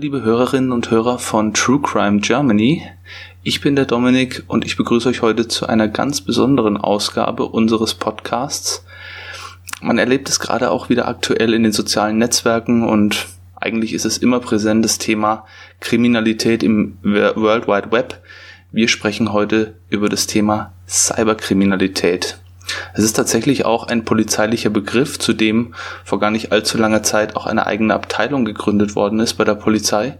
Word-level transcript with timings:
Liebe 0.00 0.22
Hörerinnen 0.22 0.72
und 0.72 0.90
Hörer 0.90 1.18
von 1.18 1.52
True 1.52 1.78
Crime 1.82 2.20
Germany. 2.20 2.82
Ich 3.42 3.60
bin 3.60 3.76
der 3.76 3.84
Dominik 3.84 4.44
und 4.46 4.64
ich 4.64 4.78
begrüße 4.78 5.06
euch 5.10 5.20
heute 5.20 5.46
zu 5.46 5.66
einer 5.66 5.88
ganz 5.88 6.22
besonderen 6.22 6.78
Ausgabe 6.78 7.44
unseres 7.44 7.92
Podcasts. 7.92 8.82
Man 9.82 9.98
erlebt 9.98 10.30
es 10.30 10.40
gerade 10.40 10.70
auch 10.70 10.88
wieder 10.88 11.06
aktuell 11.06 11.52
in 11.52 11.64
den 11.64 11.72
sozialen 11.72 12.16
Netzwerken 12.16 12.82
und 12.82 13.26
eigentlich 13.56 13.92
ist 13.92 14.06
es 14.06 14.16
immer 14.16 14.40
präsent 14.40 14.86
das 14.86 14.96
Thema 14.96 15.44
Kriminalität 15.80 16.62
im 16.62 16.96
World 17.02 17.68
Wide 17.68 17.92
Web. 17.92 18.22
Wir 18.72 18.88
sprechen 18.88 19.34
heute 19.34 19.74
über 19.90 20.08
das 20.08 20.26
Thema 20.26 20.72
Cyberkriminalität. 20.88 22.38
Es 22.94 23.04
ist 23.04 23.14
tatsächlich 23.14 23.64
auch 23.64 23.88
ein 23.88 24.04
polizeilicher 24.04 24.70
Begriff, 24.70 25.18
zu 25.18 25.32
dem 25.32 25.74
vor 26.04 26.20
gar 26.20 26.30
nicht 26.30 26.52
allzu 26.52 26.78
langer 26.78 27.02
Zeit 27.02 27.36
auch 27.36 27.46
eine 27.46 27.66
eigene 27.66 27.94
Abteilung 27.94 28.44
gegründet 28.44 28.96
worden 28.96 29.20
ist 29.20 29.34
bei 29.34 29.44
der 29.44 29.54
Polizei. 29.54 30.18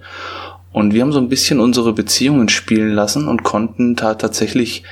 Und 0.73 0.95
wir 0.95 1.03
haben 1.03 1.13
so 1.13 1.19
ein 1.19 1.29
bisschen 1.29 1.61
unsere 1.61 1.93
Beziehungen 1.93 2.49
spielen 2.49 2.93
lassen 2.93 3.27
und 3.29 3.43
konnten 3.43 3.97
da 3.97 4.15
tatsächlich 4.15 4.85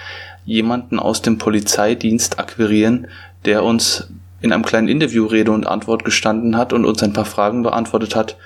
jemanden 0.45 0.99
aus 0.99 1.23
dem 1.23 1.39
Polizeidienst 1.39 2.38
akquirieren, 2.38 3.07
der 3.45 3.63
uns 3.63 4.09
in 4.41 4.52
einem 4.52 4.65
kleinen 4.65 4.88
Interview 4.88 5.27
Rede 5.27 5.51
und 5.52 5.66
Antwort 5.66 6.04
gestanden 6.04 6.57
hat 6.57 6.73
und 6.73 6.85
uns 6.85 7.02
ein 7.02 7.13
paar 7.13 7.25
Fragen 7.25 7.63
beantwortet 7.63 8.16
hat, 8.16 8.37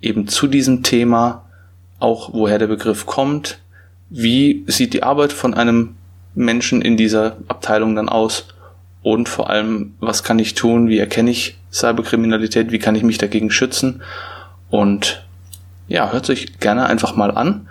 eben 0.00 0.28
zu 0.28 0.46
diesem 0.46 0.82
Thema, 0.82 1.44
auch 1.98 2.32
woher 2.32 2.58
der 2.58 2.66
Begriff 2.66 3.06
kommt, 3.06 3.58
wie 4.10 4.64
sieht 4.66 4.94
die 4.94 5.02
Arbeit 5.02 5.32
von 5.32 5.54
einem 5.54 5.96
Menschen 6.34 6.80
in 6.80 6.96
dieser 6.96 7.38
Abteilung 7.48 7.96
dann 7.96 8.08
aus 8.08 8.48
und 9.02 9.28
vor 9.28 9.50
allem, 9.50 9.94
was 10.00 10.22
kann 10.22 10.38
ich 10.38 10.54
tun, 10.54 10.88
wie 10.88 10.98
erkenne 10.98 11.30
ich 11.30 11.56
Cyberkriminalität, 11.72 12.72
wie 12.72 12.78
kann 12.78 12.94
ich 12.94 13.02
mich 13.02 13.18
dagegen 13.18 13.50
schützen? 13.50 14.02
Und 14.70 15.24
ja, 15.86 16.12
hört 16.12 16.26
sich 16.26 16.58
gerne 16.58 16.86
einfach 16.86 17.16
mal 17.16 17.30
an. 17.30 17.68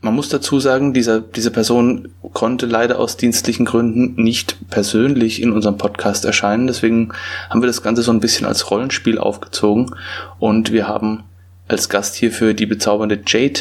Man 0.00 0.14
muss 0.14 0.28
dazu 0.28 0.58
sagen, 0.58 0.92
dieser, 0.92 1.20
diese 1.20 1.52
Person 1.52 2.08
konnte 2.32 2.66
leider 2.66 2.98
aus 2.98 3.16
dienstlichen 3.16 3.64
Gründen 3.64 4.20
nicht 4.20 4.68
persönlich 4.68 5.40
in 5.40 5.52
unserem 5.52 5.78
Podcast 5.78 6.24
erscheinen. 6.24 6.66
Deswegen 6.66 7.12
haben 7.48 7.62
wir 7.62 7.68
das 7.68 7.82
Ganze 7.82 8.02
so 8.02 8.12
ein 8.12 8.20
bisschen 8.20 8.46
als 8.46 8.70
Rollenspiel 8.70 9.18
aufgezogen. 9.18 9.94
Und 10.40 10.72
wir 10.72 10.88
haben 10.88 11.22
als 11.68 11.88
Gast 11.88 12.16
hierfür 12.16 12.52
die 12.52 12.66
bezaubernde 12.66 13.20
Jade 13.24 13.60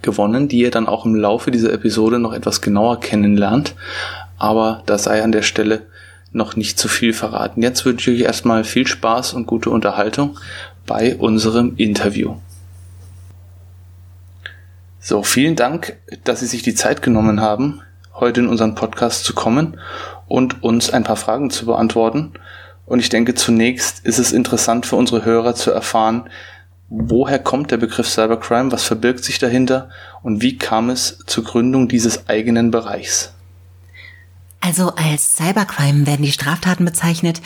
gewonnen, 0.00 0.46
die 0.46 0.58
ihr 0.58 0.70
dann 0.70 0.86
auch 0.86 1.04
im 1.04 1.16
Laufe 1.16 1.50
dieser 1.50 1.72
Episode 1.72 2.20
noch 2.20 2.32
etwas 2.32 2.60
genauer 2.60 3.00
kennenlernt 3.00 3.74
aber 4.42 4.82
da 4.86 4.98
sei 4.98 5.22
an 5.22 5.30
der 5.30 5.42
Stelle 5.42 5.86
noch 6.32 6.56
nicht 6.56 6.76
zu 6.76 6.88
viel 6.88 7.12
verraten. 7.12 7.62
Jetzt 7.62 7.84
wünsche 7.84 8.10
ich 8.10 8.22
euch 8.22 8.26
erstmal 8.26 8.64
viel 8.64 8.88
Spaß 8.88 9.34
und 9.34 9.46
gute 9.46 9.70
Unterhaltung 9.70 10.36
bei 10.84 11.14
unserem 11.14 11.74
Interview. 11.76 12.34
So, 14.98 15.22
vielen 15.22 15.54
Dank, 15.54 15.96
dass 16.24 16.40
Sie 16.40 16.46
sich 16.46 16.62
die 16.62 16.74
Zeit 16.74 17.02
genommen 17.02 17.40
haben, 17.40 17.82
heute 18.14 18.40
in 18.40 18.48
unseren 18.48 18.74
Podcast 18.74 19.24
zu 19.24 19.32
kommen 19.32 19.78
und 20.26 20.64
uns 20.64 20.90
ein 20.90 21.04
paar 21.04 21.14
Fragen 21.14 21.50
zu 21.50 21.64
beantworten. 21.64 22.32
Und 22.84 22.98
ich 22.98 23.10
denke, 23.10 23.36
zunächst 23.36 24.04
ist 24.04 24.18
es 24.18 24.32
interessant 24.32 24.86
für 24.86 24.96
unsere 24.96 25.24
Hörer 25.24 25.54
zu 25.54 25.70
erfahren, 25.70 26.28
woher 26.88 27.38
kommt 27.38 27.70
der 27.70 27.76
Begriff 27.76 28.08
Cybercrime, 28.08 28.72
was 28.72 28.82
verbirgt 28.82 29.22
sich 29.22 29.38
dahinter 29.38 29.88
und 30.24 30.42
wie 30.42 30.58
kam 30.58 30.90
es 30.90 31.18
zur 31.26 31.44
Gründung 31.44 31.86
dieses 31.86 32.28
eigenen 32.28 32.72
Bereichs? 32.72 33.32
Also 34.64 34.94
als 34.94 35.34
Cybercrime 35.36 36.06
werden 36.06 36.24
die 36.24 36.30
Straftaten 36.30 36.84
bezeichnet, 36.84 37.42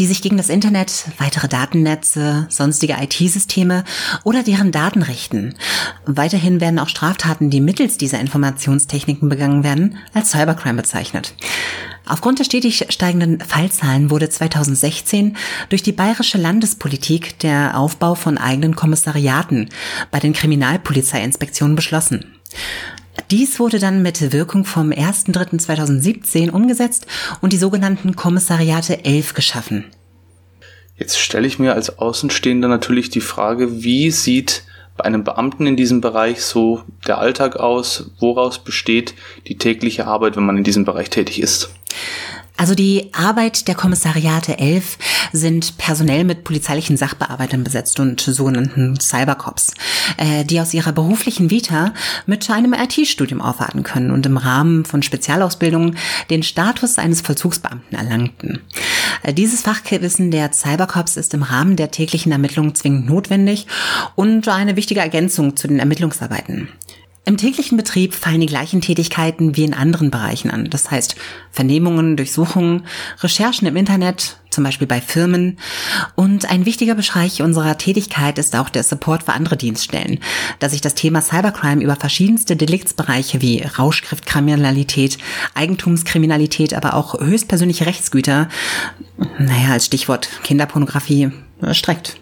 die 0.00 0.06
sich 0.06 0.20
gegen 0.20 0.36
das 0.36 0.48
Internet, 0.48 1.04
weitere 1.16 1.46
Datennetze, 1.46 2.46
sonstige 2.50 2.96
IT-Systeme 3.00 3.84
oder 4.24 4.42
deren 4.42 4.72
Daten 4.72 5.02
richten. 5.02 5.54
Weiterhin 6.06 6.60
werden 6.60 6.80
auch 6.80 6.88
Straftaten, 6.88 7.50
die 7.50 7.60
mittels 7.60 7.98
dieser 7.98 8.18
Informationstechniken 8.18 9.28
begangen 9.28 9.62
werden, 9.62 9.98
als 10.12 10.32
Cybercrime 10.32 10.82
bezeichnet. 10.82 11.34
Aufgrund 12.04 12.40
der 12.40 12.44
stetig 12.44 12.84
steigenden 12.88 13.38
Fallzahlen 13.40 14.10
wurde 14.10 14.28
2016 14.28 15.36
durch 15.68 15.84
die 15.84 15.92
bayerische 15.92 16.36
Landespolitik 16.36 17.38
der 17.38 17.78
Aufbau 17.78 18.16
von 18.16 18.38
eigenen 18.38 18.74
Kommissariaten 18.74 19.68
bei 20.10 20.18
den 20.18 20.32
Kriminalpolizeiinspektionen 20.32 21.76
beschlossen. 21.76 22.36
Dies 23.30 23.58
wurde 23.58 23.78
dann 23.78 24.02
mit 24.02 24.32
Wirkung 24.32 24.64
vom 24.64 24.90
1.3.2017 24.90 26.50
umgesetzt 26.50 27.06
und 27.40 27.52
die 27.52 27.56
sogenannten 27.56 28.16
Kommissariate 28.16 29.04
11 29.04 29.34
geschaffen. 29.34 29.84
Jetzt 30.96 31.18
stelle 31.18 31.46
ich 31.46 31.58
mir 31.58 31.74
als 31.74 31.98
Außenstehender 31.98 32.68
natürlich 32.68 33.10
die 33.10 33.20
Frage, 33.20 33.82
wie 33.82 34.10
sieht 34.10 34.64
bei 34.96 35.04
einem 35.04 35.24
Beamten 35.24 35.66
in 35.66 35.76
diesem 35.76 36.00
Bereich 36.00 36.42
so 36.42 36.82
der 37.06 37.18
Alltag 37.18 37.56
aus? 37.56 38.10
Woraus 38.18 38.58
besteht 38.58 39.14
die 39.46 39.58
tägliche 39.58 40.06
Arbeit, 40.06 40.36
wenn 40.36 40.46
man 40.46 40.56
in 40.56 40.64
diesem 40.64 40.84
Bereich 40.84 41.10
tätig 41.10 41.40
ist? 41.40 41.70
Also 42.56 42.74
die 42.74 43.10
Arbeit 43.12 43.68
der 43.68 43.74
Kommissariate 43.74 44.58
11 44.58 44.98
sind 45.32 45.76
personell 45.76 46.24
mit 46.24 46.44
polizeilichen 46.44 46.96
Sachbearbeitern 46.96 47.64
besetzt 47.64 48.00
und 48.00 48.20
sogenannten 48.20 48.98
Cybercops, 48.98 49.74
äh, 50.16 50.44
die 50.44 50.60
aus 50.60 50.72
ihrer 50.72 50.92
beruflichen 50.92 51.50
Vita 51.50 51.92
mit 52.24 52.50
einem 52.50 52.72
IT-Studium 52.72 53.42
aufwarten 53.42 53.82
können 53.82 54.10
und 54.10 54.24
im 54.24 54.38
Rahmen 54.38 54.84
von 54.84 55.02
Spezialausbildungen 55.02 55.96
den 56.30 56.42
Status 56.42 56.98
eines 56.98 57.20
Vollzugsbeamten 57.20 57.96
erlangten. 57.96 58.60
Äh, 59.22 59.34
dieses 59.34 59.62
Fachwissen 59.62 60.30
der 60.30 60.52
Cybercops 60.52 61.16
ist 61.16 61.34
im 61.34 61.42
Rahmen 61.42 61.76
der 61.76 61.90
täglichen 61.90 62.32
Ermittlungen 62.32 62.74
zwingend 62.74 63.06
notwendig 63.06 63.66
und 64.14 64.48
eine 64.48 64.76
wichtige 64.76 65.00
Ergänzung 65.00 65.56
zu 65.56 65.68
den 65.68 65.78
Ermittlungsarbeiten. 65.78 66.68
Im 67.28 67.36
täglichen 67.36 67.76
Betrieb 67.76 68.14
fallen 68.14 68.40
die 68.40 68.46
gleichen 68.46 68.80
Tätigkeiten 68.80 69.56
wie 69.56 69.64
in 69.64 69.74
anderen 69.74 70.12
Bereichen 70.12 70.48
an. 70.48 70.70
Das 70.70 70.92
heißt 70.92 71.16
Vernehmungen, 71.50 72.16
Durchsuchungen, 72.16 72.86
Recherchen 73.18 73.66
im 73.66 73.74
Internet, 73.74 74.36
zum 74.50 74.62
Beispiel 74.62 74.86
bei 74.86 75.00
Firmen. 75.00 75.58
Und 76.14 76.48
ein 76.48 76.66
wichtiger 76.66 76.94
Bereich 76.94 77.42
unserer 77.42 77.78
Tätigkeit 77.78 78.38
ist 78.38 78.54
auch 78.54 78.68
der 78.68 78.84
Support 78.84 79.24
für 79.24 79.32
andere 79.32 79.56
Dienststellen, 79.56 80.20
da 80.60 80.68
sich 80.68 80.80
das 80.80 80.94
Thema 80.94 81.20
Cybercrime 81.20 81.82
über 81.82 81.96
verschiedenste 81.96 82.54
Deliktsbereiche 82.54 83.42
wie 83.42 83.60
Rauschgiftkriminalität, 83.60 85.18
Eigentumskriminalität, 85.54 86.74
aber 86.74 86.94
auch 86.94 87.18
höchstpersönliche 87.20 87.86
Rechtsgüter, 87.86 88.48
naja, 89.40 89.72
als 89.72 89.86
Stichwort 89.86 90.28
Kinderpornografie, 90.44 91.32
streckt. 91.72 92.20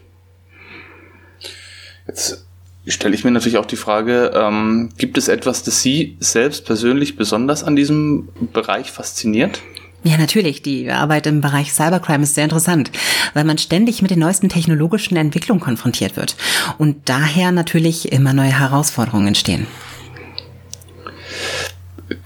Jetzt 2.06 2.47
stelle 2.87 3.15
ich 3.15 3.25
mir 3.25 3.31
natürlich 3.31 3.59
auch 3.59 3.67
die 3.67 3.77
Frage, 3.77 4.33
ähm, 4.34 4.91
gibt 4.99 5.17
es 5.19 5.28
etwas, 5.28 5.62
das 5.62 5.83
Sie 5.83 6.17
selbst 6.21 6.67
persönlich 6.67 7.17
besonders 7.17 7.65
an 7.65 7.77
diesem 7.77 8.28
Bereich 8.53 8.91
fasziniert? 8.91 9.62
Ja, 10.06 10.19
natürlich. 10.19 10.61
Die 10.61 10.91
Arbeit 10.91 11.27
im 11.27 11.41
Bereich 11.41 11.73
Cybercrime 11.73 12.25
ist 12.25 12.34
sehr 12.34 12.44
interessant, 12.44 12.91
weil 13.33 13.44
man 13.44 13.56
ständig 13.56 14.03
mit 14.03 14.11
den 14.11 14.19
neuesten 14.19 14.50
technologischen 14.50 15.17
Entwicklungen 15.17 15.62
konfrontiert 15.62 16.17
wird 16.17 16.37
und 16.77 17.09
daher 17.09 17.53
natürlich 17.53 18.12
immer 18.12 18.34
neue 18.34 18.59
Herausforderungen 18.59 19.28
entstehen. 19.28 19.67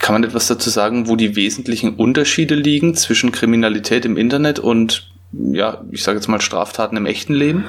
Kann 0.00 0.14
man 0.14 0.24
etwas 0.24 0.48
dazu 0.48 0.70
sagen, 0.70 1.06
wo 1.06 1.14
die 1.14 1.36
wesentlichen 1.36 1.94
Unterschiede 1.94 2.56
liegen 2.56 2.96
zwischen 2.96 3.30
Kriminalität 3.30 4.04
im 4.04 4.16
Internet 4.16 4.58
und 4.58 5.07
ja, 5.32 5.84
ich 5.90 6.02
sage 6.02 6.18
jetzt 6.18 6.28
mal 6.28 6.40
Straftaten 6.40 6.96
im 6.96 7.06
echten 7.06 7.34
Leben? 7.34 7.66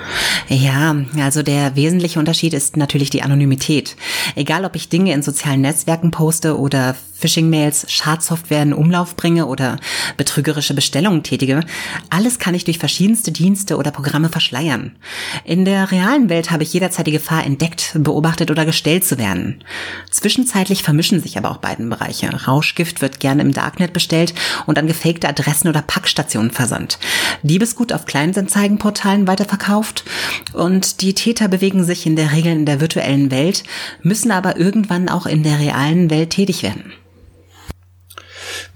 Ja, 0.47 0.95
also 1.21 1.43
der 1.43 1.75
wesentliche 1.75 2.19
Unterschied 2.19 2.53
ist 2.53 2.77
natürlich 2.77 3.09
die 3.09 3.21
Anonymität. 3.21 3.97
Egal, 4.35 4.63
ob 4.63 4.75
ich 4.75 4.89
Dinge 4.89 5.13
in 5.13 5.23
sozialen 5.23 5.61
Netzwerken 5.61 6.11
poste 6.11 6.57
oder 6.57 6.95
Phishing-Mails, 7.19 7.85
Schadsoftware 7.91 8.63
in 8.63 8.73
Umlauf 8.73 9.15
bringe 9.15 9.45
oder 9.45 9.77
betrügerische 10.17 10.73
Bestellungen 10.73 11.23
tätige, 11.23 11.61
alles 12.09 12.39
kann 12.39 12.55
ich 12.55 12.63
durch 12.63 12.79
verschiedenste 12.79 13.31
Dienste 13.31 13.77
oder 13.77 13.91
Programme 13.91 14.29
verschleiern. 14.29 14.95
In 15.43 15.65
der 15.65 15.91
realen 15.91 16.29
Welt 16.29 16.51
habe 16.51 16.63
ich 16.63 16.73
jederzeit 16.73 17.07
die 17.07 17.11
Gefahr, 17.11 17.45
entdeckt, 17.45 17.91
beobachtet 17.93 18.51
oder 18.51 18.65
gestellt 18.65 19.05
zu 19.05 19.17
werden. 19.17 19.63
Zwischenzeitlich 20.09 20.83
vermischen 20.83 21.21
sich 21.21 21.37
aber 21.37 21.51
auch 21.51 21.57
beiden 21.57 21.89
Bereiche. 21.89 22.29
Rauschgift 22.47 23.01
wird 23.01 23.19
gerne 23.19 23.41
im 23.41 23.53
Darknet 23.53 23.93
bestellt 23.93 24.33
und 24.65 24.77
an 24.77 24.87
gefakte 24.87 25.27
Adressen 25.27 25.67
oder 25.67 25.81
Packstationen 25.81 26.51
versandt. 26.51 26.99
Diebesgut 27.43 27.93
auf 27.93 28.05
Kleinanzeigenportalen 28.05 29.27
weiterverkauft 29.27 30.03
und 30.53 31.01
die 31.01 31.13
Täter 31.13 31.47
bewegen 31.47 31.83
sich 31.83 32.05
in 32.05 32.15
der 32.15 32.31
Regel 32.31 32.53
in 32.53 32.65
der 32.65 32.81
virtuellen 32.81 33.31
Welt, 33.31 33.63
müssen 34.01 34.31
aber 34.31 34.57
irgendwann 34.57 35.09
auch 35.09 35.25
in 35.25 35.43
der 35.43 35.59
realen 35.59 36.09
Welt 36.09 36.31
tätig 36.31 36.63
werden. 36.63 36.93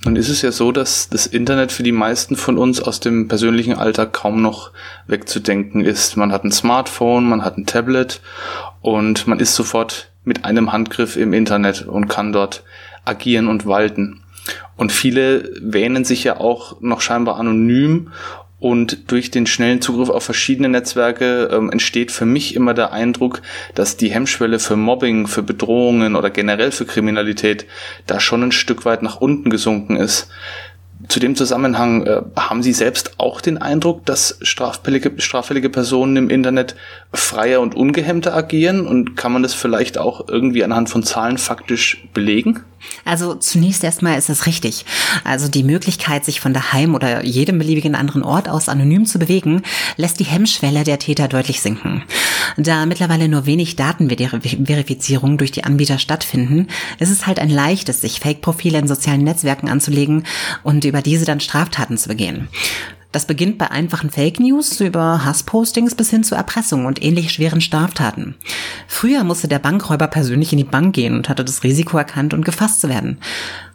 Nun 0.05 0.17
ist 0.17 0.27
es 0.27 0.41
ja 0.41 0.51
so, 0.51 0.73
dass 0.73 1.07
das 1.07 1.27
Internet 1.27 1.71
für 1.71 1.83
die 1.83 1.93
meisten 1.93 2.35
von 2.35 2.57
uns 2.57 2.81
aus 2.81 2.99
dem 2.99 3.29
persönlichen 3.29 3.75
Alltag 3.75 4.11
kaum 4.11 4.41
noch 4.41 4.71
wegzudenken 5.07 5.85
ist. 5.85 6.17
Man 6.17 6.33
hat 6.33 6.43
ein 6.43 6.51
Smartphone, 6.51 7.27
man 7.29 7.45
hat 7.45 7.57
ein 7.57 7.65
Tablet 7.65 8.19
und 8.81 9.27
man 9.27 9.39
ist 9.39 9.55
sofort 9.55 10.11
mit 10.25 10.43
einem 10.43 10.73
Handgriff 10.73 11.15
im 11.15 11.31
Internet 11.31 11.83
und 11.83 12.09
kann 12.09 12.33
dort 12.33 12.63
agieren 13.05 13.47
und 13.47 13.65
walten. 13.65 14.21
Und 14.75 14.91
viele 14.91 15.49
wähnen 15.61 16.03
sich 16.03 16.23
ja 16.25 16.37
auch 16.37 16.81
noch 16.81 16.99
scheinbar 16.99 17.37
anonym 17.37 18.11
Und 18.63 19.11
durch 19.11 19.29
den 19.29 19.45
schnellen 19.45 19.81
Zugriff 19.81 20.09
auf 20.09 20.23
verschiedene 20.23 20.69
Netzwerke 20.69 21.49
ähm, 21.51 21.69
entsteht 21.69 22.13
für 22.13 22.25
mich 22.25 22.55
immer 22.55 22.73
der 22.73 22.93
Eindruck, 22.93 23.41
dass 23.75 23.97
die 23.97 24.07
Hemmschwelle 24.07 24.57
für 24.57 24.77
Mobbing, 24.77 25.27
für 25.27 25.43
Bedrohungen 25.43 26.15
oder 26.15 26.29
generell 26.29 26.71
für 26.71 26.85
Kriminalität 26.85 27.65
da 28.07 28.21
schon 28.21 28.41
ein 28.41 28.53
Stück 28.53 28.85
weit 28.85 29.03
nach 29.03 29.19
unten 29.19 29.49
gesunken 29.49 29.97
ist. 29.97 30.29
Zu 31.09 31.19
dem 31.19 31.35
Zusammenhang 31.35 32.05
äh, 32.05 32.21
haben 32.37 32.63
Sie 32.63 32.71
selbst 32.71 33.19
auch 33.19 33.41
den 33.41 33.57
Eindruck, 33.57 34.05
dass 34.05 34.39
straffällige, 34.41 35.11
straffällige 35.17 35.69
Personen 35.69 36.15
im 36.15 36.29
Internet 36.29 36.77
freier 37.11 37.59
und 37.59 37.75
ungehemmter 37.75 38.33
agieren? 38.33 38.87
Und 38.87 39.17
kann 39.17 39.33
man 39.33 39.43
das 39.43 39.53
vielleicht 39.53 39.97
auch 39.97 40.29
irgendwie 40.29 40.63
anhand 40.63 40.89
von 40.89 41.03
Zahlen 41.03 41.37
faktisch 41.37 42.07
belegen? 42.13 42.63
Also 43.05 43.35
zunächst 43.35 43.83
erstmal 43.83 44.17
ist 44.17 44.29
es 44.29 44.45
richtig. 44.45 44.85
Also 45.23 45.47
die 45.47 45.63
Möglichkeit, 45.63 46.25
sich 46.25 46.39
von 46.39 46.53
daheim 46.53 46.95
oder 46.95 47.23
jedem 47.25 47.57
beliebigen 47.57 47.95
anderen 47.95 48.23
Ort 48.23 48.49
aus 48.49 48.69
anonym 48.69 49.05
zu 49.05 49.19
bewegen, 49.19 49.63
lässt 49.97 50.19
die 50.19 50.25
Hemmschwelle 50.25 50.83
der 50.83 50.99
Täter 50.99 51.27
deutlich 51.27 51.61
sinken. 51.61 52.03
Da 52.57 52.85
mittlerweile 52.85 53.27
nur 53.27 53.45
wenig 53.45 53.75
Datenverifizierung 53.75 55.37
durch 55.37 55.51
die 55.51 55.63
Anbieter 55.63 55.99
stattfinden, 55.99 56.67
ist 56.99 57.11
es 57.11 57.25
halt 57.27 57.39
ein 57.39 57.49
leichtes, 57.49 58.01
sich 58.01 58.19
Fake-Profile 58.19 58.79
in 58.79 58.87
sozialen 58.87 59.23
Netzwerken 59.23 59.69
anzulegen 59.69 60.25
und 60.63 60.85
über 60.85 61.01
diese 61.01 61.25
dann 61.25 61.39
Straftaten 61.39 61.97
zu 61.97 62.09
begehen. 62.09 62.47
Das 63.13 63.27
beginnt 63.27 63.59
bei 63.59 63.69
einfachen 63.69 64.09
Fake 64.09 64.39
News 64.39 64.81
über 64.81 65.23
Hasspostings 65.23 65.93
bis 65.93 66.09
hin 66.09 66.23
zu 66.23 66.33
Erpressung 66.33 66.87
und 66.87 67.03
ähnlich 67.03 67.31
schweren 67.31 67.61
Straftaten. 67.61 68.33
Früher 68.87 69.23
musste 69.23 69.47
der 69.47 69.59
Bankräuber 69.59 70.07
persönlich 70.07 70.51
in 70.51 70.57
die 70.57 70.63
Bank 70.63 70.95
gehen 70.95 71.15
und 71.15 71.29
hatte 71.29 71.45
das 71.45 71.63
Risiko 71.63 71.95
erkannt 71.95 72.33
und 72.33 72.43
gefasst 72.43 72.81
zu 72.81 72.89
werden. 72.89 73.19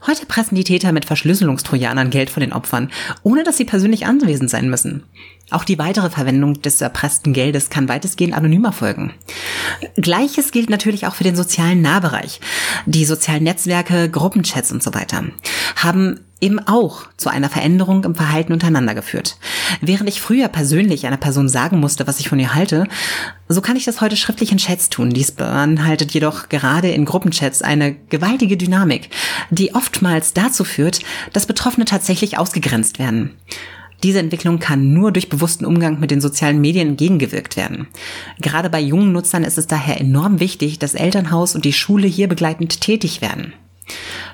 Heute 0.09 0.27
pressen 0.27 0.57
die 0.57 0.65
Täter 0.65 0.91
mit 0.91 1.05
Verschlüsselungstrojanern 1.05 2.11
Geld 2.11 2.31
von 2.31 2.41
den 2.41 2.53
Opfern, 2.53 2.91
ohne 3.23 3.45
dass 3.45 3.57
sie 3.57 3.65
persönlich 3.65 4.07
anwesend 4.07 4.51
sein 4.51 4.69
müssen. 4.69 5.05
Auch 5.51 5.65
die 5.65 5.79
weitere 5.79 6.11
Verwendung 6.11 6.61
des 6.61 6.81
erpressten 6.81 7.33
Geldes 7.33 7.71
kann 7.71 7.89
weitestgehend 7.89 8.35
anonym 8.35 8.65
erfolgen. 8.65 9.15
Gleiches 9.97 10.53
gilt 10.53 10.69
natürlich 10.69 11.07
auch 11.07 11.15
für 11.15 11.25
den 11.25 11.37
sozialen 11.37 11.81
Nahbereich. 11.81 12.41
Die 12.87 13.05
sozialen 13.07 13.45
Netzwerke, 13.45 14.11
Gruppenchats 14.11 14.73
und 14.73 14.83
so 14.83 14.93
weiter 14.93 15.25
haben 15.77 16.21
eben 16.41 16.61
auch 16.61 17.03
zu 17.17 17.31
einer 17.31 17.49
Veränderung 17.49 18.05
im 18.05 18.15
Verhalten 18.15 18.53
untereinander 18.53 18.95
geführt. 18.95 19.39
Während 19.81 20.09
ich 20.09 20.21
früher 20.21 20.49
persönlich 20.49 21.07
einer 21.07 21.17
Person 21.17 21.49
sagen 21.49 21.81
musste, 21.81 22.07
was 22.07 22.21
ich 22.21 22.29
von 22.29 22.39
ihr 22.39 22.55
halte, 22.55 22.87
so 23.49 23.61
kann 23.61 23.77
ich 23.77 23.85
das 23.85 24.01
heute 24.01 24.17
schriftlich 24.17 24.53
in 24.53 24.59
Chats 24.59 24.89
tun. 24.89 25.11
Dies 25.11 25.33
beinhaltet 25.33 26.13
jedoch 26.13 26.49
gerade 26.49 26.91
in 26.91 27.05
Gruppenchats 27.05 27.63
eine 27.63 27.95
gewaltige 27.95 28.57
Dynamik, 28.57 29.11
die 29.51 29.75
oftmals 29.75 30.33
dazu 30.33 30.63
führt, 30.63 31.01
dass 31.33 31.47
Betroffene 31.47 31.87
tatsächlich 31.87 32.39
ausgegrenzt 32.39 32.99
werden. 32.99 33.35
Diese 34.03 34.21
Entwicklung 34.21 34.59
kann 34.59 34.93
nur 34.93 35.11
durch 35.13 35.29
bewussten 35.29 35.65
Umgang 35.65 35.99
mit 35.99 36.11
den 36.11 36.21
sozialen 36.21 36.61
Medien 36.61 36.91
entgegengewirkt 36.91 37.57
werden. 37.57 37.89
Gerade 38.41 38.71
bei 38.71 38.81
jungen 38.81 39.13
Nutzern 39.13 39.45
ist 39.45 39.59
es 39.59 39.67
daher 39.67 40.01
enorm 40.01 40.41
wichtig, 40.41 40.79
dass 40.79 40.95
Elternhaus 40.95 41.55
und 41.55 41.65
die 41.65 41.73
Schule 41.73 42.07
hier 42.07 42.29
begleitend 42.29 42.81
tätig 42.81 43.21
werden. 43.21 43.53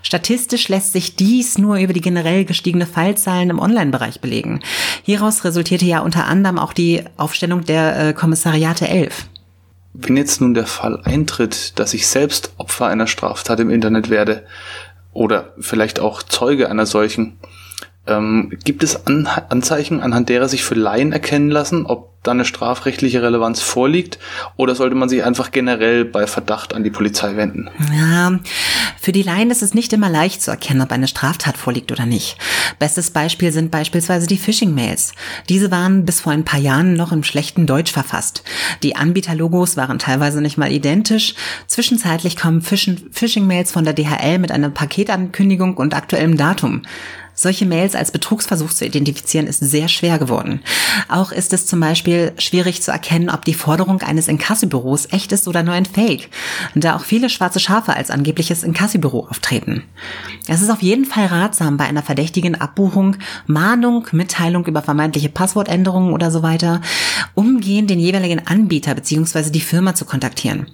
Statistisch 0.03 0.69
lässt 0.69 0.93
sich 0.93 1.17
dies 1.17 1.59
nur 1.59 1.79
über 1.79 1.93
die 1.93 2.01
generell 2.01 2.45
gestiegene 2.45 2.87
Fallzahlen 2.87 3.51
im 3.51 3.59
Online-Bereich 3.59 4.21
belegen. 4.21 4.61
Hieraus 5.03 5.45
resultierte 5.45 5.87
ja 5.87 6.01
unter 6.01 6.27
anderem 6.27 6.59
auch 6.59 6.73
die 6.73 7.03
Aufstellung 7.17 7.65
der 7.65 8.09
äh, 8.09 8.13
Kommissariate 8.13 8.89
11. 8.89 9.27
Wenn 9.95 10.17
jetzt 10.17 10.41
nun 10.41 10.55
der 10.55 10.67
Fall 10.67 11.01
eintritt, 11.05 11.79
dass 11.79 11.95
ich 11.95 12.09
selbst 12.09 12.53
Opfer 12.59 12.87
einer 12.87 13.07
Straftat 13.07 13.61
im 13.61 13.71
Internet 13.71 14.11
werde 14.11 14.45
oder 15.13 15.55
vielleicht 15.59 16.01
auch 16.01 16.23
Zeuge 16.23 16.69
einer 16.69 16.85
solchen, 16.85 17.39
ähm, 18.07 18.53
gibt 18.65 18.83
es 18.83 19.07
An 19.07 19.27
Anzeichen, 19.27 20.01
anhand 20.01 20.29
derer 20.29 20.49
sich 20.49 20.65
für 20.65 20.75
Laien 20.75 21.13
erkennen 21.13 21.51
lassen, 21.51 21.87
ob 21.87 22.15
da 22.25 22.33
eine 22.33 22.45
strafrechtliche 22.45 23.23
Relevanz 23.23 23.61
vorliegt? 23.61 24.19
Oder 24.57 24.75
sollte 24.75 24.97
man 24.97 25.09
sich 25.09 25.25
einfach 25.25 25.51
generell 25.51 26.05
bei 26.05 26.27
Verdacht 26.27 26.75
an 26.75 26.83
die 26.83 26.91
Polizei 26.91 27.37
wenden? 27.37 27.71
Ja, 27.95 28.39
für 29.01 29.13
die 29.13 29.23
Laien 29.23 29.51
ist 29.51 29.63
es 29.63 29.75
nicht 29.75 29.93
immer 29.93 30.09
leicht 30.09 30.43
zu 30.43 30.51
erkennen, 30.51 30.81
ob 30.81 30.91
eine 30.91 31.07
Straftat 31.07 31.57
vorliegt 31.57 31.93
oder 31.93 32.07
nicht. 32.07 32.39
Bestes 32.79 33.11
Beispiel 33.11 33.53
sind 33.53 33.71
beispielsweise 33.71 34.27
die 34.27 34.39
Phishing-Mails. 34.39 35.13
Diese 35.49 35.71
waren 35.71 36.05
bis 36.05 36.21
vor 36.21 36.33
ein 36.33 36.45
paar 36.45 36.61
Jahren 36.61 36.95
noch 36.95 37.13
im 37.13 37.23
schlechten 37.23 37.67
Deutsch 37.67 37.93
verfasst. 37.93 38.43
Die 38.83 38.97
Anbieterlogos 38.97 39.77
waren 39.77 39.99
teilweise 39.99 40.41
nicht 40.41 40.57
mal 40.57 40.73
identisch. 40.73 41.35
Zwischenzeitlich 41.67 42.37
kommen 42.37 42.63
Phishing-Mails 42.63 43.73
von 43.73 43.85
der 43.85 43.93
DHL 43.93 44.39
mit 44.39 44.51
einer 44.51 44.71
Paketankündigung 44.71 45.77
und 45.77 45.95
aktuellem 45.95 46.37
Datum. 46.39 46.83
Solche 47.35 47.67
Mails 47.67 47.95
als 47.95 48.13
Betrugsversuch 48.13 48.73
zu 48.73 48.87
identifizieren 48.87 49.47
ist 49.47 49.59
sehr 49.59 49.89
schwer 49.89 50.19
geworden. 50.19 50.61
Auch 51.09 51.33
ist 51.33 51.53
es 51.53 51.67
zum 51.67 51.81
Beispiel 51.81 52.33
schwierig 52.39 52.83
zu 52.83 52.93
erkennen, 52.93 53.29
ob 53.29 53.45
die 53.45 53.55
Forderung 53.55 54.03
eines 54.03 54.29
Inkassibüros 54.29 55.09
echt 55.11 55.33
ist 55.33 55.49
oder 55.49 55.63
nur 55.63 55.75
ein 55.75 55.87
Fake, 55.87 56.29
da 56.75 56.95
auch 56.95 57.05
viele 57.05 57.29
schwarze 57.29 57.59
Schafe 57.59 57.97
als 57.97 58.11
angebliches 58.11 58.63
Inkassibüro 58.63 59.27
auftreten. 59.29 59.83
Es 60.47 60.63
ist 60.63 60.71
auf 60.71 60.83
jeden 60.83 61.07
Fall 61.07 61.27
ratsam, 61.27 61.77
bei 61.77 61.85
einer 61.85 62.03
verdächtigen 62.03 62.61
Abbuchung, 62.61 63.17
Mahnung, 63.47 64.07
Mitteilung 64.13 64.67
über 64.67 64.83
vermeintliche 64.83 65.29
Passwortänderungen 65.29 66.13
oder 66.13 66.31
so 66.31 66.43
weiter, 66.43 66.81
umgehend 67.35 67.91
den 67.91 67.99
jeweiligen 67.99 68.47
Anbieter 68.47 68.95
bzw. 68.95 69.51
die 69.51 69.61
Firma 69.61 69.95
zu 69.95 70.05
kontaktieren. 70.05 70.67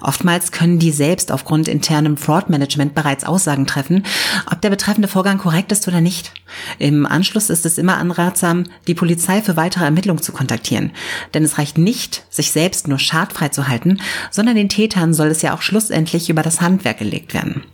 Oftmals 0.00 0.52
können 0.52 0.78
die 0.78 0.92
selbst 0.92 1.32
aufgrund 1.32 1.68
internem 1.68 2.16
Fraud-Management 2.16 2.94
bereits 2.94 3.24
Aussagen 3.24 3.66
treffen, 3.66 4.04
ob 4.50 4.60
der 4.62 4.70
betreffende 4.70 5.08
Vorgang 5.08 5.38
korrekt 5.38 5.72
ist 5.72 5.86
oder 5.88 5.97
oder 5.98 6.00
nicht. 6.00 6.32
Im 6.78 7.06
Anschluss 7.06 7.50
ist 7.50 7.66
es 7.66 7.76
immer 7.76 7.96
anratsam, 7.96 8.64
die 8.86 8.94
Polizei 8.94 9.42
für 9.42 9.56
weitere 9.56 9.84
Ermittlungen 9.84 10.22
zu 10.22 10.32
kontaktieren. 10.32 10.92
Denn 11.34 11.44
es 11.44 11.58
reicht 11.58 11.76
nicht, 11.76 12.24
sich 12.30 12.52
selbst 12.52 12.88
nur 12.88 12.98
schadfrei 12.98 13.48
zu 13.48 13.68
halten, 13.68 14.00
sondern 14.30 14.56
den 14.56 14.68
Tätern 14.68 15.12
soll 15.12 15.28
es 15.28 15.42
ja 15.42 15.54
auch 15.54 15.62
schlussendlich 15.62 16.30
über 16.30 16.42
das 16.42 16.60
Handwerk 16.60 16.98
gelegt 16.98 17.34
werden. 17.34 17.64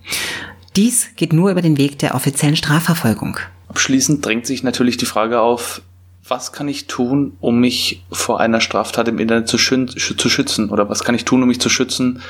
Dies 0.74 1.10
geht 1.16 1.32
nur 1.32 1.50
über 1.50 1.62
den 1.62 1.78
Weg 1.78 1.98
der 1.98 2.14
offiziellen 2.14 2.56
Strafverfolgung. 2.56 3.38
Abschließend 3.68 4.24
drängt 4.24 4.46
sich 4.46 4.62
natürlich 4.62 4.96
die 4.96 5.06
Frage 5.06 5.40
auf, 5.40 5.82
was 6.26 6.52
kann 6.52 6.68
ich 6.68 6.86
tun, 6.86 7.36
um 7.40 7.60
mich 7.60 8.02
vor 8.10 8.40
einer 8.40 8.62
Straftat 8.62 9.08
im 9.08 9.18
Internet 9.18 9.46
zu, 9.46 9.58
schützen? 9.58 10.70
Oder 10.70 10.88
was 10.88 11.04
kann 11.04 11.14
ich 11.14 11.26
tun, 11.26 11.42
um 11.42 11.48
mich 11.48 11.60
zu 11.60 11.68
schützen, 11.68 12.22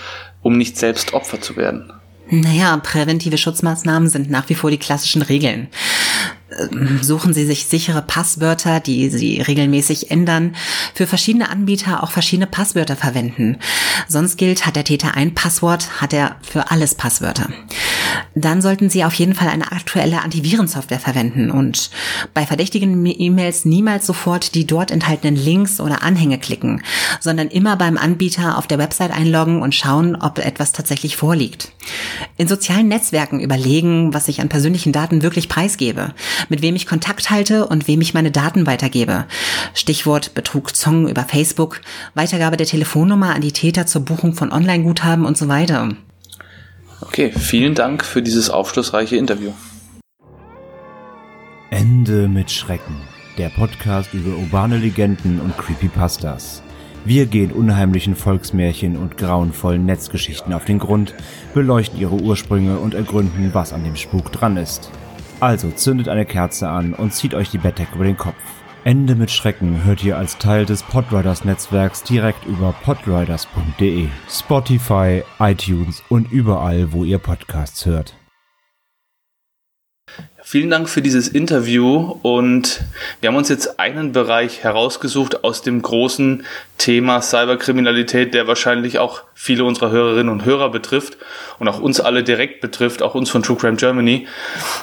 um 0.43 0.59
nicht 0.59 0.77
selbst 0.77 1.15
Opfer 1.15 1.41
zu 1.41 1.57
werden? 1.57 1.93
Naja, 2.31 2.77
präventive 2.79 3.39
Schutzmaßnahmen 3.39 4.09
sind 4.09 4.31
nach 4.31 4.49
wie 4.49 4.55
vor 4.55 4.71
die 4.71 4.79
klassischen 4.79 5.23
Regeln. 5.23 5.69
Ähm, 6.59 7.01
suchen 7.03 7.33
Sie 7.33 7.47
sich 7.47 7.67
sichere 7.67 8.03
Passwörter, 8.03 8.81
die 8.81 9.09
Sie 9.11 9.41
regelmäßig 9.41 10.11
ändern. 10.11 10.55
Für 10.95 11.07
verschiedene 11.07 11.51
Anbieter 11.51 12.03
auch 12.03 12.11
verschiedene 12.11 12.47
Passwörter 12.47 12.97
verwenden. 12.97 13.59
Sonst 14.09 14.37
gilt, 14.37 14.67
hat 14.67 14.77
der 14.77 14.85
Täter 14.85 15.17
ein 15.17 15.35
Passwort, 15.35 16.01
hat 16.01 16.13
er 16.13 16.37
für 16.43 16.71
alles 16.71 16.95
Passwörter. 16.95 17.49
Dann 18.35 18.63
sollten 18.63 18.91
Sie 18.91 19.05
auf 19.05 19.15
jeden 19.15 19.35
Fall 19.35 19.49
eine 19.49 19.73
aktuelle 19.73 20.23
Antivirensoftware 20.23 20.99
verwenden 20.99 21.51
und 21.51 21.91
bei 22.33 22.47
verdächtigen 22.47 23.07
E-Mails 23.07 23.65
niemals 23.65 24.07
sofort 24.07 24.55
die 24.55 24.67
dort 24.67 24.91
enthaltenen 24.91 25.37
Links 25.37 25.81
oder 25.81 26.03
Anhänge 26.03 26.39
klicken, 26.39 26.83
sondern 27.21 27.49
immer 27.49 27.77
beim 27.77 27.97
Anbieter 27.97 28.59
auf 28.59 28.67
der 28.67 28.79
Website 28.79 29.13
einloggen 29.13 29.63
und 29.63 29.75
schauen, 29.75 30.17
ob 30.17 30.39
etwas 30.39 30.73
tatsächlich 30.73 31.17
vorliegt. 31.17 31.73
In 32.37 32.49
sozialen 32.49 32.89
Netzwerken 32.89 33.41
überlegen, 33.41 34.13
was 34.15 34.29
ich 34.29 34.41
an 34.41 34.49
persönlichen 34.49 34.93
Daten 34.93 35.23
wirklich 35.23 35.49
preisgebe 35.49 36.15
mit 36.49 36.63
wem 36.63 36.77
ich 36.77 36.87
Kontakt 36.87 37.31
halte 37.31 37.67
und 37.67 37.89
wem 37.89 38.01
ich 38.01 38.15
meine 38.15 38.31
Daten 38.31 38.67
weitergebe. 38.67 39.27
Stichwort 39.75 40.35
Betrug 40.35 40.75
Zong 40.75 41.09
über 41.09 41.25
Facebook, 41.25 41.81
Weitergabe 42.15 42.57
der 42.57 42.67
Telefonnummer 42.67 43.35
an 43.35 43.43
die 43.43 43.53
Täter 43.53 43.87
zur 43.87 44.05
Buchung 44.05 44.35
von 44.35 44.53
Online-Guthaben 44.53 45.25
und 45.25 45.37
so 45.37 45.49
weiter. 45.49 45.89
Okay, 47.01 47.33
vielen 47.33 47.75
Dank 47.75 48.05
für 48.05 48.23
dieses 48.23 48.51
aufschlussreiche 48.51 49.17
Interview. 49.17 49.53
Ende 51.71 52.29
mit 52.29 52.51
Schrecken. 52.51 52.97
Der 53.37 53.49
Podcast 53.49 54.15
über 54.15 54.37
urbane 54.37 54.79
Legenden 54.79 55.41
und 55.41 55.59
Creepypastas. 55.59 56.63
Wir 57.05 57.27
gehen 57.27 57.53
unheimlichen 57.53 58.17
Volksmärchen 58.17 58.97
und 58.97 59.19
grauenvollen 59.19 59.85
Netzgeschichten 59.85 60.55
auf 60.55 60.65
den 60.65 60.79
Grund, 60.79 61.15
beleuchten 61.53 62.01
ihre 62.01 62.15
Ursprünge 62.15 62.79
und 62.79 62.95
ergründen, 62.95 63.51
was 63.53 63.75
an 63.75 63.85
dem 63.85 63.97
Spuk 63.97 64.33
dran 64.33 64.57
ist. 64.57 64.91
Also 65.45 65.71
zündet 65.71 66.09
eine 66.09 66.25
Kerze 66.25 66.71
an 66.71 66.95
und 66.95 67.13
zieht 67.13 67.35
euch 67.35 67.51
die 67.51 67.59
Bettdecke 67.59 67.97
über 67.97 68.05
den 68.05 68.17
Kopf. 68.17 68.41
Ende 68.83 69.15
mit 69.15 69.31
Schrecken 69.31 69.85
hört 69.85 70.03
ihr 70.03 70.17
als 70.17 70.39
Teil 70.39 70.65
des 70.65 70.83
Podriders 70.83 71.45
Netzwerks 71.45 72.03
direkt 72.03 72.47
über 72.47 72.75
podriders.de, 72.83 74.09
Spotify, 74.27 75.23
iTunes 75.39 76.03
und 76.09 76.33
überall, 76.33 76.95
wo 76.95 77.05
ihr 77.05 77.19
Podcasts 77.19 77.85
hört. 77.85 78.15
Vielen 80.47 80.69
Dank 80.69 80.91
für 80.91 81.01
dieses 81.01 81.27
Interview 81.27 82.19
und 82.21 82.83
wir 83.23 83.29
haben 83.29 83.37
uns 83.37 83.49
jetzt 83.49 83.81
einen 83.81 84.13
Bereich 84.13 84.63
herausgesucht 84.63 85.43
aus 85.43 85.63
dem 85.63 85.81
großen 85.81 86.45
Thema 86.77 87.23
Cyberkriminalität, 87.23 88.35
der 88.35 88.47
wahrscheinlich 88.47 88.99
auch 88.99 89.23
viele 89.33 89.65
unserer 89.65 89.91
Hörerinnen 89.91 90.31
und 90.31 90.45
Hörer 90.45 90.71
betrifft 90.71 91.17
und 91.59 91.67
auch 91.67 91.81
uns 91.81 91.99
alle 91.99 92.23
direkt 92.23 92.61
betrifft, 92.61 93.03
auch 93.03 93.15
uns 93.15 93.31
von 93.31 93.43
True 93.43 93.57
Crime 93.57 93.77
Germany. 93.77 94.29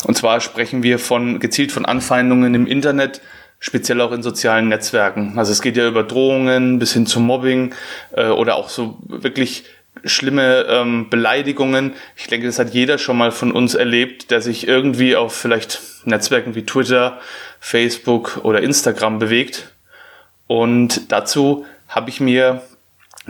Und 0.06 0.18
zwar 0.18 0.42
sprechen 0.42 0.82
wir 0.82 0.98
von 0.98 1.40
gezielt 1.40 1.72
von 1.72 1.86
Anfeindungen 1.86 2.56
im 2.56 2.66
Internet 2.66 3.22
speziell 3.60 4.02
auch 4.02 4.14
in 4.14 4.24
sozialen 4.24 4.68
Netzwerken. 4.68 5.38
Also 5.38 5.52
es 5.52 5.62
geht 5.62 5.78
ja 5.78 5.88
über 5.88 6.02
Drohungen 6.02 6.80
bis 6.80 6.94
hin 6.94 7.06
zu 7.06 7.20
Mobbing 7.20 7.76
äh, 8.14 8.30
oder 8.30 8.56
auch 8.56 8.70
so 8.70 8.98
wirklich 9.04 9.66
schlimme 10.04 10.66
ähm, 10.68 11.10
Beleidigungen. 11.10 11.94
Ich 12.16 12.28
denke, 12.28 12.48
das 12.48 12.60
hat 12.60 12.74
jeder 12.74 12.98
schon 12.98 13.18
mal 13.18 13.32
von 13.32 13.52
uns 13.52 13.76
erlebt, 13.76 14.32
der 14.32 14.42
sich 14.42 14.68
irgendwie 14.68 15.16
auf 15.16 15.36
vielleicht 15.36 15.82
Netzwerken 16.06 16.56
wie 16.56 16.66
Twitter, 16.66 17.20
Facebook 17.60 18.40
oder 18.44 18.62
Instagram 18.62 19.20
bewegt. 19.20 19.74
Und 20.48 21.12
dazu 21.12 21.66
habe 21.88 22.10
ich 22.10 22.20
mir 22.20 22.62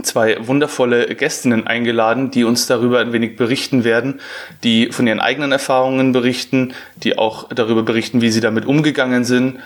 zwei 0.04 0.38
wundervolle 0.48 1.14
Gästinnen 1.16 1.68
eingeladen, 1.68 2.32
die 2.32 2.46
uns 2.46 2.66
darüber 2.66 3.00
ein 3.00 3.12
wenig 3.12 3.36
berichten 3.36 3.84
werden, 3.84 4.22
die 4.64 4.92
von 4.92 5.06
ihren 5.06 5.20
eigenen 5.20 5.52
Erfahrungen 5.52 6.14
berichten, 6.14 6.74
die 6.96 7.18
auch 7.18 7.50
darüber 7.50 7.84
berichten, 7.84 8.22
wie 8.22 8.30
sie 8.30 8.40
damit 8.40 8.66
umgegangen 8.66 9.26
sind 9.26 9.60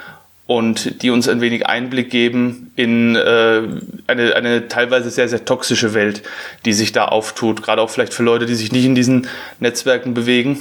und 0.48 1.02
die 1.02 1.10
uns 1.10 1.28
ein 1.28 1.42
wenig 1.42 1.66
Einblick 1.66 2.10
geben 2.10 2.72
in 2.76 3.16
äh, 3.16 3.64
eine, 4.08 4.36
eine 4.36 4.68
teilweise 4.68 5.10
sehr, 5.10 5.28
sehr 5.28 5.46
toxische 5.46 5.94
Welt, 5.94 6.22
die 6.66 6.74
sich 6.74 6.92
da 6.92 7.06
auftut, 7.06 7.64
gerade 7.64 7.82
auch 7.82 7.90
vielleicht 7.90 8.14
für 8.14 8.24
Leute, 8.24 8.46
die 8.46 8.56
sich 8.56 8.72
nicht 8.72 8.86
in 8.86 8.96
diesen 8.96 9.28
Netzwerken 9.60 10.14
bewegen. 10.14 10.60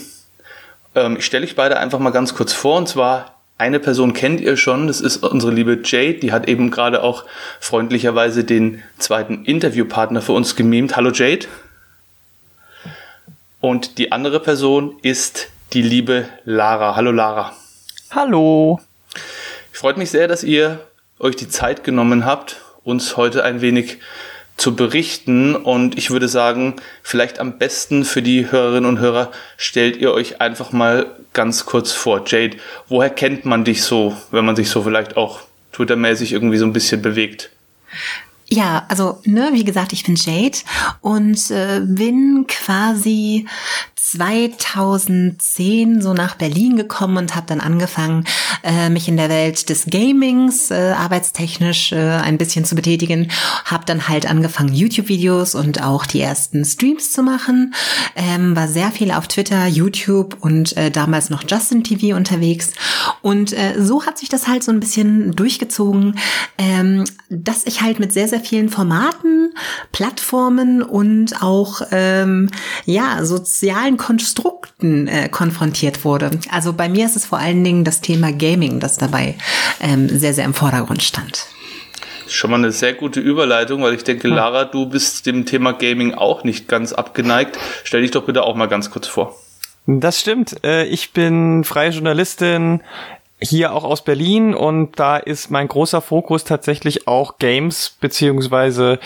Ähm, 0.94 1.16
ich 1.18 1.26
stelle 1.26 1.44
euch 1.44 1.54
beide 1.54 1.78
einfach 1.78 1.98
mal 1.98 2.10
ganz 2.10 2.34
kurz 2.34 2.52
vor, 2.52 2.78
und 2.78 2.88
zwar 2.88 3.34
eine 3.58 3.78
Person 3.78 4.14
kennt 4.14 4.40
ihr 4.40 4.56
schon, 4.56 4.86
das 4.86 5.00
ist 5.00 5.18
unsere 5.18 5.52
liebe 5.52 5.80
Jade, 5.84 6.14
die 6.14 6.32
hat 6.32 6.48
eben 6.48 6.70
gerade 6.70 7.02
auch 7.02 7.24
freundlicherweise 7.60 8.42
den 8.42 8.82
zweiten 8.98 9.44
Interviewpartner 9.44 10.22
für 10.22 10.32
uns 10.32 10.56
gemimt. 10.56 10.96
Hallo 10.96 11.10
Jade. 11.12 11.46
Und 13.60 13.98
die 13.98 14.12
andere 14.12 14.40
Person 14.40 14.96
ist 15.02 15.48
die 15.72 15.82
liebe 15.82 16.28
Lara. 16.44 16.96
Hallo 16.96 17.12
Lara. 17.12 17.52
Hallo. 18.10 18.80
Ich 19.74 19.80
freut 19.80 19.96
mich 19.96 20.10
sehr, 20.10 20.28
dass 20.28 20.44
ihr 20.44 20.86
euch 21.18 21.34
die 21.34 21.48
Zeit 21.48 21.82
genommen 21.82 22.24
habt, 22.24 22.60
uns 22.84 23.16
heute 23.16 23.42
ein 23.42 23.60
wenig 23.60 23.98
zu 24.56 24.76
berichten. 24.76 25.56
Und 25.56 25.98
ich 25.98 26.10
würde 26.10 26.28
sagen, 26.28 26.76
vielleicht 27.02 27.40
am 27.40 27.58
besten 27.58 28.04
für 28.04 28.22
die 28.22 28.52
Hörerinnen 28.52 28.88
und 28.88 29.00
Hörer 29.00 29.32
stellt 29.56 29.96
ihr 29.96 30.12
euch 30.12 30.40
einfach 30.40 30.70
mal 30.70 31.06
ganz 31.32 31.66
kurz 31.66 31.90
vor. 31.90 32.22
Jade, 32.24 32.56
woher 32.88 33.10
kennt 33.10 33.46
man 33.46 33.64
dich 33.64 33.82
so, 33.82 34.16
wenn 34.30 34.44
man 34.44 34.54
sich 34.54 34.70
so 34.70 34.84
vielleicht 34.84 35.16
auch 35.16 35.40
Twitter-mäßig 35.72 36.32
irgendwie 36.32 36.58
so 36.58 36.66
ein 36.66 36.72
bisschen 36.72 37.02
bewegt? 37.02 37.50
Ja, 38.46 38.86
also, 38.88 39.20
ne, 39.24 39.50
wie 39.54 39.64
gesagt, 39.64 39.92
ich 39.92 40.04
bin 40.04 40.14
Jade 40.14 40.58
und 41.00 41.50
äh, 41.50 41.80
bin 41.82 42.46
quasi 42.46 43.48
2010 44.14 46.00
so 46.00 46.14
nach 46.14 46.36
Berlin 46.36 46.76
gekommen 46.76 47.16
und 47.16 47.34
habe 47.34 47.46
dann 47.46 47.60
angefangen, 47.60 48.24
äh, 48.62 48.88
mich 48.88 49.08
in 49.08 49.16
der 49.16 49.28
Welt 49.28 49.68
des 49.68 49.86
Gamings 49.86 50.70
äh, 50.70 50.92
arbeitstechnisch 50.96 51.92
äh, 51.92 51.96
ein 51.96 52.38
bisschen 52.38 52.64
zu 52.64 52.74
betätigen. 52.74 53.30
Habe 53.64 53.84
dann 53.86 54.08
halt 54.08 54.26
angefangen, 54.30 54.72
YouTube-Videos 54.72 55.54
und 55.54 55.82
auch 55.82 56.06
die 56.06 56.20
ersten 56.20 56.64
Streams 56.64 57.12
zu 57.12 57.22
machen. 57.22 57.74
Ähm, 58.14 58.54
war 58.54 58.68
sehr 58.68 58.90
viel 58.92 59.10
auf 59.10 59.28
Twitter, 59.28 59.66
YouTube 59.66 60.36
und 60.40 60.74
damals 60.92 61.30
noch 61.30 61.44
Justin 61.48 61.84
TV 61.84 62.16
unterwegs. 62.16 62.72
Und 63.22 63.54
so 63.78 64.06
hat 64.06 64.18
sich 64.18 64.28
das 64.28 64.48
halt 64.48 64.62
so 64.62 64.72
ein 64.72 64.80
bisschen 64.80 65.34
durchgezogen, 65.34 66.18
ähm, 66.58 67.04
dass 67.28 67.66
ich 67.66 67.82
halt 67.82 67.98
mit 68.00 68.12
sehr, 68.12 68.28
sehr 68.28 68.40
vielen 68.40 68.68
Formaten, 68.68 69.54
Plattformen 69.92 70.82
und 70.82 71.42
auch 71.42 71.82
ähm, 71.90 72.50
ja 72.84 73.24
sozialen 73.24 73.96
Konstrukten 74.04 75.08
äh, 75.08 75.30
konfrontiert 75.30 76.04
wurde. 76.04 76.32
Also 76.50 76.74
bei 76.74 76.90
mir 76.90 77.06
ist 77.06 77.16
es 77.16 77.24
vor 77.24 77.38
allen 77.38 77.64
Dingen 77.64 77.84
das 77.84 78.02
Thema 78.02 78.32
Gaming, 78.32 78.78
das 78.78 78.98
dabei 78.98 79.34
ähm, 79.80 80.10
sehr, 80.10 80.34
sehr 80.34 80.44
im 80.44 80.52
Vordergrund 80.52 81.02
stand. 81.02 81.46
Schon 82.28 82.50
mal 82.50 82.58
eine 82.58 82.70
sehr 82.70 82.92
gute 82.92 83.20
Überleitung, 83.20 83.82
weil 83.82 83.94
ich 83.94 84.04
denke, 84.04 84.28
Lara, 84.28 84.66
du 84.66 84.90
bist 84.90 85.24
dem 85.24 85.46
Thema 85.46 85.72
Gaming 85.72 86.12
auch 86.12 86.44
nicht 86.44 86.68
ganz 86.68 86.92
abgeneigt. 86.92 87.58
Stell 87.82 88.02
dich 88.02 88.10
doch 88.10 88.24
bitte 88.26 88.42
auch 88.42 88.56
mal 88.56 88.66
ganz 88.66 88.90
kurz 88.90 89.06
vor. 89.06 89.36
Das 89.86 90.20
stimmt. 90.20 90.62
Äh, 90.62 90.84
ich 90.84 91.12
bin 91.12 91.64
freie 91.64 91.90
Journalistin, 91.90 92.82
hier 93.44 93.72
auch 93.72 93.84
aus 93.84 94.02
Berlin 94.02 94.54
und 94.54 94.98
da 94.98 95.16
ist 95.16 95.50
mein 95.50 95.68
großer 95.68 96.00
Fokus 96.00 96.44
tatsächlich 96.44 97.06
auch 97.06 97.38
Games 97.38 97.96
beziehungsweise 98.00 98.98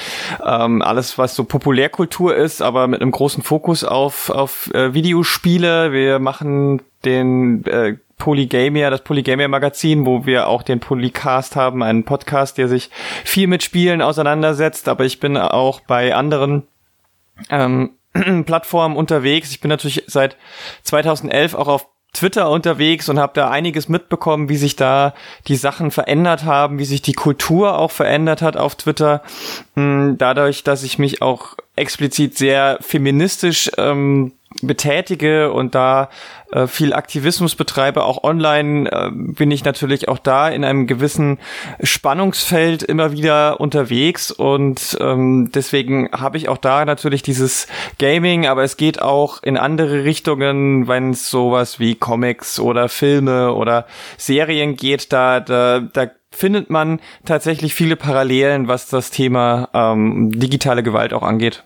ähm, 0.45 0.83
alles, 0.83 1.18
was 1.18 1.35
so 1.35 1.45
Populärkultur 1.45 2.37
ist, 2.37 2.62
aber 2.62 2.87
mit 2.87 3.00
einem 3.00 3.11
großen 3.11 3.42
Fokus 3.42 3.85
auf, 3.85 4.30
auf 4.30 4.73
äh, 4.75 4.95
Videospiele. 4.95 5.92
Wir 5.92 6.18
machen 6.18 6.83
den 7.04 7.64
äh, 7.66 7.97
Polygamia, 8.18 8.90
das 8.90 9.04
Polygamia 9.04 9.49
Magazin, 9.49 10.04
wo 10.04 10.26
wir 10.26 10.49
auch 10.49 10.62
den 10.62 10.80
Polycast 10.80 11.57
haben, 11.57 11.83
einen 11.83 12.04
Podcast, 12.04 12.59
der 12.59 12.68
sich 12.68 12.90
viel 13.25 13.47
mit 13.47 13.62
Spielen 13.62 14.02
auseinandersetzt, 14.02 14.88
aber 14.88 15.04
ich 15.04 15.21
bin 15.21 15.37
auch 15.37 15.80
bei 15.80 16.14
anderen 16.14 16.64
ähm, 17.50 17.90
Plattformen 18.45 18.97
unterwegs. 18.97 19.50
Ich 19.50 19.61
bin 19.61 19.68
natürlich 19.68 20.04
seit 20.07 20.37
2011 20.83 21.54
auch 21.54 21.68
auf 21.68 21.87
Twitter 22.12 22.50
unterwegs 22.50 23.09
und 23.09 23.19
habe 23.19 23.33
da 23.35 23.50
einiges 23.50 23.88
mitbekommen, 23.88 24.49
wie 24.49 24.57
sich 24.57 24.77
da 24.77 25.15
die 25.47 25.57
Sachen 25.57 25.91
verändert 25.91 26.45
haben, 26.45 26.79
wie 26.79 26.85
sich 26.85 27.03
die 27.03 27.12
Kultur 27.12 27.79
auch 27.79 27.91
verändert 27.91 28.43
hat 28.43 28.57
auf 28.57 28.75
Twitter. 28.77 29.23
Hm, 29.75 30.17
dadurch, 30.19 30.65
dass 30.65 30.83
ich 30.83 30.99
mich 30.99 31.23
auch 31.23 31.55
explizit 31.77 32.37
sehr 32.37 32.79
feministisch 32.81 33.71
ähm, 33.77 34.33
betätige 34.67 35.53
und 35.53 35.75
da 35.75 36.09
äh, 36.53 36.67
viel 36.67 36.93
Aktivismus 36.93 37.55
betreibe, 37.55 38.05
auch 38.05 38.25
online 38.25 38.91
äh, 38.91 39.11
bin 39.12 39.50
ich 39.50 39.65
natürlich 39.65 40.09
auch 40.09 40.19
da 40.19 40.49
in 40.49 40.65
einem 40.65 40.87
gewissen 40.87 41.38
Spannungsfeld 41.83 42.83
immer 42.83 43.12
wieder 43.12 43.61
unterwegs 43.61 44.31
und 44.31 44.97
ähm, 45.00 45.50
deswegen 45.55 46.11
habe 46.12 46.38
ich 46.38 46.49
auch 46.49 46.59
da 46.59 46.85
natürlich 46.85 47.23
dieses 47.23 47.67
Gaming, 47.99 48.47
aber 48.47 48.65
es 48.65 48.77
geht 48.77 49.03
auch 49.03 49.43
in 49.43 49.57
andere 49.57 50.05
Richtungen, 50.05 50.88
wenn 50.88 51.11
es 51.11 51.31
sowas 51.31 51.79
wie 51.79 51.95
Comics 51.95 52.59
oder 52.59 52.88
Filme 52.88 53.53
oder 53.53 53.87
Serien 54.17 54.77
geht, 54.77 55.12
da, 55.12 55.41
da, 55.41 55.81
da 55.81 56.07
findet 56.31 56.71
man 56.71 57.00
tatsächlich 57.25 57.75
viele 57.75 57.97
Parallelen, 57.97 58.69
was 58.69 58.88
das 58.88 59.11
Thema 59.11 59.69
ähm, 59.75 60.31
digitale 60.38 60.83
Gewalt 60.83 61.12
auch 61.12 61.23
angeht. 61.23 61.65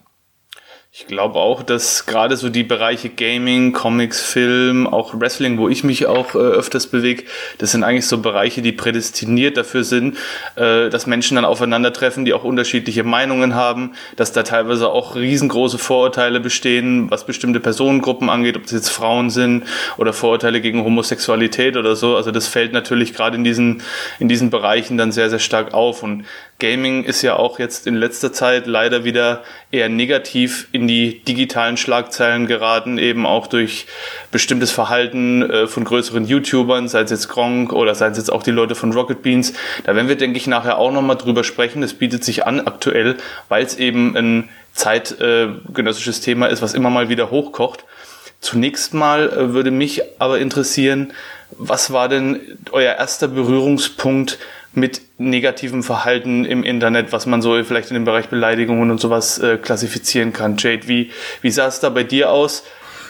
Ich 0.95 1.07
glaube 1.07 1.39
auch, 1.39 1.63
dass 1.63 2.05
gerade 2.05 2.37
so 2.37 2.51
die 2.51 2.65
Bereiche 2.65 3.09
Gaming, 3.09 3.73
Comics, 3.73 4.21
Film, 4.21 4.87
auch 4.87 5.19
Wrestling, 5.19 5.57
wo 5.57 5.71
ich 5.71 5.85
mich 5.85 6.05
auch 6.05 6.35
äh, 6.35 6.39
öfters 6.39 6.87
bewege, 6.87 7.25
das 7.57 7.73
sind 7.73 7.83
eigentlich 7.83 8.07
so 8.07 8.19
Bereiche, 8.19 8.61
die 8.61 8.73
prädestiniert 8.73 9.57
dafür 9.57 9.85
sind, 9.85 10.19
äh, 10.57 10.91
dass 10.91 11.07
Menschen 11.07 11.37
dann 11.37 11.47
aufeinandertreffen, 11.47 12.27
die 12.27 12.35
auch 12.35 12.45
unterschiedliche 12.45 13.05
Meinungen 13.05 13.55
haben, 13.55 13.93
dass 14.17 14.33
da 14.33 14.43
teilweise 14.43 14.91
auch 14.91 15.17
riesengroße 15.17 15.79
Vorurteile 15.79 16.41
bestehen, 16.41 17.11
was 17.11 17.25
bestimmte 17.25 17.61
Personengruppen 17.61 18.29
angeht, 18.29 18.59
ob 18.59 18.65
das 18.65 18.73
jetzt 18.73 18.91
Frauen 18.91 19.31
sind 19.31 19.65
oder 19.97 20.13
Vorurteile 20.13 20.61
gegen 20.61 20.85
Homosexualität 20.85 21.79
oder 21.79 21.97
so. 21.97 22.17
Also 22.17 22.33
das 22.33 22.49
fällt 22.49 22.75
natürlich 22.75 23.15
gerade 23.15 23.39
in 23.39 23.45
diesen, 23.45 23.81
in 24.19 24.29
diesen 24.29 24.51
Bereichen 24.51 24.99
dann 24.99 25.11
sehr, 25.11 25.31
sehr 25.31 25.39
stark 25.39 25.73
auf. 25.73 26.03
Und 26.03 26.27
Gaming 26.63 27.03
ist 27.03 27.23
ja 27.23 27.35
auch 27.35 27.59
jetzt 27.59 27.89
in 27.89 27.97
letzter 27.97 28.33
Zeit 28.33 28.69
leider 28.69 29.03
wieder 29.03 29.43
eher 29.73 29.89
negativ 29.89 30.69
in 30.71 30.87
die 30.87 31.19
digitalen 31.25 31.77
Schlagzeilen 31.77 32.47
geraten, 32.47 32.99
eben 32.99 33.27
auch 33.27 33.49
durch 33.49 33.87
bestimmtes 34.31 34.71
Verhalten 34.71 35.43
äh, 35.43 35.67
von 35.67 35.83
größeren 35.83 36.25
YouTubern, 36.25 36.87
sei 36.87 37.01
es 37.01 37.11
jetzt 37.11 37.29
Gronk 37.29 37.73
oder 37.73 37.97
sei 37.97 38.07
es 38.07 38.17
jetzt 38.17 38.31
auch 38.31 38.45
die 38.45 38.53
Leute 38.53 38.77
von 38.77 38.93
Rocket 38.93 39.23
Beans. 39.23 39.55
Da 39.83 39.97
werden 39.97 40.07
wir, 40.07 40.17
denke 40.17 40.37
ich, 40.37 40.47
nachher 40.47 40.79
auch 40.79 40.93
nochmal 40.93 41.17
drüber 41.17 41.43
sprechen. 41.43 41.83
Das 41.83 41.95
bietet 41.95 42.23
sich 42.23 42.47
an 42.47 42.61
aktuell, 42.61 43.17
weil 43.49 43.65
es 43.65 43.77
eben 43.77 44.17
ein 44.17 44.49
zeitgenössisches 44.73 46.21
äh, 46.21 46.23
Thema 46.23 46.47
ist, 46.47 46.63
was 46.63 46.75
immer 46.75 46.91
mal 46.91 47.09
wieder 47.09 47.33
hochkocht. 47.33 47.85
Zunächst 48.41 48.95
mal 48.95 49.31
äh, 49.31 49.53
würde 49.53 49.73
mich 49.73 50.03
aber 50.21 50.39
interessieren, 50.39 51.13
was 51.59 51.93
war 51.93 52.09
denn 52.09 52.41
euer 52.71 52.95
erster 52.95 53.27
Berührungspunkt 53.27 54.39
mit 54.75 55.03
negativem 55.19 55.83
Verhalten 55.83 56.45
im 56.45 56.63
Internet, 56.65 57.13
was 57.13 57.27
man 57.27 57.43
so 57.43 57.63
vielleicht 57.65 57.91
in 57.91 57.95
dem 57.95 58.05
Bereich 58.05 58.29
Beleidigungen 58.29 58.91
und 58.91 59.01
sowas 59.01 59.39
äh, 59.39 59.59
klassifizieren 59.59 60.33
kann. 60.33 60.57
Jade, 60.59 60.89
wie, 60.89 61.11
wie 61.41 61.51
sah 61.51 61.67
es 61.67 61.81
da 61.81 61.91
bei 61.91 62.05
dir 62.05 62.31
aus? 62.31 62.65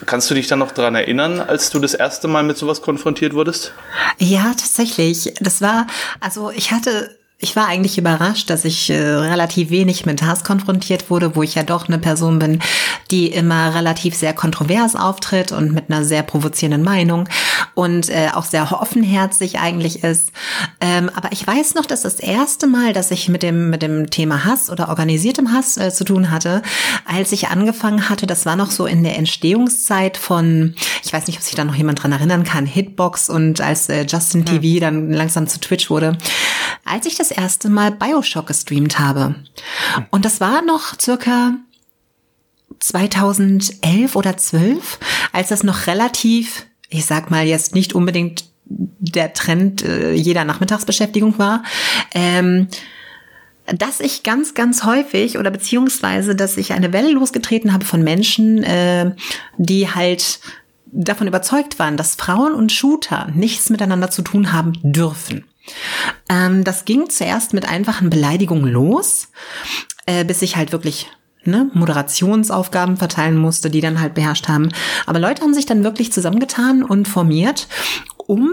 Kannst 0.05 0.29
du 0.29 0.33
dich 0.33 0.47
dann 0.47 0.59
noch 0.59 0.71
daran 0.71 0.95
erinnern, 0.95 1.39
als 1.39 1.69
du 1.69 1.79
das 1.79 1.93
erste 1.93 2.27
Mal 2.27 2.43
mit 2.43 2.57
sowas 2.57 2.81
konfrontiert 2.81 3.33
wurdest? 3.33 3.73
Ja, 4.17 4.43
tatsächlich. 4.49 5.33
Das 5.39 5.61
war, 5.61 5.87
also 6.19 6.51
ich 6.51 6.71
hatte 6.71 7.17
ich 7.43 7.55
war 7.55 7.67
eigentlich 7.67 7.97
überrascht, 7.97 8.49
dass 8.49 8.63
ich 8.63 8.89
äh, 8.89 8.97
relativ 8.97 9.69
wenig 9.69 10.05
mit 10.05 10.23
Hass 10.23 10.43
konfrontiert 10.43 11.09
wurde, 11.09 11.35
wo 11.35 11.43
ich 11.43 11.55
ja 11.55 11.63
doch 11.63 11.87
eine 11.87 11.99
Person 11.99 12.39
bin, 12.39 12.59
die 13.11 13.27
immer 13.27 13.75
relativ 13.75 14.15
sehr 14.15 14.33
kontrovers 14.33 14.95
auftritt 14.95 15.51
und 15.51 15.73
mit 15.73 15.89
einer 15.89 16.05
sehr 16.05 16.23
provozierenden 16.23 16.83
Meinung. 16.83 17.27
und 17.75 18.09
äh, 18.09 18.29
auch 18.33 18.45
sehr 18.45 18.71
offenherzig 18.71 19.59
eigentlich 19.59 20.03
ist. 20.03 20.31
Ähm, 20.79 21.09
aber 21.15 21.31
ich 21.31 21.45
weiß 21.45 21.75
noch, 21.75 21.85
dass 21.85 22.01
das 22.01 22.19
erste 22.19 22.67
Mal, 22.67 22.93
dass 22.93 23.11
ich 23.11 23.29
mit 23.29 23.43
dem, 23.43 23.69
mit 23.69 23.81
dem 23.81 24.09
Thema 24.09 24.45
Hass 24.45 24.69
oder 24.69 24.89
organisiertem 24.89 25.51
Hass 25.51 25.77
äh, 25.77 25.91
zu 25.91 26.03
tun 26.03 26.31
hatte, 26.31 26.61
als 27.05 27.31
ich 27.31 27.47
angefangen 27.47 28.09
hatte, 28.09 28.27
das 28.27 28.45
war 28.45 28.55
noch 28.55 28.71
so 28.71 28.85
in 28.85 29.03
der 29.03 29.17
Entstehungszeit 29.17 30.17
von, 30.17 30.75
ich 31.03 31.11
weiß 31.11 31.27
nicht, 31.27 31.37
ob 31.37 31.43
sich 31.43 31.55
da 31.55 31.63
noch 31.63 31.75
jemand 31.75 32.03
dran 32.03 32.11
erinnern 32.11 32.43
kann, 32.43 32.65
Hitbox 32.65 33.29
und 33.29 33.61
als 33.61 33.89
äh, 33.89 34.05
Justin 34.07 34.45
TV 34.45 34.61
hm. 34.61 34.79
dann 34.79 35.09
langsam 35.11 35.47
zu 35.47 35.59
Twitch 35.59 35.89
wurde, 35.89 36.17
als 36.85 37.05
ich 37.05 37.15
das 37.15 37.31
erste 37.33 37.69
Mal 37.69 37.91
Bioshock 37.91 38.47
gestreamt 38.47 38.99
habe. 38.99 39.35
Und 40.11 40.25
das 40.25 40.39
war 40.39 40.61
noch 40.61 40.99
circa 40.99 41.53
2011 42.79 44.15
oder 44.15 44.37
12, 44.37 44.99
als 45.31 45.49
das 45.49 45.63
noch 45.63 45.87
relativ, 45.87 46.65
ich 46.89 47.05
sag 47.05 47.31
mal 47.31 47.45
jetzt 47.45 47.75
nicht 47.75 47.93
unbedingt 47.93 48.45
der 48.65 49.33
Trend 49.33 49.83
äh, 49.83 50.13
jeder 50.13 50.45
Nachmittagsbeschäftigung 50.45 51.37
war, 51.37 51.63
ähm, 52.13 52.67
dass 53.65 53.99
ich 53.99 54.23
ganz, 54.23 54.53
ganz 54.53 54.83
häufig 54.83 55.37
oder 55.37 55.51
beziehungsweise, 55.51 56.35
dass 56.35 56.57
ich 56.57 56.73
eine 56.73 56.91
Welle 56.91 57.11
losgetreten 57.11 57.71
habe 57.73 57.85
von 57.85 58.03
Menschen, 58.03 58.63
äh, 58.63 59.15
die 59.57 59.89
halt 59.89 60.39
davon 60.85 61.27
überzeugt 61.27 61.79
waren, 61.79 61.97
dass 61.97 62.15
Frauen 62.15 62.53
und 62.53 62.71
Shooter 62.71 63.29
nichts 63.33 63.69
miteinander 63.69 64.11
zu 64.11 64.21
tun 64.21 64.51
haben 64.51 64.73
dürfen. 64.83 65.45
Ähm, 66.29 66.63
das 66.63 66.85
ging 66.85 67.09
zuerst 67.09 67.53
mit 67.53 67.67
einfachen 67.67 68.09
Beleidigungen 68.09 68.71
los, 68.71 69.29
äh, 70.05 70.25
bis 70.25 70.41
ich 70.41 70.55
halt 70.55 70.71
wirklich 70.71 71.09
ne, 71.45 71.69
Moderationsaufgaben 71.73 72.97
verteilen 72.97 73.37
musste, 73.37 73.69
die 73.69 73.81
dann 73.81 73.99
halt 73.99 74.13
beherrscht 74.13 74.47
haben. 74.47 74.69
Aber 75.05 75.19
Leute 75.19 75.41
haben 75.41 75.53
sich 75.53 75.65
dann 75.65 75.83
wirklich 75.83 76.11
zusammengetan 76.11 76.83
und 76.83 77.07
formiert, 77.07 77.67
um 78.17 78.49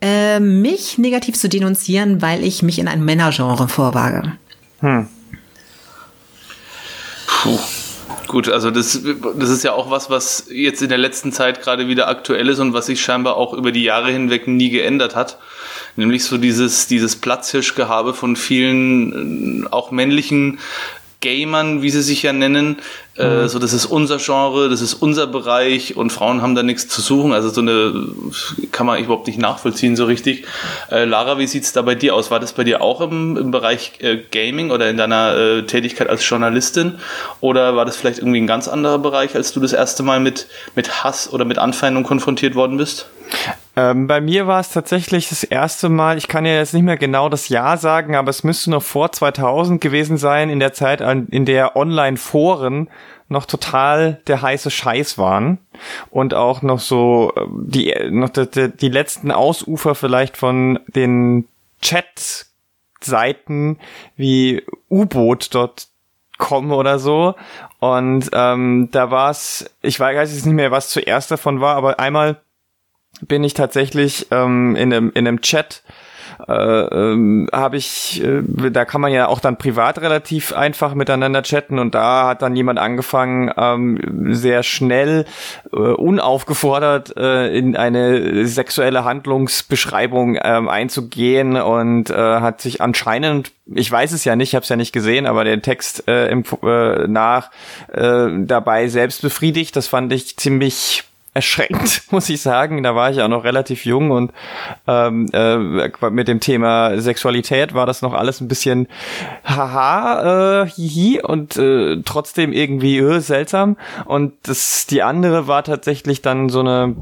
äh, 0.00 0.40
mich 0.40 0.98
negativ 0.98 1.38
zu 1.38 1.48
denunzieren, 1.48 2.22
weil 2.22 2.42
ich 2.44 2.62
mich 2.62 2.78
in 2.78 2.88
ein 2.88 3.04
Männergenre 3.04 3.68
vorwage. 3.68 4.32
Hm. 4.80 5.08
Puh. 7.26 7.58
Gut, 8.30 8.48
also 8.48 8.70
das, 8.70 9.02
das 9.34 9.50
ist 9.50 9.64
ja 9.64 9.72
auch 9.72 9.90
was, 9.90 10.08
was 10.08 10.46
jetzt 10.52 10.82
in 10.82 10.88
der 10.88 10.98
letzten 10.98 11.32
Zeit 11.32 11.62
gerade 11.62 11.88
wieder 11.88 12.06
aktuell 12.06 12.48
ist 12.48 12.60
und 12.60 12.72
was 12.72 12.86
sich 12.86 13.00
scheinbar 13.00 13.36
auch 13.36 13.52
über 13.52 13.72
die 13.72 13.82
Jahre 13.82 14.12
hinweg 14.12 14.46
nie 14.46 14.70
geändert 14.70 15.16
hat. 15.16 15.36
Nämlich 15.96 16.22
so 16.22 16.38
dieses, 16.38 16.86
dieses 16.86 17.16
Platzhirschgehabe 17.16 18.14
von 18.14 18.36
vielen, 18.36 19.64
äh, 19.64 19.66
auch 19.72 19.90
männlichen 19.90 20.60
Gamern, 21.20 21.82
wie 21.82 21.90
sie 21.90 22.02
sich 22.02 22.22
ja 22.22 22.32
nennen. 22.32 22.78
Äh, 23.16 23.26
mhm. 23.26 23.44
Äh, 23.44 23.48
so, 23.48 23.58
das 23.58 23.72
ist 23.72 23.86
unser 23.86 24.16
Genre, 24.18 24.68
das 24.68 24.80
ist 24.80 24.94
unser 24.94 25.26
Bereich 25.26 25.96
und 25.96 26.10
Frauen 26.10 26.40
haben 26.40 26.54
da 26.54 26.62
nichts 26.62 26.88
zu 26.88 27.02
suchen. 27.02 27.32
Also 27.32 27.50
so 27.50 27.60
eine 27.60 27.92
kann 28.72 28.86
man 28.86 29.02
überhaupt 29.02 29.26
nicht 29.26 29.38
nachvollziehen 29.38 29.96
so 29.96 30.06
richtig. 30.06 30.44
Äh, 30.90 31.04
Lara, 31.04 31.38
wie 31.38 31.46
sieht's 31.46 31.72
da 31.72 31.82
bei 31.82 31.94
dir 31.94 32.14
aus? 32.14 32.30
War 32.30 32.40
das 32.40 32.54
bei 32.54 32.64
dir 32.64 32.80
auch 32.80 33.00
im, 33.00 33.36
im 33.36 33.50
Bereich 33.50 33.92
äh, 34.00 34.18
Gaming 34.30 34.70
oder 34.70 34.88
in 34.88 34.96
deiner 34.96 35.36
äh, 35.36 35.62
Tätigkeit 35.64 36.08
als 36.08 36.26
Journalistin? 36.28 36.98
Oder 37.40 37.76
war 37.76 37.84
das 37.84 37.96
vielleicht 37.96 38.18
irgendwie 38.18 38.40
ein 38.40 38.46
ganz 38.46 38.68
anderer 38.68 38.98
Bereich, 38.98 39.34
als 39.34 39.52
du 39.52 39.60
das 39.60 39.72
erste 39.72 40.02
Mal 40.02 40.20
mit, 40.20 40.46
mit 40.74 41.04
Hass 41.04 41.30
oder 41.32 41.44
mit 41.44 41.58
Anfeindung 41.58 42.04
konfrontiert 42.04 42.54
worden 42.54 42.78
bist? 42.78 43.06
Ähm, 43.76 44.06
bei 44.06 44.20
mir 44.20 44.46
war 44.46 44.60
es 44.60 44.70
tatsächlich 44.70 45.28
das 45.28 45.44
erste 45.44 45.88
Mal, 45.88 46.18
ich 46.18 46.28
kann 46.28 46.44
ja 46.44 46.54
jetzt 46.54 46.74
nicht 46.74 46.82
mehr 46.82 46.96
genau 46.96 47.28
das 47.28 47.48
Jahr 47.48 47.78
sagen, 47.78 48.16
aber 48.16 48.30
es 48.30 48.44
müsste 48.44 48.70
noch 48.70 48.82
vor 48.82 49.12
2000 49.12 49.80
gewesen 49.80 50.16
sein, 50.16 50.50
in 50.50 50.60
der 50.60 50.72
Zeit, 50.72 51.00
in 51.00 51.44
der 51.44 51.76
Online-Foren 51.76 52.88
noch 53.30 53.46
total 53.46 54.20
der 54.26 54.42
heiße 54.42 54.70
Scheiß 54.70 55.16
waren 55.16 55.58
und 56.10 56.34
auch 56.34 56.62
noch 56.62 56.80
so 56.80 57.32
äh, 57.36 57.46
die 57.48 57.94
noch 58.10 58.30
die, 58.30 58.70
die 58.76 58.88
letzten 58.88 59.30
Ausufer 59.30 59.94
vielleicht 59.94 60.36
von 60.36 60.80
den 60.88 61.46
Chat-Seiten 61.80 63.78
wie 64.16 64.64
U-Boot.com 64.90 66.72
oder 66.72 66.98
so. 66.98 67.36
Und 67.78 68.30
ähm, 68.32 68.88
da 68.90 69.12
war 69.12 69.30
es, 69.30 69.70
ich 69.80 69.98
weiß 69.98 70.34
jetzt 70.34 70.44
nicht 70.44 70.54
mehr, 70.54 70.72
was 70.72 70.90
zuerst 70.90 71.30
davon 71.30 71.60
war, 71.60 71.76
aber 71.76 72.00
einmal 72.00 72.40
bin 73.22 73.44
ich 73.44 73.54
tatsächlich 73.54 74.26
ähm, 74.30 74.76
in, 74.76 74.92
einem, 74.92 75.12
in 75.14 75.26
einem 75.26 75.40
Chat 75.40 75.82
äh, 76.48 76.52
ähm, 76.52 77.48
habe 77.52 77.76
ich, 77.76 78.22
äh, 78.24 78.42
da 78.70 78.84
kann 78.84 79.00
man 79.00 79.12
ja 79.12 79.28
auch 79.28 79.40
dann 79.40 79.56
privat 79.56 80.00
relativ 80.00 80.52
einfach 80.52 80.94
miteinander 80.94 81.42
chatten 81.42 81.78
und 81.78 81.94
da 81.94 82.28
hat 82.28 82.42
dann 82.42 82.56
jemand 82.56 82.78
angefangen, 82.78 83.50
ähm, 83.56 84.34
sehr 84.34 84.62
schnell, 84.62 85.26
äh, 85.72 85.76
unaufgefordert 85.76 87.16
äh, 87.16 87.48
in 87.56 87.76
eine 87.76 88.46
sexuelle 88.46 89.04
Handlungsbeschreibung 89.04 90.38
ähm, 90.42 90.68
einzugehen 90.68 91.56
und 91.56 92.10
äh, 92.10 92.14
hat 92.14 92.60
sich 92.60 92.80
anscheinend, 92.80 93.52
ich 93.66 93.90
weiß 93.90 94.12
es 94.12 94.24
ja 94.24 94.36
nicht, 94.36 94.50
ich 94.50 94.54
habe 94.54 94.64
es 94.64 94.68
ja 94.68 94.76
nicht 94.76 94.92
gesehen, 94.92 95.26
aber 95.26 95.44
den 95.44 95.62
Text 95.62 96.08
äh, 96.08 96.28
im, 96.28 96.44
äh, 96.62 97.06
nach 97.06 97.50
äh, 97.92 98.28
dabei 98.40 98.88
selbst 98.88 99.22
befriedigt. 99.22 99.76
Das 99.76 99.86
fand 99.86 100.12
ich 100.12 100.36
ziemlich 100.36 101.04
erschreckt, 101.34 102.02
muss 102.10 102.28
ich 102.28 102.40
sagen. 102.40 102.82
Da 102.82 102.94
war 102.94 103.10
ich 103.10 103.20
auch 103.20 103.28
noch 103.28 103.44
relativ 103.44 103.84
jung 103.84 104.10
und 104.10 104.32
ähm, 104.86 105.26
äh, 105.32 105.56
mit 106.10 106.28
dem 106.28 106.40
Thema 106.40 107.00
Sexualität 107.00 107.74
war 107.74 107.86
das 107.86 108.02
noch 108.02 108.14
alles 108.14 108.40
ein 108.40 108.48
bisschen 108.48 108.88
haha, 109.44 110.62
äh, 110.62 110.66
hihi 110.68 111.22
und 111.22 111.56
äh, 111.56 112.02
trotzdem 112.04 112.52
irgendwie 112.52 112.98
äh, 112.98 113.20
seltsam. 113.20 113.76
Und 114.06 114.34
das 114.44 114.86
die 114.86 115.02
andere 115.02 115.46
war 115.46 115.62
tatsächlich 115.62 116.22
dann 116.22 116.48
so 116.48 116.60
eine 116.60 116.96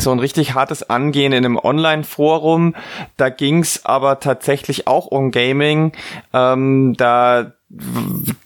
so 0.00 0.10
ein 0.10 0.18
richtig 0.18 0.54
hartes 0.54 0.88
Angehen 0.90 1.32
in 1.32 1.44
einem 1.44 1.56
Online-Forum. 1.56 2.74
Da 3.16 3.28
ging's 3.28 3.84
aber 3.84 4.18
tatsächlich 4.20 4.86
auch 4.88 5.06
um 5.06 5.30
Gaming. 5.30 5.92
Ähm, 6.32 6.94
da 6.96 7.52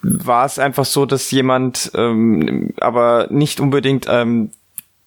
war 0.02 0.46
es 0.46 0.58
einfach 0.58 0.84
so, 0.84 1.06
dass 1.06 1.30
jemand 1.30 1.90
ähm, 1.94 2.72
aber 2.80 3.28
nicht 3.30 3.60
unbedingt 3.60 4.06
ähm, 4.08 4.50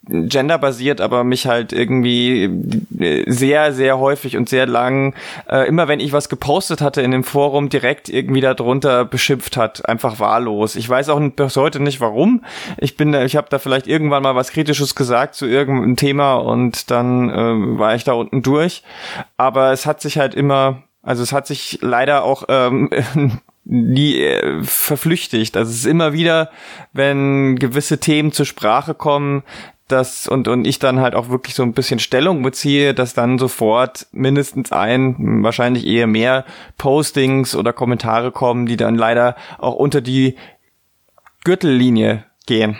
genderbasiert, 0.08 1.00
aber 1.00 1.24
mich 1.24 1.46
halt 1.46 1.74
irgendwie 1.74 2.50
sehr, 3.28 3.72
sehr 3.72 4.00
häufig 4.00 4.36
und 4.36 4.50
sehr 4.50 4.66
lang, 4.66 5.14
äh, 5.48 5.68
immer 5.68 5.88
wenn 5.88 6.00
ich 6.00 6.12
was 6.12 6.28
gepostet 6.28 6.82
hatte 6.82 7.04
in 7.04 7.12
dem 7.12 7.24
Forum, 7.24 7.70
direkt 7.70 8.10
irgendwie 8.10 8.42
darunter 8.42 9.06
beschimpft 9.06 9.58
hat, 9.58 9.88
einfach 9.88 10.20
wahllos. 10.20 10.76
Ich 10.76 10.90
weiß 10.90 11.10
auch 11.10 11.20
bis 11.20 11.56
heute 11.56 11.80
nicht 11.80 12.02
warum. 12.02 12.44
Ich 12.78 12.98
bin, 12.98 13.14
ich 13.14 13.36
habe 13.36 13.48
da 13.50 13.60
vielleicht 13.60 13.88
irgendwann 13.88 14.24
mal 14.24 14.36
was 14.36 14.52
Kritisches 14.52 14.96
gesagt 14.96 15.36
zu 15.36 15.46
irgendeinem 15.46 15.96
Thema 15.96 16.34
und 16.36 16.90
dann 16.90 17.30
äh, 17.30 17.80
war 17.80 17.94
ich 17.94 18.04
da 18.04 18.14
unten 18.14 18.42
durch. 18.42 18.84
Aber 19.38 19.72
es 19.72 19.86
hat 19.86 20.02
sich 20.02 20.18
halt 20.18 20.34
immer, 20.34 20.82
also 21.04 21.22
es 21.22 21.32
hat 21.32 21.46
sich 21.46 21.78
leider 21.82 22.24
auch 22.24 22.46
ähm, 22.50 22.90
nie 23.66 24.20
äh, 24.20 24.64
verflüchtigt. 24.64 25.56
Also 25.56 25.70
es 25.70 25.78
ist 25.78 25.86
immer 25.86 26.14
wieder, 26.14 26.50
wenn 26.92 27.58
gewisse 27.58 28.00
Themen 28.00 28.32
zur 28.32 28.48
Sprache 28.48 28.96
kommen, 28.96 29.44
dass 29.92 30.28
und 30.28 30.48
und 30.48 30.66
ich 30.66 30.80
dann 30.80 31.00
halt 31.00 31.16
auch 31.16 31.30
wirklich 31.30 31.56
so 31.56 31.64
ein 31.64 31.74
bisschen 31.74 32.00
Stellung 32.00 32.42
beziehe, 32.42 32.94
dass 32.94 33.14
dann 33.14 33.38
sofort 33.38 34.08
mindestens 34.12 34.72
ein, 34.72 35.44
wahrscheinlich 35.44 35.86
eher 35.86 36.08
mehr 36.08 36.46
Postings 36.78 37.56
oder 37.56 37.74
Kommentare 37.74 38.32
kommen, 38.32 38.66
die 38.66 38.78
dann 38.78 38.96
leider 38.96 39.36
auch 39.58 39.76
unter 39.76 40.02
die 40.02 40.36
Gürtellinie 41.44 42.26
gehen. 42.46 42.78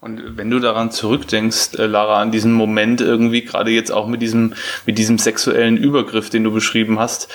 Und 0.00 0.38
wenn 0.38 0.48
du 0.48 0.60
daran 0.60 0.90
zurückdenkst, 0.90 1.74
äh, 1.74 1.84
Lara, 1.84 2.22
an 2.22 2.32
diesen 2.32 2.54
Moment 2.54 3.02
irgendwie, 3.02 3.42
gerade 3.42 3.70
jetzt 3.70 3.92
auch 3.92 4.06
mit 4.06 4.22
diesem, 4.22 4.54
mit 4.86 4.96
diesem 4.96 5.18
sexuellen 5.18 5.76
Übergriff, 5.76 6.30
den 6.30 6.42
du 6.42 6.52
beschrieben 6.52 6.98
hast, 6.98 7.28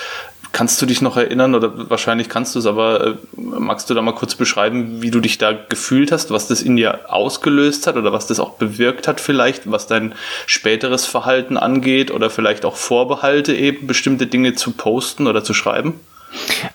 Kannst 0.56 0.82
du 0.82 0.86
dich 0.86 1.02
noch 1.02 1.18
erinnern 1.18 1.54
oder 1.54 1.89
wahrscheinlich 1.89 2.30
kannst 2.30 2.56
du 2.56 2.60
es, 2.60 2.65
aber 2.65 3.08
äh, 3.08 3.13
magst 3.36 3.89
du 3.89 3.94
da 3.94 4.02
mal 4.02 4.15
kurz 4.15 4.36
beschreiben, 4.36 5.02
wie 5.02 5.12
du 5.12 5.20
dich 5.20 5.38
da 5.38 5.52
gefühlt 5.52 6.13
hast, 6.13 6.32
was 6.32 6.48
das 6.48 6.62
in 6.62 6.78
dir 6.78 7.12
ausgelöst 7.12 7.88
hat 7.88 7.98
oder 7.98 8.13
was 8.13 8.28
das 8.28 8.39
auch 8.39 8.52
bewirkt 8.52 9.06
hat 9.06 9.20
vielleicht, 9.20 9.70
was 9.70 9.86
dein 9.86 10.15
späteres 10.46 11.06
Verhalten 11.06 11.58
angeht 11.58 12.10
oder 12.10 12.30
vielleicht 12.30 12.63
auch 12.63 12.78
Vorbehalte 12.78 13.54
eben, 13.54 13.86
bestimmte 13.86 14.28
Dinge 14.28 14.56
zu 14.56 14.72
posten 14.72 15.28
oder 15.28 15.44
zu 15.44 15.54
schreiben? 15.54 16.00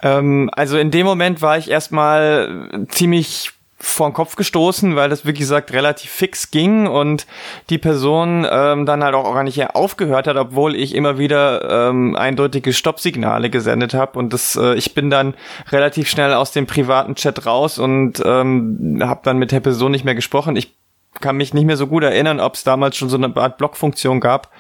Ähm, 0.02 0.50
also 0.52 0.76
in 0.76 0.90
dem 0.90 1.06
Moment 1.06 1.40
war 1.40 1.56
ich 1.56 1.70
erstmal 1.70 2.86
ziemlich 2.90 3.52
vor 3.80 4.08
den 4.08 4.12
Kopf 4.12 4.36
gestoßen, 4.36 4.94
weil 4.94 5.08
das, 5.08 5.24
wie 5.24 5.32
gesagt, 5.32 5.72
relativ 5.72 6.10
fix 6.10 6.50
ging 6.50 6.86
und 6.86 7.26
die 7.70 7.78
Person 7.78 8.46
ähm, 8.48 8.84
dann 8.84 9.02
halt 9.02 9.14
auch 9.14 9.32
gar 9.32 9.42
nicht 9.42 9.74
aufgehört 9.74 10.26
hat, 10.26 10.36
obwohl 10.36 10.76
ich 10.76 10.94
immer 10.94 11.18
wieder 11.18 11.88
ähm, 11.88 12.14
eindeutige 12.14 12.74
Stoppsignale 12.74 13.48
gesendet 13.48 13.94
habe. 13.94 14.18
Und 14.18 14.32
das, 14.32 14.56
äh, 14.56 14.74
ich 14.74 14.94
bin 14.94 15.08
dann 15.08 15.34
relativ 15.70 16.08
schnell 16.08 16.34
aus 16.34 16.52
dem 16.52 16.66
privaten 16.66 17.14
Chat 17.14 17.46
raus 17.46 17.78
und 17.78 18.22
ähm, 18.24 19.00
habe 19.02 19.20
dann 19.24 19.38
mit 19.38 19.50
der 19.50 19.60
Person 19.60 19.92
nicht 19.92 20.04
mehr 20.04 20.14
gesprochen. 20.14 20.56
Ich 20.56 20.74
kann 21.20 21.36
mich 21.36 21.54
nicht 21.54 21.64
mehr 21.64 21.76
so 21.76 21.86
gut 21.86 22.02
erinnern, 22.02 22.38
ob 22.38 22.54
es 22.54 22.64
damals 22.64 22.96
schon 22.96 23.08
so 23.08 23.16
eine 23.16 23.34
Art 23.34 23.58
Blockfunktion 23.58 24.20
gab. 24.20 24.50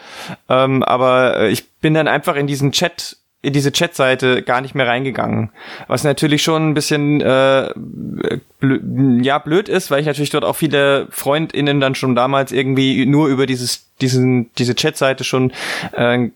Ähm, 0.48 0.82
aber 0.82 1.36
äh, 1.36 1.50
ich 1.50 1.70
bin 1.74 1.94
dann 1.94 2.08
einfach 2.08 2.36
in 2.36 2.46
diesen 2.46 2.72
Chat 2.72 3.16
in 3.42 3.52
diese 3.52 3.72
Chatseite 3.72 4.42
gar 4.42 4.60
nicht 4.60 4.74
mehr 4.74 4.86
reingegangen. 4.86 5.50
Was 5.88 6.04
natürlich 6.04 6.42
schon 6.42 6.70
ein 6.70 6.74
bisschen 6.74 7.20
äh, 7.20 7.72
blöd, 8.60 9.24
ja, 9.24 9.38
blöd 9.38 9.68
ist, 9.68 9.90
weil 9.90 10.00
ich 10.00 10.06
natürlich 10.06 10.30
dort 10.30 10.44
auch 10.44 10.56
viele 10.56 11.06
FreundInnen 11.10 11.80
dann 11.80 11.94
schon 11.94 12.14
damals 12.14 12.52
irgendwie 12.52 13.06
nur 13.06 13.28
über 13.28 13.46
dieses, 13.46 13.90
diesen, 14.00 14.50
diese 14.54 14.74
Chatseite 14.74 15.24
schon 15.24 15.52
äh, 15.92 16.28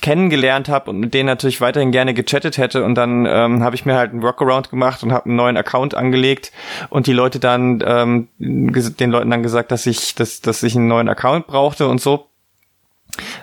kennengelernt 0.00 0.68
habe 0.68 0.90
und 0.90 1.00
mit 1.00 1.12
denen 1.12 1.26
natürlich 1.26 1.60
weiterhin 1.60 1.90
gerne 1.90 2.14
gechattet 2.14 2.56
hätte 2.56 2.84
und 2.84 2.94
dann 2.94 3.26
ähm, 3.26 3.62
habe 3.64 3.74
ich 3.74 3.84
mir 3.84 3.96
halt 3.96 4.12
einen 4.12 4.22
Workaround 4.22 4.70
gemacht 4.70 5.02
und 5.02 5.12
habe 5.12 5.26
einen 5.26 5.36
neuen 5.36 5.56
Account 5.56 5.94
angelegt 5.94 6.52
und 6.88 7.08
die 7.08 7.12
Leute 7.12 7.40
dann 7.40 7.82
ähm, 7.84 8.28
den 8.38 9.10
Leuten 9.10 9.30
dann 9.30 9.42
gesagt, 9.42 9.72
dass 9.72 9.86
ich 9.86 10.14
dass, 10.14 10.40
dass 10.40 10.62
ich 10.62 10.76
einen 10.76 10.86
neuen 10.86 11.08
Account 11.08 11.48
brauchte 11.48 11.88
und 11.88 12.00
so 12.00 12.28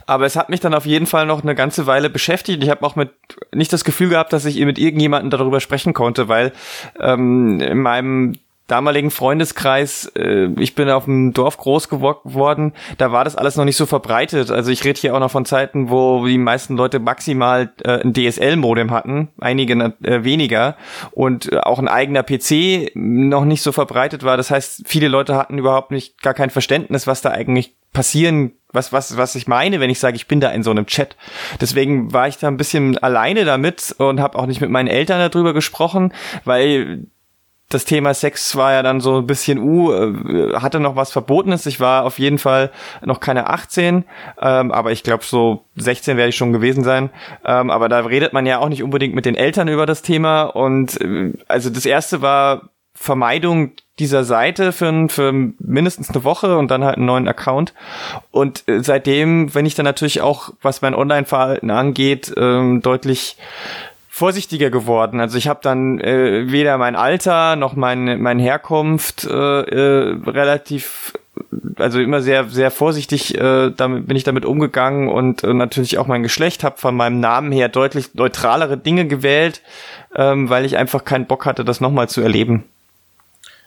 aber 0.05 0.25
es 0.25 0.35
hat 0.35 0.49
mich 0.49 0.59
dann 0.59 0.73
auf 0.73 0.85
jeden 0.85 1.05
Fall 1.05 1.25
noch 1.25 1.43
eine 1.43 1.55
ganze 1.55 1.85
Weile 1.85 2.09
beschäftigt. 2.09 2.63
Ich 2.63 2.69
habe 2.69 2.85
auch 2.85 2.95
mit 2.95 3.11
nicht 3.53 3.71
das 3.71 3.83
Gefühl 3.83 4.09
gehabt, 4.09 4.33
dass 4.33 4.45
ich 4.45 4.59
mit 4.65 4.79
irgendjemandem 4.79 5.29
darüber 5.29 5.59
sprechen 5.59 5.93
konnte, 5.93 6.27
weil 6.27 6.51
ähm, 6.99 7.59
in 7.61 7.79
meinem 7.79 8.33
damaligen 8.69 9.11
Freundeskreis, 9.11 10.11
äh, 10.15 10.47
ich 10.59 10.75
bin 10.75 10.89
auf 10.89 11.05
dem 11.05 11.33
Dorf 11.33 11.57
groß 11.57 11.89
geworden, 11.89 12.73
da 12.97 13.11
war 13.11 13.23
das 13.23 13.35
alles 13.35 13.55
noch 13.55 13.65
nicht 13.65 13.75
so 13.75 13.85
verbreitet. 13.85 14.51
Also 14.51 14.71
ich 14.71 14.83
rede 14.83 14.99
hier 14.99 15.15
auch 15.15 15.19
noch 15.19 15.31
von 15.31 15.45
Zeiten, 15.45 15.89
wo 15.89 16.25
die 16.25 16.37
meisten 16.37 16.77
Leute 16.77 16.99
maximal 16.99 17.71
äh, 17.83 18.01
ein 18.01 18.13
DSL-Modem 18.13 18.91
hatten, 18.91 19.29
einige 19.39 19.73
äh, 20.03 20.23
weniger 20.23 20.77
und 21.11 21.51
äh, 21.51 21.57
auch 21.57 21.79
ein 21.79 21.87
eigener 21.87 22.23
PC 22.23 22.91
noch 22.95 23.45
nicht 23.45 23.61
so 23.61 23.71
verbreitet 23.71 24.23
war. 24.23 24.37
Das 24.37 24.51
heißt, 24.51 24.83
viele 24.85 25.07
Leute 25.07 25.35
hatten 25.35 25.57
überhaupt 25.57 25.91
nicht 25.91 26.21
gar 26.21 26.33
kein 26.33 26.49
Verständnis, 26.49 27.07
was 27.07 27.21
da 27.21 27.31
eigentlich 27.31 27.75
passieren 27.91 28.53
was, 28.71 28.93
was, 28.93 29.17
was 29.17 29.35
ich 29.35 29.47
meine, 29.47 29.79
wenn 29.79 29.89
ich 29.89 29.99
sage, 29.99 30.15
ich 30.15 30.27
bin 30.27 30.39
da 30.39 30.49
in 30.49 30.63
so 30.63 30.71
einem 30.71 30.85
Chat. 30.85 31.15
Deswegen 31.59 32.13
war 32.13 32.27
ich 32.27 32.37
da 32.37 32.47
ein 32.47 32.57
bisschen 32.57 32.97
alleine 32.99 33.45
damit 33.45 33.95
und 33.97 34.19
habe 34.19 34.37
auch 34.37 34.45
nicht 34.45 34.61
mit 34.61 34.69
meinen 34.69 34.87
Eltern 34.87 35.27
darüber 35.31 35.53
gesprochen, 35.53 36.13
weil 36.45 37.07
das 37.69 37.85
Thema 37.85 38.15
Sex 38.15 38.55
war 38.55 38.73
ja 38.73 38.81
dann 38.81 38.99
so 38.99 39.17
ein 39.17 39.27
bisschen, 39.27 39.59
uh, 39.59 39.93
äh, 39.93 40.55
hatte 40.55 40.79
noch 40.79 40.95
was 40.95 41.11
Verbotenes. 41.11 41.67
Ich 41.67 41.79
war 41.79 42.03
auf 42.03 42.17
jeden 42.17 42.39
Fall 42.39 42.71
noch 43.05 43.19
keine 43.19 43.47
18, 43.47 44.05
ähm, 44.41 44.71
aber 44.71 44.91
ich 44.91 45.03
glaube, 45.03 45.23
so 45.23 45.65
16 45.75 46.17
werde 46.17 46.29
ich 46.29 46.35
schon 46.35 46.51
gewesen 46.51 46.83
sein. 46.83 47.11
Ähm, 47.45 47.69
aber 47.69 47.87
da 47.87 47.99
redet 47.99 48.33
man 48.33 48.47
ja 48.47 48.57
auch 48.57 48.69
nicht 48.69 48.81
unbedingt 48.81 49.13
mit 49.13 49.25
den 49.25 49.35
Eltern 49.35 49.67
über 49.67 49.85
das 49.85 50.01
Thema. 50.01 50.43
Und 50.43 50.99
äh, 50.99 51.33
also 51.47 51.69
das 51.69 51.85
erste 51.85 52.23
war 52.23 52.69
Vermeidung 52.95 53.73
dieser 53.99 54.23
Seite 54.23 54.71
für, 54.71 55.07
für 55.09 55.31
mindestens 55.31 56.09
eine 56.09 56.23
Woche 56.23 56.57
und 56.57 56.71
dann 56.71 56.83
halt 56.83 56.97
einen 56.97 57.05
neuen 57.05 57.27
Account. 57.27 57.73
Und 58.31 58.67
äh, 58.67 58.81
seitdem, 58.81 59.53
wenn 59.53 59.65
ich 59.65 59.75
dann 59.75 59.85
natürlich 59.85 60.21
auch, 60.21 60.53
was 60.61 60.81
mein 60.81 60.95
Online-Verhalten 60.95 61.69
angeht, 61.69 62.33
ähm, 62.35 62.81
deutlich 62.81 63.37
vorsichtiger 64.19 64.69
geworden. 64.69 65.21
Also 65.21 65.37
ich 65.37 65.47
habe 65.47 65.61
dann 65.63 65.99
äh, 65.99 66.51
weder 66.51 66.77
mein 66.77 66.97
Alter 66.97 67.55
noch 67.55 67.75
meine 67.75 68.17
meine 68.17 68.43
Herkunft 68.43 69.25
äh, 69.25 69.29
äh, 69.31 70.17
relativ 70.27 71.13
also 71.77 71.99
immer 72.01 72.21
sehr 72.21 72.43
sehr 72.49 72.69
vorsichtig 72.69 73.35
äh, 73.35 73.71
damit 73.71 74.07
bin 74.07 74.17
ich 74.17 74.25
damit 74.25 74.43
umgegangen 74.43 75.07
und 75.07 75.45
äh, 75.45 75.53
natürlich 75.53 75.97
auch 75.97 76.07
mein 76.07 76.21
Geschlecht 76.21 76.65
habe 76.65 76.77
von 76.77 76.95
meinem 76.95 77.21
Namen 77.21 77.53
her 77.53 77.69
deutlich 77.69 78.13
neutralere 78.13 78.77
Dinge 78.77 79.07
gewählt, 79.07 79.61
ähm, 80.13 80.49
weil 80.49 80.65
ich 80.65 80.75
einfach 80.75 81.05
keinen 81.05 81.25
Bock 81.25 81.45
hatte, 81.45 81.63
das 81.63 81.79
nochmal 81.79 82.09
zu 82.09 82.19
erleben. 82.19 82.65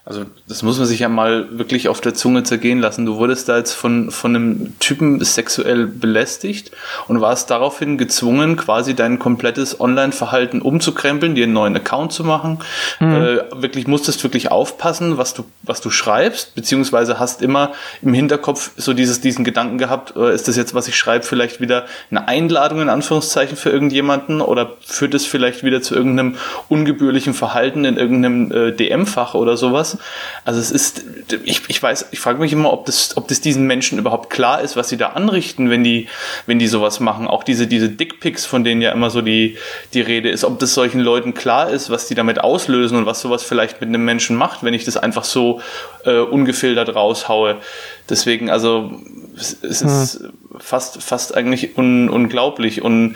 Also 0.04 0.24
das 0.48 0.64
muss 0.64 0.78
man 0.78 0.86
sich 0.88 0.98
ja 0.98 1.08
mal 1.08 1.46
wirklich 1.56 1.86
auf 1.86 2.00
der 2.00 2.12
Zunge 2.12 2.42
zergehen 2.42 2.80
lassen. 2.80 3.06
Du 3.06 3.18
wurdest 3.18 3.48
da 3.48 3.56
jetzt 3.56 3.72
von, 3.72 4.10
von 4.10 4.34
einem 4.34 4.78
Typen 4.80 5.22
sexuell 5.22 5.86
belästigt 5.86 6.72
und 7.06 7.20
warst 7.20 7.50
daraufhin 7.50 7.98
gezwungen, 7.98 8.56
quasi 8.56 8.94
dein 8.94 9.20
komplettes 9.20 9.80
Online-Verhalten 9.80 10.60
umzukrempeln, 10.60 11.36
dir 11.36 11.44
einen 11.44 11.52
neuen 11.52 11.76
Account 11.76 12.12
zu 12.12 12.24
machen. 12.24 12.58
Mhm. 12.98 13.14
Äh, 13.14 13.62
wirklich 13.62 13.86
musstest 13.86 14.24
wirklich 14.24 14.50
aufpassen, 14.50 15.18
was 15.18 15.34
du, 15.34 15.44
was 15.62 15.80
du 15.80 15.90
schreibst, 15.90 16.56
beziehungsweise 16.56 17.20
hast 17.20 17.40
immer 17.40 17.70
im 18.02 18.12
Hinterkopf 18.12 18.72
so 18.76 18.94
dieses, 18.94 19.20
diesen 19.20 19.44
Gedanken 19.44 19.78
gehabt, 19.78 20.16
äh, 20.16 20.34
ist 20.34 20.48
das 20.48 20.56
jetzt, 20.56 20.74
was 20.74 20.88
ich 20.88 20.96
schreibe, 20.96 21.24
vielleicht 21.24 21.60
wieder 21.60 21.86
eine 22.10 22.26
Einladung 22.26 22.80
in 22.80 22.88
Anführungszeichen 22.88 23.56
für 23.56 23.70
irgendjemanden 23.70 24.40
oder 24.40 24.72
führt 24.80 25.14
es 25.14 25.26
vielleicht 25.26 25.62
wieder 25.62 25.80
zu 25.80 25.94
irgendeinem 25.94 26.34
ungebührlichen 26.68 27.34
Verhalten 27.34 27.84
in 27.84 27.96
irgendeinem 27.96 28.50
äh, 28.50 28.72
DM-Fach 28.72 29.34
oder 29.34 29.56
sowas? 29.56 29.91
Also 30.44 30.60
es 30.60 30.70
ist, 30.70 31.04
ich, 31.44 31.62
ich 31.68 31.82
weiß, 31.82 32.06
ich 32.10 32.20
frage 32.20 32.38
mich 32.38 32.52
immer, 32.52 32.72
ob 32.72 32.86
das, 32.86 33.16
ob 33.16 33.28
das 33.28 33.40
diesen 33.40 33.66
Menschen 33.66 33.98
überhaupt 33.98 34.30
klar 34.30 34.60
ist, 34.60 34.76
was 34.76 34.88
sie 34.88 34.96
da 34.96 35.10
anrichten, 35.10 35.70
wenn 35.70 35.84
die, 35.84 36.08
wenn 36.46 36.58
die 36.58 36.66
sowas 36.66 37.00
machen. 37.00 37.26
Auch 37.26 37.44
diese, 37.44 37.66
diese 37.66 37.88
Dickpics, 37.88 38.46
von 38.46 38.64
denen 38.64 38.82
ja 38.82 38.92
immer 38.92 39.10
so 39.10 39.22
die, 39.22 39.56
die 39.94 40.00
Rede 40.00 40.30
ist, 40.30 40.44
ob 40.44 40.58
das 40.58 40.74
solchen 40.74 41.00
Leuten 41.00 41.34
klar 41.34 41.70
ist, 41.70 41.90
was 41.90 42.06
die 42.06 42.14
damit 42.14 42.40
auslösen 42.40 42.98
und 42.98 43.06
was 43.06 43.20
sowas 43.20 43.42
vielleicht 43.42 43.80
mit 43.80 43.88
einem 43.88 44.04
Menschen 44.04 44.36
macht, 44.36 44.62
wenn 44.62 44.74
ich 44.74 44.84
das 44.84 44.96
einfach 44.96 45.24
so 45.24 45.60
äh, 46.04 46.18
ungefiltert 46.18 46.94
raushaue. 46.94 47.58
Deswegen, 48.08 48.50
also 48.50 48.90
es, 49.36 49.56
es 49.62 49.82
ist 49.82 50.20
hm. 50.20 50.32
fast, 50.58 51.02
fast 51.02 51.34
eigentlich 51.36 51.76
un, 51.76 52.08
unglaublich. 52.08 52.82
Und 52.82 53.14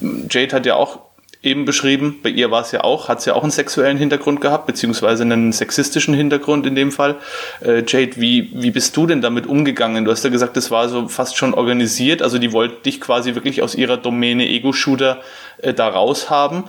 Jade 0.00 0.54
hat 0.54 0.66
ja 0.66 0.76
auch 0.76 1.07
eben 1.42 1.64
beschrieben. 1.64 2.18
Bei 2.22 2.30
ihr 2.30 2.50
war 2.50 2.62
es 2.62 2.72
ja 2.72 2.82
auch, 2.82 3.08
hat 3.08 3.20
es 3.20 3.24
ja 3.24 3.34
auch 3.34 3.42
einen 3.42 3.52
sexuellen 3.52 3.96
Hintergrund 3.96 4.40
gehabt, 4.40 4.66
beziehungsweise 4.66 5.22
einen 5.22 5.52
sexistischen 5.52 6.14
Hintergrund 6.14 6.66
in 6.66 6.74
dem 6.74 6.90
Fall. 6.90 7.16
Äh, 7.64 7.84
Jade, 7.86 8.12
wie, 8.16 8.50
wie 8.54 8.70
bist 8.70 8.96
du 8.96 9.06
denn 9.06 9.20
damit 9.20 9.46
umgegangen? 9.46 10.04
Du 10.04 10.10
hast 10.10 10.24
ja 10.24 10.30
gesagt, 10.30 10.56
das 10.56 10.70
war 10.70 10.88
so 10.88 11.06
fast 11.08 11.36
schon 11.36 11.54
organisiert, 11.54 12.22
also 12.22 12.38
die 12.38 12.52
wollten 12.52 12.82
dich 12.82 13.00
quasi 13.00 13.34
wirklich 13.34 13.62
aus 13.62 13.74
ihrer 13.74 13.96
Domäne 13.96 14.48
Ego-Shooter 14.48 15.20
äh, 15.58 15.72
da 15.72 15.88
raus 15.88 16.28
haben. 16.28 16.64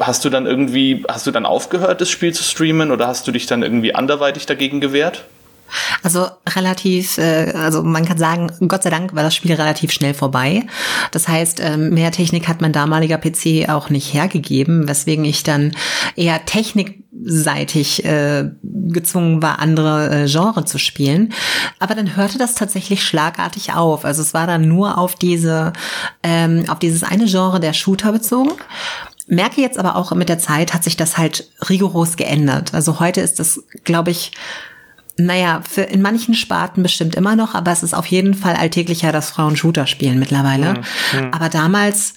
Hast 0.00 0.24
du 0.24 0.30
dann 0.30 0.46
irgendwie, 0.46 1.04
hast 1.08 1.26
du 1.26 1.30
dann 1.30 1.46
aufgehört, 1.46 2.00
das 2.00 2.10
Spiel 2.10 2.34
zu 2.34 2.42
streamen 2.42 2.90
oder 2.90 3.06
hast 3.06 3.26
du 3.26 3.32
dich 3.32 3.46
dann 3.46 3.62
irgendwie 3.62 3.94
anderweitig 3.94 4.46
dagegen 4.46 4.80
gewehrt? 4.80 5.24
Also 6.02 6.28
relativ, 6.48 7.18
äh, 7.18 7.52
also 7.54 7.82
man 7.82 8.04
kann 8.04 8.18
sagen, 8.18 8.50
Gott 8.68 8.82
sei 8.82 8.90
Dank 8.90 9.14
war 9.14 9.22
das 9.22 9.34
Spiel 9.34 9.54
relativ 9.54 9.92
schnell 9.92 10.14
vorbei. 10.14 10.66
Das 11.10 11.28
heißt, 11.28 11.60
ähm, 11.60 11.90
mehr 11.90 12.12
Technik 12.12 12.48
hat 12.48 12.60
mein 12.60 12.72
damaliger 12.72 13.18
PC 13.18 13.68
auch 13.68 13.90
nicht 13.90 14.14
hergegeben, 14.14 14.88
weswegen 14.88 15.24
ich 15.24 15.42
dann 15.42 15.72
eher 16.16 16.44
technikseitig 16.44 18.04
äh, 18.04 18.50
gezwungen 18.62 19.42
war, 19.42 19.58
andere 19.58 20.24
äh, 20.24 20.26
Genre 20.26 20.64
zu 20.64 20.78
spielen. 20.78 21.32
Aber 21.78 21.94
dann 21.94 22.16
hörte 22.16 22.38
das 22.38 22.54
tatsächlich 22.54 23.02
schlagartig 23.02 23.74
auf. 23.74 24.04
Also 24.04 24.22
es 24.22 24.34
war 24.34 24.46
dann 24.46 24.68
nur 24.68 24.98
auf 24.98 25.14
diese, 25.14 25.72
ähm, 26.22 26.64
auf 26.68 26.78
dieses 26.78 27.02
eine 27.02 27.26
Genre 27.26 27.60
der 27.60 27.72
Shooter 27.72 28.12
bezogen. 28.12 28.52
Merke 29.26 29.60
jetzt 29.60 29.78
aber 29.78 29.96
auch 29.96 30.12
mit 30.12 30.30
der 30.30 30.38
Zeit 30.38 30.72
hat 30.72 30.84
sich 30.84 30.96
das 30.96 31.18
halt 31.18 31.50
rigoros 31.68 32.16
geändert. 32.16 32.72
Also 32.72 32.98
heute 32.98 33.20
ist 33.20 33.38
das, 33.38 33.62
glaube 33.84 34.10
ich, 34.10 34.32
naja, 35.18 35.62
für 35.68 35.82
in 35.82 36.00
manchen 36.00 36.34
Sparten 36.34 36.82
bestimmt 36.82 37.16
immer 37.16 37.36
noch, 37.36 37.54
aber 37.54 37.72
es 37.72 37.82
ist 37.82 37.94
auf 37.94 38.06
jeden 38.06 38.34
Fall 38.34 38.54
alltäglicher, 38.54 39.12
dass 39.12 39.30
Frauen 39.30 39.56
Shooter 39.56 39.86
spielen 39.86 40.18
mittlerweile. 40.18 40.74
Mhm. 40.74 41.20
mhm. 41.20 41.30
Aber 41.32 41.48
damals, 41.48 42.14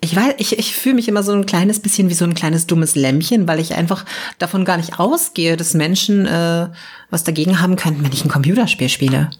ich 0.00 0.14
weiß, 0.14 0.34
ich, 0.38 0.58
ich 0.58 0.74
fühle 0.74 0.96
mich 0.96 1.08
immer 1.08 1.22
so 1.22 1.32
ein 1.32 1.46
kleines 1.46 1.80
bisschen 1.80 2.10
wie 2.10 2.14
so 2.14 2.24
ein 2.24 2.34
kleines 2.34 2.66
dummes 2.66 2.96
Lämmchen, 2.96 3.46
weil 3.46 3.60
ich 3.60 3.74
einfach 3.74 4.04
davon 4.38 4.64
gar 4.64 4.76
nicht 4.76 4.98
ausgehe, 4.98 5.56
dass 5.56 5.74
Menschen 5.74 6.26
äh, 6.26 6.68
was 7.10 7.24
dagegen 7.24 7.60
haben 7.60 7.76
könnten, 7.76 8.04
wenn 8.04 8.12
ich 8.12 8.24
ein 8.24 8.30
Computerspiel 8.30 8.88
spiele 8.88 9.30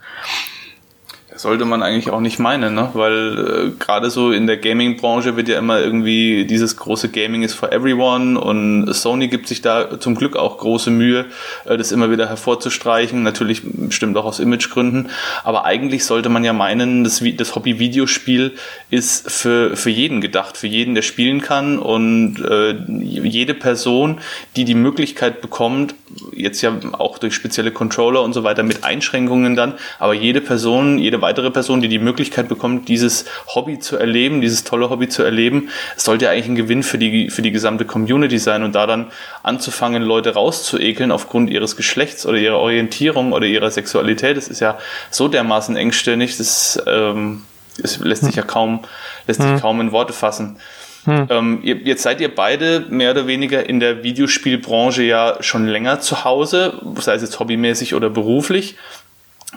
sollte 1.38 1.64
man 1.64 1.82
eigentlich 1.82 2.10
auch 2.10 2.20
nicht 2.20 2.38
meinen, 2.38 2.74
ne? 2.74 2.90
weil 2.94 3.38
äh, 3.38 3.70
gerade 3.78 4.10
so 4.10 4.30
in 4.32 4.46
der 4.46 4.56
Gaming-Branche 4.56 5.36
wird 5.36 5.48
ja 5.48 5.58
immer 5.58 5.80
irgendwie 5.80 6.44
dieses 6.44 6.76
große 6.76 7.08
Gaming 7.08 7.42
is 7.42 7.54
for 7.54 7.72
everyone 7.72 8.38
und 8.38 8.92
Sony 8.92 9.28
gibt 9.28 9.48
sich 9.48 9.62
da 9.62 10.00
zum 10.00 10.14
Glück 10.14 10.36
auch 10.36 10.58
große 10.58 10.90
Mühe, 10.90 11.26
äh, 11.64 11.76
das 11.76 11.92
immer 11.92 12.10
wieder 12.10 12.28
hervorzustreichen, 12.28 13.22
natürlich 13.22 13.62
bestimmt 13.64 14.16
auch 14.16 14.24
aus 14.24 14.40
Imagegründen, 14.40 15.10
aber 15.44 15.64
eigentlich 15.64 16.04
sollte 16.04 16.28
man 16.28 16.44
ja 16.44 16.52
meinen, 16.52 17.04
das, 17.04 17.22
das 17.36 17.54
Hobby-Videospiel 17.54 18.54
ist 18.90 19.30
für, 19.30 19.76
für 19.76 19.90
jeden 19.90 20.20
gedacht, 20.20 20.56
für 20.56 20.66
jeden, 20.66 20.94
der 20.94 21.02
spielen 21.02 21.40
kann. 21.40 21.78
Und 21.78 22.40
äh, 22.44 22.74
jede 22.88 23.54
Person, 23.54 24.20
die 24.56 24.64
die 24.64 24.74
Möglichkeit 24.74 25.40
bekommt, 25.40 25.94
jetzt 26.34 26.62
ja 26.62 26.72
auch 26.92 27.18
durch 27.18 27.34
spezielle 27.34 27.70
Controller 27.70 28.22
und 28.22 28.32
so 28.32 28.44
weiter 28.44 28.62
mit 28.62 28.84
Einschränkungen 28.84 29.56
dann, 29.56 29.74
aber 29.98 30.14
jede 30.14 30.40
Person, 30.40 30.98
jede 30.98 31.20
weitere 31.28 31.50
Person, 31.50 31.82
die 31.82 31.88
die 31.88 31.98
Möglichkeit 31.98 32.48
bekommt, 32.48 32.88
dieses 32.88 33.26
Hobby 33.54 33.78
zu 33.78 33.98
erleben, 33.98 34.40
dieses 34.40 34.64
tolle 34.64 34.88
Hobby 34.88 35.08
zu 35.08 35.22
erleben, 35.22 35.68
sollte 35.96 36.30
eigentlich 36.30 36.48
ein 36.48 36.54
Gewinn 36.54 36.82
für 36.82 36.96
die, 36.96 37.28
für 37.28 37.42
die 37.42 37.52
gesamte 37.52 37.84
Community 37.84 38.38
sein 38.38 38.62
und 38.62 38.74
da 38.74 38.86
dann 38.86 39.08
anzufangen, 39.42 40.02
Leute 40.02 40.32
rauszuekeln 40.32 41.12
aufgrund 41.12 41.50
ihres 41.50 41.76
Geschlechts 41.76 42.24
oder 42.24 42.38
ihrer 42.38 42.58
Orientierung 42.58 43.32
oder 43.32 43.44
ihrer 43.44 43.70
Sexualität, 43.70 44.38
das 44.38 44.48
ist 44.48 44.60
ja 44.60 44.78
so 45.10 45.28
dermaßen 45.28 45.76
engstirnig, 45.76 46.38
das, 46.38 46.82
ähm, 46.86 47.42
das 47.78 47.98
lässt 47.98 48.24
sich 48.24 48.36
ja 48.36 48.42
kaum, 48.42 48.80
lässt 49.26 49.42
sich 49.42 49.50
hm. 49.50 49.60
kaum 49.60 49.80
in 49.82 49.92
Worte 49.92 50.14
fassen. 50.14 50.56
Hm. 51.04 51.26
Ähm, 51.30 51.60
jetzt 51.62 52.02
seid 52.02 52.20
ihr 52.20 52.34
beide 52.34 52.86
mehr 52.88 53.12
oder 53.12 53.26
weniger 53.26 53.68
in 53.68 53.80
der 53.80 54.02
Videospielbranche 54.02 55.02
ja 55.02 55.36
schon 55.40 55.66
länger 55.66 56.00
zu 56.00 56.24
Hause, 56.24 56.80
sei 57.00 57.14
es 57.14 57.22
jetzt 57.22 57.38
hobbymäßig 57.38 57.94
oder 57.94 58.10
beruflich. 58.10 58.76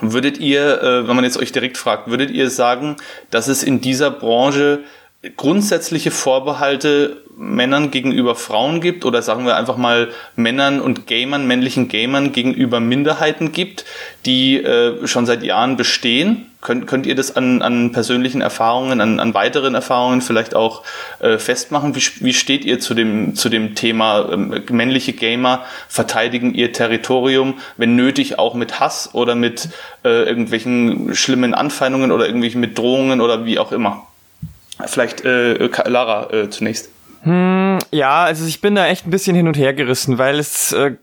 Würdet 0.00 0.38
ihr, 0.38 0.82
äh, 0.82 1.06
wenn 1.06 1.16
man 1.16 1.24
jetzt 1.24 1.38
euch 1.38 1.52
direkt 1.52 1.76
fragt, 1.76 2.08
würdet 2.08 2.30
ihr 2.30 2.50
sagen, 2.50 2.96
dass 3.30 3.48
es 3.48 3.62
in 3.62 3.80
dieser 3.80 4.10
Branche 4.10 4.80
grundsätzliche 5.36 6.10
Vorbehalte 6.10 7.21
Männern 7.36 7.90
gegenüber 7.90 8.34
Frauen 8.34 8.80
gibt 8.80 9.04
oder 9.04 9.22
sagen 9.22 9.46
wir 9.46 9.56
einfach 9.56 9.76
mal 9.76 10.08
Männern 10.36 10.80
und 10.80 11.06
Gamern, 11.06 11.46
männlichen 11.46 11.88
Gamern 11.88 12.32
gegenüber 12.32 12.78
Minderheiten 12.80 13.52
gibt, 13.52 13.84
die 14.26 14.56
äh, 14.56 15.06
schon 15.06 15.26
seit 15.26 15.42
Jahren 15.42 15.76
bestehen. 15.76 16.46
Könnt, 16.60 16.86
könnt 16.86 17.06
ihr 17.06 17.16
das 17.16 17.34
an, 17.34 17.60
an 17.60 17.90
persönlichen 17.90 18.40
Erfahrungen, 18.40 19.00
an, 19.00 19.18
an 19.18 19.34
weiteren 19.34 19.74
Erfahrungen 19.74 20.20
vielleicht 20.20 20.54
auch 20.54 20.84
äh, 21.18 21.38
festmachen? 21.38 21.96
Wie, 21.96 22.02
wie 22.20 22.32
steht 22.32 22.64
ihr 22.64 22.78
zu 22.78 22.94
dem, 22.94 23.34
zu 23.34 23.48
dem 23.48 23.74
Thema 23.74 24.28
ähm, 24.30 24.62
männliche 24.70 25.12
Gamer 25.12 25.64
verteidigen 25.88 26.54
ihr 26.54 26.72
Territorium, 26.72 27.54
wenn 27.76 27.96
nötig 27.96 28.38
auch 28.38 28.54
mit 28.54 28.78
Hass 28.78 29.10
oder 29.12 29.34
mit 29.34 29.70
äh, 30.04 30.22
irgendwelchen 30.22 31.16
schlimmen 31.16 31.52
Anfeindungen 31.52 32.12
oder 32.12 32.26
irgendwelchen 32.26 32.60
mit 32.60 32.78
Drohungen 32.78 33.20
oder 33.20 33.44
wie 33.44 33.58
auch 33.58 33.72
immer? 33.72 34.06
Vielleicht 34.86 35.24
äh, 35.24 35.68
Lara 35.86 36.30
äh, 36.32 36.50
zunächst. 36.50 36.91
Hm, 37.22 37.78
ja, 37.92 38.24
also 38.24 38.46
ich 38.46 38.60
bin 38.60 38.74
da 38.74 38.86
echt 38.86 39.06
ein 39.06 39.10
bisschen 39.10 39.36
hin 39.36 39.46
und 39.46 39.56
her 39.56 39.74
gerissen, 39.74 40.18
weil 40.18 40.38
es, 40.38 40.72
äh, 40.72 40.96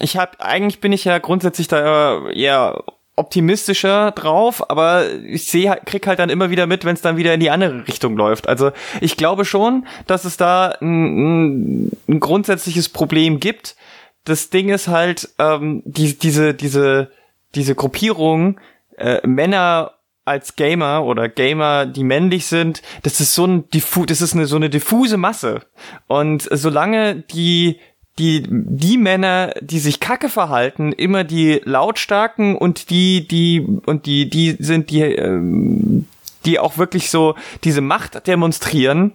ich 0.00 0.16
habe, 0.16 0.40
eigentlich 0.40 0.80
bin 0.80 0.92
ich 0.92 1.04
ja 1.04 1.18
grundsätzlich 1.18 1.66
da 1.66 2.28
eher 2.28 2.84
optimistischer 3.16 4.12
drauf, 4.12 4.68
aber 4.70 5.04
ich 5.10 5.46
sehe, 5.46 5.76
krieg 5.84 6.06
halt 6.06 6.18
dann 6.18 6.30
immer 6.30 6.50
wieder 6.50 6.66
mit, 6.66 6.84
wenn 6.84 6.94
es 6.94 7.00
dann 7.00 7.16
wieder 7.16 7.34
in 7.34 7.40
die 7.40 7.50
andere 7.50 7.86
Richtung 7.86 8.16
läuft. 8.16 8.48
Also 8.48 8.72
ich 9.00 9.16
glaube 9.16 9.44
schon, 9.44 9.86
dass 10.06 10.24
es 10.24 10.36
da 10.36 10.76
ein, 10.80 11.90
ein 12.08 12.20
grundsätzliches 12.20 12.88
Problem 12.88 13.40
gibt. 13.40 13.76
Das 14.24 14.50
Ding 14.50 14.68
ist 14.68 14.88
halt, 14.88 15.30
ähm, 15.38 15.82
die, 15.84 16.18
diese, 16.18 16.54
diese, 16.54 17.10
diese 17.54 17.74
Gruppierung, 17.74 18.60
äh, 18.96 19.24
Männer 19.26 19.93
als 20.24 20.56
Gamer 20.56 21.04
oder 21.04 21.28
Gamer, 21.28 21.86
die 21.86 22.04
männlich 22.04 22.46
sind, 22.46 22.82
das 23.02 23.20
ist 23.20 23.34
so 23.34 23.46
ein 23.46 23.68
diffu 23.70 24.06
das 24.06 24.20
ist 24.20 24.34
eine 24.34 24.46
so 24.46 24.56
eine 24.56 24.70
diffuse 24.70 25.16
Masse. 25.16 25.60
Und 26.06 26.48
solange 26.50 27.16
die 27.16 27.78
die 28.18 28.46
die 28.48 28.96
Männer, 28.96 29.54
die 29.60 29.80
sich 29.80 30.00
kacke 30.00 30.28
verhalten, 30.28 30.92
immer 30.92 31.24
die 31.24 31.60
lautstarken 31.64 32.56
und 32.56 32.90
die 32.90 33.26
die 33.26 33.60
und 33.60 34.06
die 34.06 34.30
die 34.30 34.56
sind 34.58 34.90
die 34.90 35.02
ähm, 35.02 36.06
die 36.46 36.58
auch 36.58 36.78
wirklich 36.78 37.10
so 37.10 37.34
diese 37.64 37.80
Macht 37.80 38.26
demonstrieren, 38.26 39.12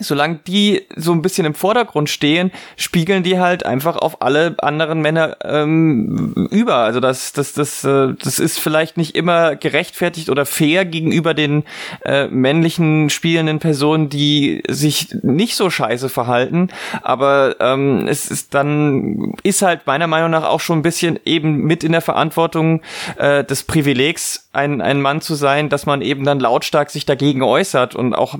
solange 0.00 0.40
die 0.46 0.82
so 0.96 1.12
ein 1.12 1.22
bisschen 1.22 1.46
im 1.46 1.54
Vordergrund 1.54 2.08
stehen, 2.08 2.50
spiegeln 2.76 3.22
die 3.22 3.38
halt 3.38 3.64
einfach 3.66 3.96
auf 3.96 4.22
alle 4.22 4.54
anderen 4.58 5.00
Männer 5.00 5.36
ähm, 5.44 6.48
über. 6.50 6.76
Also 6.76 7.00
das, 7.00 7.32
das, 7.32 7.52
das, 7.52 7.84
äh, 7.84 8.14
das 8.22 8.38
ist 8.38 8.58
vielleicht 8.58 8.96
nicht 8.96 9.14
immer 9.14 9.56
gerechtfertigt 9.56 10.30
oder 10.30 10.46
fair 10.46 10.84
gegenüber 10.84 11.34
den 11.34 11.64
äh, 12.04 12.26
männlichen 12.28 13.10
spielenden 13.10 13.58
Personen, 13.58 14.08
die 14.08 14.62
sich 14.68 15.08
nicht 15.22 15.56
so 15.56 15.70
scheiße 15.70 16.08
verhalten. 16.08 16.68
Aber 17.02 17.56
ähm, 17.60 18.06
es 18.08 18.30
ist 18.30 18.54
dann 18.54 19.34
ist 19.42 19.62
halt 19.62 19.86
meiner 19.86 20.06
Meinung 20.06 20.30
nach 20.30 20.44
auch 20.44 20.60
schon 20.60 20.78
ein 20.78 20.82
bisschen 20.82 21.18
eben 21.24 21.64
mit 21.64 21.84
in 21.84 21.92
der 21.92 22.00
Verantwortung 22.00 22.82
äh, 23.16 23.44
des 23.44 23.64
Privilegs, 23.64 24.48
ein, 24.52 24.80
ein 24.80 25.00
Mann 25.00 25.20
zu 25.20 25.34
sein, 25.34 25.68
dass 25.68 25.86
man 25.86 26.00
eben 26.00 26.24
dann 26.24 26.40
lautstark 26.40 26.90
sich 26.90 27.06
dagegen 27.06 27.42
äußert 27.42 27.94
und 27.94 28.14
auch 28.14 28.38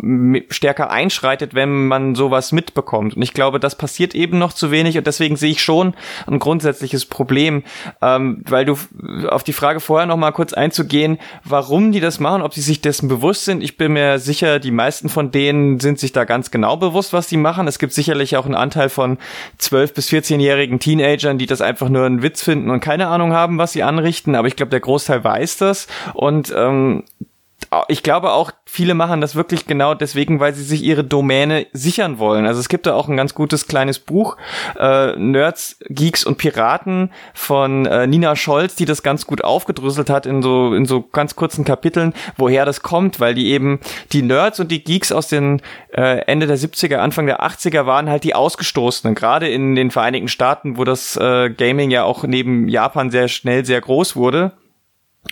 stärker 0.51 0.91
einschreitet 0.91 1.46
vorbereitet, 1.47 1.55
wenn 1.55 1.87
man 1.87 2.15
sowas 2.15 2.53
mitbekommt. 2.53 3.17
Und 3.17 3.23
ich 3.23 3.33
glaube, 3.33 3.61
das 3.61 3.77
passiert 3.77 4.15
eben 4.15 4.39
noch 4.39 4.53
zu 4.53 4.71
wenig 4.71 4.99
und 4.99 5.07
deswegen 5.07 5.37
sehe 5.37 5.51
ich 5.51 5.63
schon 5.63 5.95
ein 6.27 6.39
grundsätzliches 6.39 7.07
Problem, 7.07 7.63
ähm, 8.03 8.43
weil 8.49 8.65
du 8.65 8.77
auf 9.29 9.45
die 9.45 9.53
Frage 9.53 9.81
vorher 9.81 10.07
noch 10.07 10.17
mal 10.17 10.33
kurz 10.33 10.53
einzugehen, 10.53 11.19
warum 11.45 11.93
die 11.93 12.01
das 12.01 12.21
machen, 12.21 12.43
ob 12.43 12.55
sie 12.55 12.61
sich 12.61 12.81
dessen 12.81 13.09
bewusst 13.09 13.45
sind. 13.45 13.63
Ich 13.63 13.77
bin 13.77 13.93
mir 13.93 14.19
sicher, 14.19 14.59
die 14.59 14.71
meisten 14.71 15.09
von 15.09 15.31
denen 15.31 15.81
sind 15.81 15.99
sich 15.99 16.13
da 16.13 16.25
ganz 16.25 16.51
genau 16.51 16.77
bewusst, 16.77 17.13
was 17.13 17.29
die 17.29 17.37
machen. 17.37 17.69
Es 17.69 17.79
gibt 17.79 17.93
sicherlich 17.93 18.37
auch 18.37 18.47
einen 18.47 18.55
Anteil 18.55 18.89
von 18.89 19.19
12 19.59 19.95
bis 19.95 20.09
14-jährigen 20.09 20.79
Teenagern, 20.79 21.39
die 21.39 21.47
das 21.47 21.61
einfach 21.61 21.89
nur 21.89 22.05
einen 22.05 22.23
Witz 22.23 22.43
finden 22.43 22.71
und 22.71 22.81
keine 22.81 23.09
Ahnung 23.09 23.33
haben, 23.33 23.59
was 23.59 23.73
sie 23.73 23.83
anrichten. 23.83 24.35
Aber 24.35 24.49
ich 24.49 24.57
glaube, 24.57 24.71
der 24.71 24.81
Großteil 24.81 25.23
weiß 25.23 25.59
das 25.59 25.87
und 26.15 26.53
ähm, 26.57 27.05
ich 27.89 28.03
glaube 28.03 28.33
auch, 28.33 28.53
viele 28.65 28.95
machen 28.95 29.21
das 29.21 29.35
wirklich 29.35 29.67
genau 29.67 29.95
deswegen, 29.95 30.41
weil 30.41 30.55
sie 30.55 30.63
sich 30.63 30.83
ihre 30.83 31.03
Domäne 31.03 31.67
sichern 31.73 32.19
wollen. 32.19 32.47
Also 32.47 32.61
es 32.61 32.69
gibt 32.69 32.87
da 32.87 32.95
auch 32.95 33.09
ein 33.09 33.17
ganz 33.17 33.35
gutes 33.35 33.67
kleines 33.67 33.99
Buch, 33.99 34.37
äh, 34.79 35.17
Nerds, 35.17 35.79
Geeks 35.89 36.25
und 36.25 36.39
Piraten 36.39 37.11
von 37.35 37.87
äh, 37.87 38.07
Nina 38.07 38.37
Scholz, 38.37 38.77
die 38.77 38.85
das 38.85 39.03
ganz 39.03 39.27
gut 39.27 39.43
aufgedröselt 39.43 40.11
hat 40.11 40.27
in 40.27 40.43
so, 40.43 40.75
in 40.75 40.87
so 40.87 41.03
ganz 41.03 41.35
kurzen 41.35 41.65
Kapiteln, 41.65 42.15
woher 42.37 42.65
das 42.65 42.83
kommt, 42.83 43.21
weil 43.21 43.35
die 43.35 43.49
eben, 43.49 43.81
die 44.13 44.23
Nerds 44.23 44.61
und 44.61 44.71
die 44.71 44.85
Geeks 44.85 45.11
aus 45.11 45.29
den 45.29 45.61
äh, 45.93 46.21
Ende 46.27 46.47
der 46.47 46.59
70er, 46.59 46.97
Anfang 46.97 47.27
der 47.27 47.43
80er 47.43 47.87
waren 47.87 48.09
halt 48.09 48.23
die 48.23 48.35
Ausgestoßenen, 48.35 49.15
gerade 49.15 49.49
in 49.49 49.75
den 49.75 49.91
Vereinigten 49.91 50.29
Staaten, 50.29 50.77
wo 50.77 50.85
das 50.85 51.17
äh, 51.17 51.51
Gaming 51.51 51.91
ja 51.91 52.05
auch 52.05 52.23
neben 52.23 52.69
Japan 52.69 53.11
sehr 53.11 53.29
schnell 53.29 53.65
sehr 53.65 53.81
groß 53.81 54.15
wurde. 54.15 54.53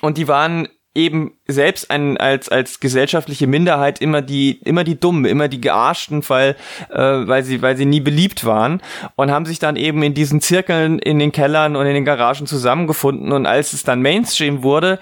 Und 0.00 0.18
die 0.18 0.26
waren 0.26 0.68
eben 0.94 1.32
selbst 1.46 1.90
ein, 1.90 2.16
als, 2.16 2.48
als 2.48 2.78
gesellschaftliche 2.78 3.46
Minderheit 3.46 4.00
immer 4.00 4.22
die, 4.22 4.60
immer 4.64 4.84
die 4.84 4.98
Dummen, 4.98 5.24
immer 5.24 5.48
die 5.48 5.60
Gearschten, 5.60 6.28
weil, 6.28 6.56
äh, 6.90 6.98
weil 6.98 7.42
sie, 7.42 7.62
weil 7.62 7.76
sie 7.76 7.84
nie 7.84 8.00
beliebt 8.00 8.44
waren 8.44 8.80
und 9.16 9.30
haben 9.30 9.44
sich 9.44 9.58
dann 9.58 9.76
eben 9.76 10.02
in 10.02 10.14
diesen 10.14 10.40
Zirkeln 10.40 10.98
in 11.00 11.18
den 11.18 11.32
Kellern 11.32 11.74
und 11.74 11.86
in 11.86 11.94
den 11.94 12.04
Garagen 12.04 12.46
zusammengefunden 12.46 13.32
und 13.32 13.46
als 13.46 13.72
es 13.72 13.82
dann 13.82 14.02
Mainstream 14.02 14.62
wurde, 14.62 15.00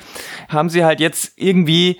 haben 0.48 0.70
sie 0.70 0.84
halt 0.84 1.00
jetzt 1.00 1.32
irgendwie 1.36 1.98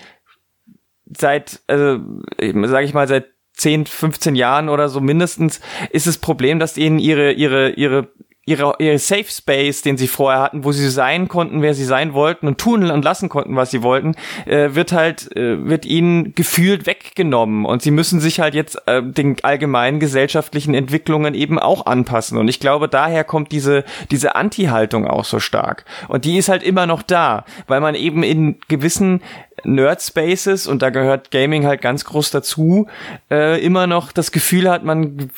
seit, 1.05 1.61
also, 1.67 1.99
sage 2.39 2.85
ich 2.85 2.93
mal, 2.93 3.07
seit 3.07 3.27
10, 3.55 3.85
15 3.85 4.35
Jahren 4.35 4.69
oder 4.69 4.89
so 4.89 4.99
mindestens 4.99 5.61
ist 5.91 6.07
das 6.07 6.17
Problem, 6.17 6.57
dass 6.59 6.77
ihnen 6.77 6.97
ihre, 6.97 7.33
ihre, 7.33 7.69
ihre 7.71 8.07
ihre, 8.45 8.75
ihre 8.79 8.99
Safe 8.99 9.25
Space, 9.25 9.81
den 9.81 9.97
sie 9.97 10.07
vorher 10.07 10.41
hatten, 10.41 10.63
wo 10.65 10.71
sie 10.71 10.89
sein 10.89 11.27
konnten, 11.29 11.61
wer 11.61 11.73
sie 11.73 11.85
sein 11.85 12.13
wollten 12.13 12.47
und 12.47 12.57
tun 12.57 12.89
und 12.89 13.05
lassen 13.05 13.29
konnten, 13.29 13.55
was 13.55 13.71
sie 13.71 13.83
wollten, 13.83 14.15
äh, 14.45 14.75
wird 14.75 14.91
halt, 14.91 15.35
äh, 15.35 15.65
wird 15.65 15.85
ihnen 15.85 16.35
gefühlt 16.35 16.85
weggenommen. 16.85 17.65
Und 17.65 17.81
sie 17.81 17.91
müssen 17.91 18.19
sich 18.19 18.41
halt 18.41 18.53
jetzt 18.53 18.81
äh, 18.85 19.01
den 19.01 19.37
allgemeinen 19.43 19.99
gesellschaftlichen 19.99 20.73
Entwicklungen 20.73 21.35
eben 21.35 21.57
auch 21.57 21.85
anpassen. 21.85 22.37
Und 22.37 22.49
ich 22.49 22.59
glaube, 22.59 22.89
daher 22.89 23.23
kommt 23.23 23.51
diese, 23.53 23.85
diese 24.11 24.35
Anti-Haltung 24.35 25.07
auch 25.07 25.25
so 25.25 25.39
stark. 25.39 25.85
Und 26.09 26.25
die 26.25 26.37
ist 26.37 26.49
halt 26.49 26.63
immer 26.63 26.85
noch 26.85 27.01
da, 27.01 27.45
weil 27.67 27.79
man 27.79 27.95
eben 27.95 28.23
in 28.23 28.59
gewissen 28.67 29.21
Nerd-Spaces, 29.63 30.67
und 30.67 30.81
da 30.81 30.89
gehört 30.89 31.31
Gaming 31.31 31.65
halt 31.65 31.81
ganz 31.81 32.05
groß 32.05 32.31
dazu, 32.31 32.87
äh, 33.31 33.63
immer 33.63 33.87
noch 33.87 34.11
das 34.11 34.31
Gefühl 34.31 34.69
hat, 34.69 34.83
man 34.83 35.29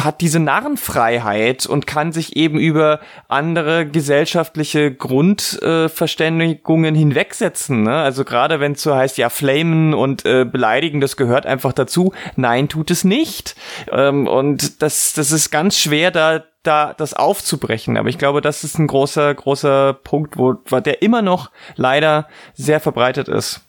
hat 0.00 0.20
diese 0.20 0.40
Narrenfreiheit 0.40 1.66
und 1.66 1.86
kann 1.86 2.12
sich 2.12 2.36
eben 2.36 2.58
über 2.58 3.00
andere 3.28 3.86
gesellschaftliche 3.86 4.92
Grundverständigungen 4.92 6.94
äh, 6.94 6.98
hinwegsetzen. 6.98 7.84
Ne? 7.84 7.94
Also 7.94 8.24
gerade 8.24 8.60
wenn 8.60 8.72
es 8.72 8.82
so 8.82 8.94
heißt, 8.94 9.18
ja, 9.18 9.30
flamen 9.30 9.94
und 9.94 10.24
äh, 10.24 10.44
beleidigen, 10.44 11.00
das 11.00 11.16
gehört 11.16 11.46
einfach 11.46 11.72
dazu. 11.72 12.12
Nein, 12.36 12.68
tut 12.68 12.90
es 12.90 13.04
nicht. 13.04 13.56
Ähm, 13.90 14.26
und 14.26 14.82
das, 14.82 15.12
das 15.14 15.32
ist 15.32 15.50
ganz 15.50 15.78
schwer, 15.78 16.10
da 16.10 16.44
da 16.62 16.94
das 16.96 17.14
aufzubrechen. 17.14 17.96
Aber 17.96 18.08
ich 18.08 18.18
glaube, 18.18 18.40
das 18.40 18.64
ist 18.64 18.78
ein 18.78 18.86
großer, 18.86 19.34
großer 19.34 19.94
Punkt, 19.94 20.36
wo, 20.36 20.54
der 20.54 21.02
immer 21.02 21.22
noch 21.22 21.50
leider 21.76 22.28
sehr 22.54 22.80
verbreitet 22.80 23.28
ist. 23.28 23.62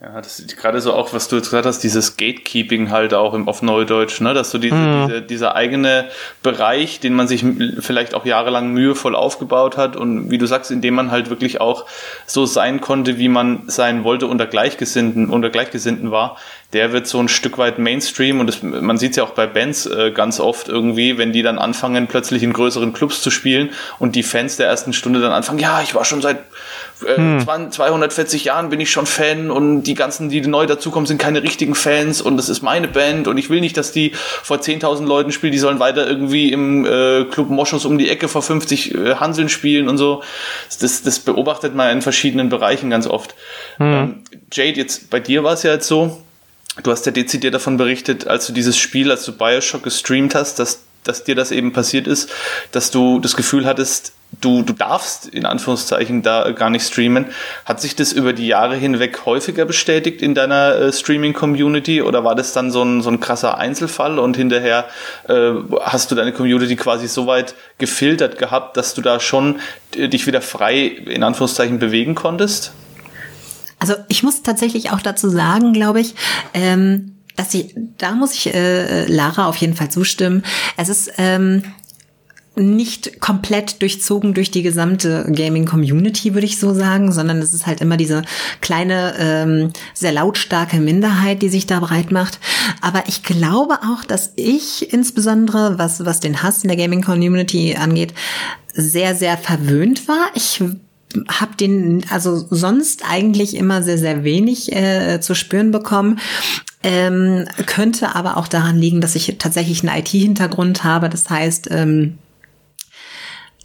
Ja, 0.00 0.20
das 0.20 0.38
ist 0.38 0.56
gerade 0.56 0.80
so 0.80 0.92
auch, 0.92 1.12
was 1.12 1.26
du 1.26 1.34
jetzt 1.34 1.46
gesagt 1.46 1.66
hast, 1.66 1.80
dieses 1.80 2.16
Gatekeeping 2.16 2.90
halt 2.90 3.14
auch 3.14 3.34
im, 3.34 3.48
auf 3.48 3.62
Neudeutsch, 3.62 4.20
ne, 4.20 4.32
dass 4.32 4.52
so 4.52 4.58
diese, 4.58 4.76
mhm. 4.76 5.08
diese, 5.08 5.22
dieser 5.22 5.56
eigene 5.56 6.08
Bereich, 6.40 7.00
den 7.00 7.14
man 7.14 7.26
sich 7.26 7.44
vielleicht 7.80 8.14
auch 8.14 8.24
jahrelang 8.24 8.72
mühevoll 8.72 9.16
aufgebaut 9.16 9.76
hat 9.76 9.96
und 9.96 10.30
wie 10.30 10.38
du 10.38 10.46
sagst, 10.46 10.70
in 10.70 10.82
dem 10.82 10.94
man 10.94 11.10
halt 11.10 11.30
wirklich 11.30 11.60
auch 11.60 11.84
so 12.26 12.46
sein 12.46 12.80
konnte, 12.80 13.18
wie 13.18 13.28
man 13.28 13.64
sein 13.66 14.04
wollte 14.04 14.28
unter 14.28 14.46
Gleichgesinnten, 14.46 15.30
unter 15.30 15.50
Gleichgesinnten 15.50 16.12
war, 16.12 16.36
der 16.74 16.92
wird 16.92 17.06
so 17.06 17.18
ein 17.18 17.28
Stück 17.28 17.56
weit 17.56 17.78
Mainstream 17.78 18.40
und 18.40 18.46
das, 18.46 18.62
man 18.62 18.98
sieht 18.98 19.12
es 19.12 19.16
ja 19.16 19.24
auch 19.24 19.30
bei 19.30 19.46
Bands 19.46 19.86
äh, 19.86 20.10
ganz 20.10 20.38
oft 20.38 20.68
irgendwie, 20.68 21.16
wenn 21.16 21.32
die 21.32 21.42
dann 21.42 21.58
anfangen, 21.58 22.06
plötzlich 22.08 22.42
in 22.42 22.52
größeren 22.52 22.92
Clubs 22.92 23.22
zu 23.22 23.30
spielen 23.30 23.70
und 23.98 24.16
die 24.16 24.22
Fans 24.22 24.56
der 24.56 24.66
ersten 24.66 24.92
Stunde 24.92 25.20
dann 25.20 25.32
anfangen, 25.32 25.58
ja, 25.60 25.80
ich 25.80 25.94
war 25.94 26.04
schon 26.04 26.20
seit 26.20 26.40
äh, 27.06 27.16
hm. 27.16 27.70
240 27.70 28.44
Jahren 28.44 28.68
bin 28.68 28.80
ich 28.80 28.90
schon 28.90 29.06
Fan 29.06 29.50
und 29.50 29.84
die 29.84 29.94
ganzen, 29.94 30.28
die 30.28 30.42
neu 30.42 30.66
dazukommen, 30.66 31.06
sind 31.06 31.16
keine 31.16 31.42
richtigen 31.42 31.74
Fans 31.74 32.20
und 32.20 32.36
das 32.36 32.50
ist 32.50 32.60
meine 32.60 32.88
Band 32.88 33.28
und 33.28 33.38
ich 33.38 33.48
will 33.48 33.60
nicht, 33.60 33.78
dass 33.78 33.90
die 33.90 34.12
vor 34.12 34.58
10.000 34.58 35.06
Leuten 35.06 35.32
spielen, 35.32 35.52
die 35.52 35.58
sollen 35.58 35.80
weiter 35.80 36.06
irgendwie 36.06 36.52
im 36.52 36.84
äh, 36.84 37.24
Club 37.24 37.48
Moschus 37.48 37.86
um 37.86 37.96
die 37.96 38.10
Ecke 38.10 38.28
vor 38.28 38.42
50 38.42 38.94
äh, 38.94 39.14
Hanseln 39.14 39.48
spielen 39.48 39.88
und 39.88 39.96
so. 39.96 40.22
Das, 40.80 41.02
das 41.02 41.18
beobachtet 41.20 41.74
man 41.74 41.90
in 41.90 42.02
verschiedenen 42.02 42.50
Bereichen 42.50 42.90
ganz 42.90 43.06
oft. 43.06 43.34
Hm. 43.78 43.86
Ähm, 43.86 44.22
Jade, 44.52 44.76
jetzt 44.76 45.08
bei 45.08 45.18
dir 45.18 45.44
war 45.44 45.54
es 45.54 45.62
ja 45.62 45.72
jetzt 45.72 45.88
so, 45.88 46.22
Du 46.82 46.90
hast 46.90 47.06
ja 47.06 47.12
dezidiert 47.12 47.54
davon 47.54 47.76
berichtet, 47.76 48.26
als 48.26 48.46
du 48.46 48.52
dieses 48.52 48.76
Spiel, 48.76 49.10
als 49.10 49.24
du 49.24 49.32
Bioshock 49.32 49.82
gestreamt 49.82 50.34
hast, 50.34 50.58
dass 50.58 50.80
dass 51.08 51.24
dir 51.24 51.34
das 51.34 51.50
eben 51.50 51.72
passiert 51.72 52.06
ist, 52.06 52.30
dass 52.72 52.90
du 52.90 53.18
das 53.18 53.34
Gefühl 53.34 53.64
hattest, 53.64 54.12
du, 54.40 54.62
du 54.62 54.74
darfst 54.74 55.26
in 55.26 55.46
Anführungszeichen 55.46 56.22
da 56.22 56.50
gar 56.50 56.68
nicht 56.68 56.86
streamen. 56.86 57.26
Hat 57.64 57.80
sich 57.80 57.96
das 57.96 58.12
über 58.12 58.34
die 58.34 58.46
Jahre 58.46 58.76
hinweg 58.76 59.24
häufiger 59.24 59.64
bestätigt 59.64 60.20
in 60.20 60.34
deiner 60.34 60.74
äh, 60.74 60.92
Streaming-Community 60.92 62.02
oder 62.02 62.24
war 62.24 62.34
das 62.34 62.52
dann 62.52 62.70
so 62.70 62.82
ein, 62.82 63.00
so 63.00 63.10
ein 63.10 63.20
krasser 63.20 63.56
Einzelfall 63.56 64.18
und 64.18 64.36
hinterher 64.36 64.84
äh, 65.28 65.52
hast 65.80 66.10
du 66.10 66.14
deine 66.14 66.32
Community 66.32 66.76
quasi 66.76 67.08
so 67.08 67.26
weit 67.26 67.54
gefiltert 67.78 68.38
gehabt, 68.38 68.76
dass 68.76 68.92
du 68.92 69.00
da 69.00 69.18
schon 69.18 69.60
äh, 69.96 70.08
dich 70.08 70.26
wieder 70.26 70.42
frei 70.42 70.84
in 70.86 71.22
Anführungszeichen 71.22 71.78
bewegen 71.78 72.14
konntest? 72.14 72.72
Also 73.78 73.94
ich 74.08 74.22
muss 74.22 74.42
tatsächlich 74.42 74.90
auch 74.90 75.00
dazu 75.00 75.28
sagen, 75.28 75.72
glaube 75.72 76.00
ich, 76.00 76.14
ähm, 76.54 77.14
dass 77.36 77.54
ich, 77.54 77.74
da 77.98 78.12
muss 78.12 78.34
ich 78.34 78.52
äh, 78.52 79.06
Lara 79.06 79.46
auf 79.46 79.56
jeden 79.56 79.74
Fall 79.74 79.90
zustimmen. 79.90 80.42
Es 80.76 80.88
ist 80.88 81.12
ähm, 81.18 81.62
nicht 82.58 83.20
komplett 83.20 83.80
durchzogen 83.80 84.34
durch 84.34 84.50
die 84.50 84.62
gesamte 84.62 85.24
Gaming-Community, 85.30 86.34
würde 86.34 86.46
ich 86.46 86.58
so 86.58 86.74
sagen, 86.74 87.12
sondern 87.12 87.38
es 87.38 87.54
ist 87.54 87.66
halt 87.66 87.80
immer 87.80 87.96
diese 87.96 88.22
kleine, 88.60 89.14
ähm, 89.18 89.72
sehr 89.94 90.12
lautstarke 90.12 90.78
Minderheit, 90.78 91.42
die 91.42 91.48
sich 91.48 91.66
da 91.66 91.80
breit 91.80 92.10
macht. 92.10 92.40
Aber 92.80 93.04
ich 93.06 93.22
glaube 93.22 93.78
auch, 93.84 94.04
dass 94.04 94.32
ich 94.36 94.92
insbesondere, 94.92 95.78
was, 95.78 96.04
was 96.04 96.20
den 96.20 96.42
Hass 96.42 96.64
in 96.64 96.68
der 96.68 96.76
Gaming-Community 96.76 97.76
angeht, 97.76 98.12
sehr, 98.74 99.14
sehr 99.14 99.38
verwöhnt 99.38 100.08
war. 100.08 100.28
Ich 100.34 100.62
habe 101.28 101.56
den 101.56 102.04
also 102.10 102.46
sonst 102.50 103.02
eigentlich 103.08 103.56
immer 103.56 103.82
sehr 103.82 103.98
sehr 103.98 104.24
wenig 104.24 104.72
äh, 104.72 105.20
zu 105.20 105.34
spüren 105.34 105.70
bekommen 105.70 106.18
ähm, 106.82 107.46
könnte 107.66 108.14
aber 108.14 108.36
auch 108.36 108.48
daran 108.48 108.78
liegen 108.78 109.00
dass 109.00 109.14
ich 109.14 109.36
tatsächlich 109.38 109.82
einen 109.86 109.98
IT 109.98 110.08
Hintergrund 110.08 110.84
habe 110.84 111.08
das 111.08 111.28
heißt 111.30 111.68
ähm, 111.70 112.18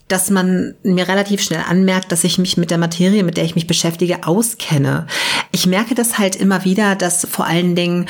dass 0.08 0.30
man 0.30 0.76
mir 0.84 1.08
relativ 1.08 1.42
schnell 1.42 1.64
anmerkt, 1.68 2.12
dass 2.12 2.24
ich 2.24 2.38
mich 2.38 2.56
mit 2.56 2.70
der 2.70 2.78
Materie, 2.78 3.24
mit 3.24 3.36
der 3.38 3.46
ich 3.46 3.56
mich 3.56 3.66
beschäftige, 3.66 4.28
auskenne. 4.28 5.08
Ich 5.52 5.66
merke 5.66 5.96
das 5.96 6.20
halt 6.20 6.36
immer 6.36 6.66
wieder, 6.66 6.96
dass 6.96 7.26
vor 7.26 7.48
allen 7.48 7.76
Dingen 7.76 8.08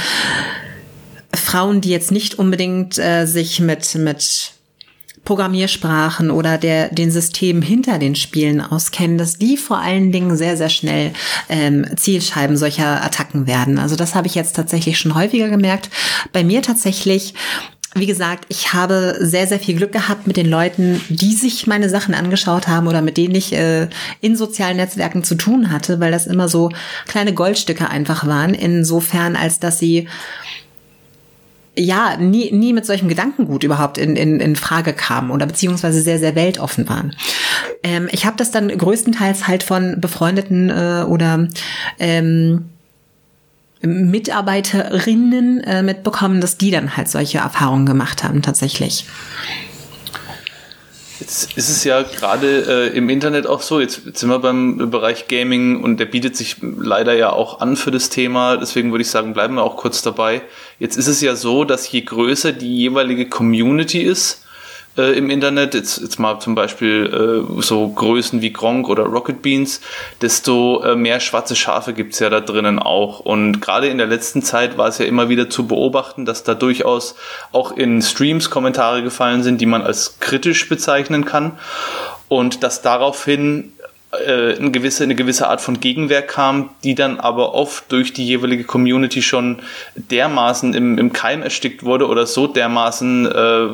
Frauen, 1.34 1.82
die 1.82 1.89
jetzt 1.89 2.12
nicht 2.12 2.38
unbedingt 2.38 2.98
äh, 2.98 3.26
sich 3.26 3.60
mit, 3.60 3.96
mit 3.96 4.54
Programmiersprachen 5.25 6.31
oder 6.31 6.57
der, 6.57 6.89
den 6.89 7.12
Systemen 7.12 7.62
hinter 7.62 7.97
den 7.97 8.15
Spielen 8.15 8.59
auskennen, 8.62 9.17
dass 9.17 9.38
die 9.38 9.57
vor 9.57 9.77
allen 9.77 10.12
Dingen 10.12 10.36
sehr, 10.36 10.57
sehr 10.57 10.69
schnell 10.69 11.13
ähm, 11.49 11.86
Zielscheiben 11.95 12.57
solcher 12.57 13.03
Attacken 13.03 13.47
werden. 13.47 13.79
Also 13.79 13.95
das 13.95 14.15
habe 14.15 14.27
ich 14.27 14.36
jetzt 14.36 14.55
tatsächlich 14.55 14.99
schon 14.99 15.15
häufiger 15.15 15.49
gemerkt. 15.49 15.89
Bei 16.33 16.43
mir 16.43 16.62
tatsächlich 16.62 17.33
wie 17.95 18.07
gesagt, 18.07 18.45
ich 18.49 18.73
habe 18.73 19.17
sehr, 19.19 19.45
sehr 19.45 19.59
viel 19.59 19.75
Glück 19.75 19.91
gehabt 19.91 20.25
mit 20.25 20.36
den 20.36 20.49
Leuten, 20.49 20.99
die 21.09 21.33
sich 21.33 21.67
meine 21.67 21.89
Sachen 21.89 22.15
angeschaut 22.15 22.67
haben 22.67 22.88
oder 22.88 23.03
mit 23.03 23.17
denen 23.17 23.36
ich 23.36 23.53
äh, 23.53 23.88
in 24.19 24.36
sozialen 24.36 24.77
Netzwerken 24.77 25.23
zu 25.23 25.36
tun 25.36 25.71
hatte, 25.71 25.99
weil 25.99 26.12
das 26.12 26.25
immer 26.25 26.49
so 26.49 26.71
kleine 27.07 27.33
Goldstücke 27.33 27.89
einfach 27.89 28.25
waren, 28.25 28.55
insofern 28.55 29.36
als 29.36 29.59
dass 29.59 29.77
sie 29.77 30.07
ja, 31.75 32.17
nie, 32.17 32.51
nie 32.51 32.73
mit 32.73 32.86
solchem 32.86 33.07
Gedankengut 33.07 33.63
überhaupt 33.63 33.97
in, 33.97 34.15
in, 34.15 34.39
in 34.39 34.55
Frage 34.55 34.93
kamen 34.93 35.31
oder 35.31 35.45
beziehungsweise 35.45 36.01
sehr, 36.01 36.19
sehr 36.19 36.36
weltoffen 36.36 36.88
waren. 36.88 37.15
Ähm, 37.81 38.09
ich 38.12 38.25
habe 38.25 38.38
das 38.38 38.51
dann 38.51 38.69
größtenteils 38.69 39.47
halt 39.47 39.63
von 39.63 39.99
befreundeten 39.99 40.69
äh, 40.69 41.05
oder 41.07 41.47
ähm, 41.99 42.65
Mitarbeiterinnen 43.81 45.62
äh, 45.63 45.83
mitbekommen, 45.83 46.41
dass 46.41 46.57
die 46.57 46.71
dann 46.71 46.95
halt 46.95 47.09
solche 47.09 47.39
Erfahrungen 47.39 47.86
gemacht 47.86 48.23
haben 48.23 48.41
tatsächlich. 48.41 49.05
Jetzt 51.23 51.55
ist 51.55 51.69
es 51.69 51.86
ja 51.86 52.01
gerade 52.01 52.89
äh, 52.91 52.97
im 52.97 53.07
Internet 53.07 53.47
auch 53.47 53.62
so, 53.62 53.79
jetzt, 53.79 54.01
jetzt 54.05 54.19
sind 54.19 54.27
wir 54.27 54.39
beim 54.39 54.91
Bereich 54.91 55.29
Gaming 55.29 55.81
und 55.81 55.97
der 56.01 56.05
bietet 56.05 56.36
sich 56.36 56.57
leider 56.62 57.13
ja 57.13 57.31
auch 57.31 57.62
an 57.62 57.77
für 57.77 57.91
das 57.91 58.09
Thema, 58.09 58.57
deswegen 58.57 58.91
würde 58.91 59.03
ich 59.03 59.09
sagen, 59.09 59.33
bleiben 59.33 59.55
wir 59.55 59.63
auch 59.63 59.77
kurz 59.77 60.01
dabei. 60.01 60.41
Jetzt 60.79 60.97
ist 60.97 61.07
es 61.07 61.21
ja 61.21 61.38
so, 61.38 61.63
dass 61.63 61.89
je 61.89 62.01
größer 62.01 62.51
die 62.51 62.77
jeweilige 62.77 63.29
Community 63.29 64.01
ist, 64.01 64.42
äh, 64.97 65.17
im 65.17 65.29
Internet, 65.29 65.73
jetzt, 65.73 66.01
jetzt 66.01 66.19
mal 66.19 66.39
zum 66.39 66.56
Beispiel 66.56 67.45
äh, 67.58 67.62
so 67.62 67.88
Größen 67.89 68.41
wie 68.41 68.53
Gronk 68.53 68.89
oder 68.89 69.03
Rocket 69.03 69.41
Beans, 69.41 69.82
desto 70.21 70.84
äh, 70.84 70.95
mehr 70.95 71.19
schwarze 71.19 71.56
Schafe 71.56 71.93
gibt's 71.93 72.19
ja 72.19 72.29
da 72.29 72.39
drinnen 72.39 72.79
auch. 72.79 73.19
Und 73.19 73.62
gerade 73.62 73.88
in 73.88 73.97
der 73.97 74.08
letzten 74.08 74.43
Zeit 74.43 74.77
war 74.77 74.88
es 74.88 74.99
ja 74.99 75.06
immer 75.06 75.29
wieder 75.29 75.49
zu 75.49 75.67
beobachten, 75.67 76.25
dass 76.25 76.43
da 76.43 76.53
durchaus 76.53 77.15
auch 77.51 77.75
in 77.75 78.01
Streams 78.01 78.49
Kommentare 78.49 79.03
gefallen 79.03 79.43
sind, 79.43 79.62
die 79.62 79.65
man 79.65 79.82
als 79.82 80.19
kritisch 80.19 80.69
bezeichnen 80.69 81.25
kann. 81.25 81.53
Und 82.27 82.63
dass 82.63 82.82
daraufhin 82.82 83.73
äh, 84.25 84.56
eine 84.56 84.71
gewisse, 84.71 85.03
eine 85.03 85.15
gewisse 85.15 85.47
Art 85.47 85.62
von 85.62 85.79
Gegenwehr 85.79 86.21
kam, 86.21 86.69
die 86.84 86.93
dann 86.93 87.19
aber 87.19 87.53
oft 87.53 87.91
durch 87.91 88.13
die 88.13 88.25
jeweilige 88.25 88.63
Community 88.63 89.21
schon 89.21 89.60
dermaßen 89.95 90.73
im, 90.73 90.97
im 90.97 91.13
Keim 91.13 91.41
erstickt 91.41 91.84
wurde 91.84 92.08
oder 92.08 92.27
so 92.27 92.47
dermaßen 92.47 93.25
äh, 93.25 93.67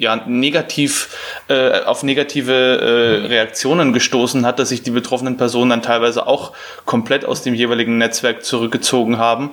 ja, 0.00 0.16
negativ 0.16 1.14
äh, 1.48 1.82
auf 1.82 2.02
negative 2.02 2.52
äh, 2.52 3.26
Reaktionen 3.26 3.92
gestoßen 3.92 4.46
hat, 4.46 4.58
dass 4.58 4.70
sich 4.70 4.82
die 4.82 4.90
betroffenen 4.90 5.36
Personen 5.36 5.70
dann 5.70 5.82
teilweise 5.82 6.26
auch 6.26 6.52
komplett 6.86 7.26
aus 7.26 7.42
dem 7.42 7.54
jeweiligen 7.54 7.98
Netzwerk 7.98 8.42
zurückgezogen 8.42 9.18
haben. 9.18 9.50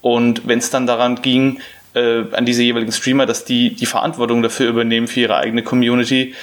Und 0.00 0.48
wenn 0.48 0.58
es 0.58 0.70
dann 0.70 0.86
daran 0.86 1.20
ging, 1.20 1.60
äh, 1.94 2.22
an 2.32 2.46
diese 2.46 2.62
jeweiligen 2.62 2.90
Streamer, 2.92 3.26
dass 3.26 3.44
die 3.44 3.74
die 3.74 3.86
Verantwortung 3.86 4.42
dafür 4.42 4.70
übernehmen 4.70 5.08
für 5.08 5.20
ihre 5.20 5.36
eigene 5.36 5.62
Community, 5.62 6.34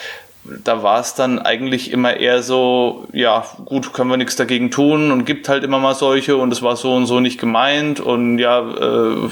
da 0.64 0.84
war 0.84 1.00
es 1.00 1.16
dann 1.16 1.40
eigentlich 1.40 1.92
immer 1.92 2.18
eher 2.18 2.42
so, 2.44 3.08
ja, 3.12 3.46
gut, 3.66 3.94
können 3.94 4.10
wir 4.10 4.18
nichts 4.18 4.36
dagegen 4.36 4.72
tun 4.72 5.12
und 5.12 5.26
gibt 5.26 5.50
halt 5.50 5.64
immer 5.64 5.80
mal 5.80 5.96
solche 5.96 6.38
und 6.38 6.52
es 6.52 6.62
war 6.62 6.76
so 6.76 6.96
und 6.96 7.08
so 7.08 7.20
nicht 7.20 7.40
gemeint 7.40 8.00
und 8.00 8.40
ja, 8.40 8.60
äh, 8.60 9.30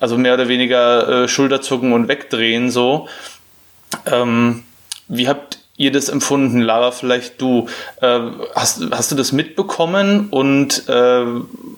also 0.00 0.18
mehr 0.18 0.34
oder 0.34 0.48
weniger 0.48 1.24
äh, 1.24 1.28
Schulterzucken 1.28 1.92
und 1.92 2.08
wegdrehen 2.08 2.70
so. 2.70 3.08
Ähm, 4.06 4.62
wie 5.08 5.28
habt 5.28 5.58
ihr 5.76 5.92
das 5.92 6.08
empfunden, 6.08 6.60
Lara? 6.60 6.90
Vielleicht 6.90 7.40
du. 7.40 7.68
Äh, 8.00 8.20
hast, 8.54 8.82
hast 8.90 9.10
du 9.10 9.16
das 9.16 9.32
mitbekommen 9.32 10.28
und 10.30 10.88
äh, 10.88 11.24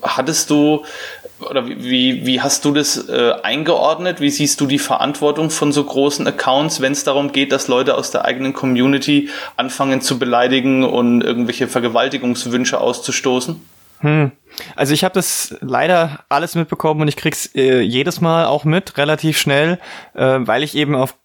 hattest 0.02 0.50
du 0.50 0.84
oder 1.40 1.66
wie, 1.66 2.26
wie 2.26 2.40
hast 2.40 2.64
du 2.64 2.72
das 2.72 3.08
äh, 3.08 3.32
eingeordnet? 3.42 4.20
Wie 4.20 4.30
siehst 4.30 4.60
du 4.60 4.66
die 4.66 4.78
Verantwortung 4.78 5.50
von 5.50 5.72
so 5.72 5.84
großen 5.84 6.26
Accounts, 6.26 6.80
wenn 6.80 6.92
es 6.92 7.04
darum 7.04 7.32
geht, 7.32 7.52
dass 7.52 7.68
Leute 7.68 7.96
aus 7.96 8.10
der 8.10 8.24
eigenen 8.24 8.52
Community 8.52 9.28
anfangen 9.56 10.00
zu 10.00 10.18
beleidigen 10.18 10.84
und 10.84 11.22
irgendwelche 11.22 11.68
Vergewaltigungswünsche 11.68 12.80
auszustoßen? 12.80 13.60
Hm. 14.00 14.32
Also 14.76 14.94
ich 14.94 15.02
habe 15.02 15.14
das 15.14 15.56
leider 15.60 16.24
alles 16.28 16.54
mitbekommen 16.54 17.02
und 17.02 17.08
ich 17.08 17.16
krieg's 17.16 17.46
äh, 17.54 17.80
jedes 17.80 18.20
Mal 18.20 18.46
auch 18.46 18.64
mit, 18.64 18.96
relativ 18.96 19.38
schnell, 19.38 19.78
äh, 20.14 20.38
weil 20.40 20.62
ich 20.62 20.76
eben 20.76 20.94
auf 20.94 21.16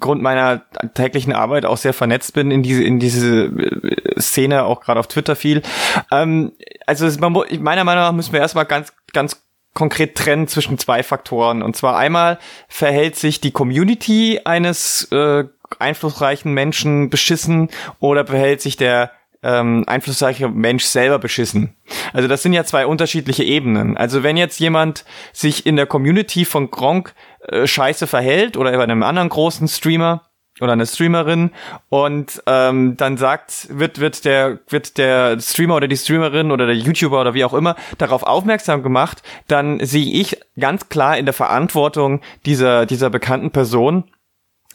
Grund 0.00 0.22
meiner 0.22 0.62
täglichen 0.94 1.32
Arbeit 1.32 1.64
auch 1.64 1.76
sehr 1.76 1.92
vernetzt 1.92 2.34
bin 2.34 2.50
in 2.50 2.62
diese 2.62 2.84
in 2.84 2.98
diese 2.98 3.46
äh, 3.46 4.20
Szene 4.20 4.64
auch 4.64 4.80
gerade 4.80 5.00
auf 5.00 5.08
Twitter 5.08 5.36
viel. 5.36 5.62
Ähm, 6.10 6.52
also 6.86 7.06
man, 7.20 7.32
meiner 7.60 7.84
Meinung 7.84 8.04
nach 8.04 8.12
müssen 8.12 8.32
wir 8.32 8.40
erstmal 8.40 8.66
ganz 8.66 8.92
ganz 9.12 9.42
konkret 9.74 10.16
trennen 10.16 10.48
zwischen 10.48 10.78
zwei 10.78 11.02
Faktoren 11.02 11.62
und 11.62 11.76
zwar 11.76 11.96
einmal 11.96 12.38
verhält 12.68 13.16
sich 13.16 13.40
die 13.40 13.52
Community 13.52 14.40
eines 14.44 15.10
äh, 15.12 15.44
einflussreichen 15.78 16.52
Menschen 16.52 17.10
beschissen 17.10 17.68
oder 18.00 18.26
verhält 18.26 18.60
sich 18.60 18.76
der 18.76 19.12
ähm, 19.42 19.84
einflussreiche 19.86 20.48
Mensch 20.48 20.84
selber 20.84 21.18
beschissen. 21.18 21.74
Also 22.12 22.28
das 22.28 22.42
sind 22.42 22.52
ja 22.52 22.64
zwei 22.64 22.86
unterschiedliche 22.86 23.44
Ebenen. 23.44 23.96
Also 23.96 24.22
wenn 24.22 24.36
jetzt 24.36 24.58
jemand 24.58 25.04
sich 25.32 25.64
in 25.64 25.76
der 25.76 25.86
Community 25.86 26.44
von 26.44 26.70
Gronk 26.70 27.14
äh, 27.48 27.66
scheiße 27.66 28.06
verhält 28.06 28.56
oder 28.56 28.72
bei 28.72 28.82
einem 28.82 29.02
anderen 29.02 29.28
großen 29.28 29.68
Streamer 29.68 30.22
oder 30.60 30.72
eine 30.72 30.86
Streamerin 30.86 31.50
und 31.88 32.42
ähm, 32.46 32.96
dann 32.96 33.16
sagt, 33.16 33.68
wird, 33.70 34.00
wird 34.00 34.24
der, 34.24 34.58
wird 34.68 34.98
der 34.98 35.40
Streamer 35.40 35.76
oder 35.76 35.88
die 35.88 35.96
Streamerin 35.96 36.50
oder 36.50 36.66
der 36.66 36.76
YouTuber 36.76 37.20
oder 37.20 37.34
wie 37.34 37.44
auch 37.44 37.54
immer 37.54 37.76
darauf 37.98 38.22
aufmerksam 38.22 38.82
gemacht, 38.82 39.22
dann 39.46 39.84
sehe 39.84 40.12
ich 40.12 40.40
ganz 40.58 40.88
klar 40.88 41.16
in 41.16 41.26
der 41.26 41.34
Verantwortung 41.34 42.20
dieser, 42.44 42.86
dieser 42.86 43.10
bekannten 43.10 43.50
Person, 43.50 44.04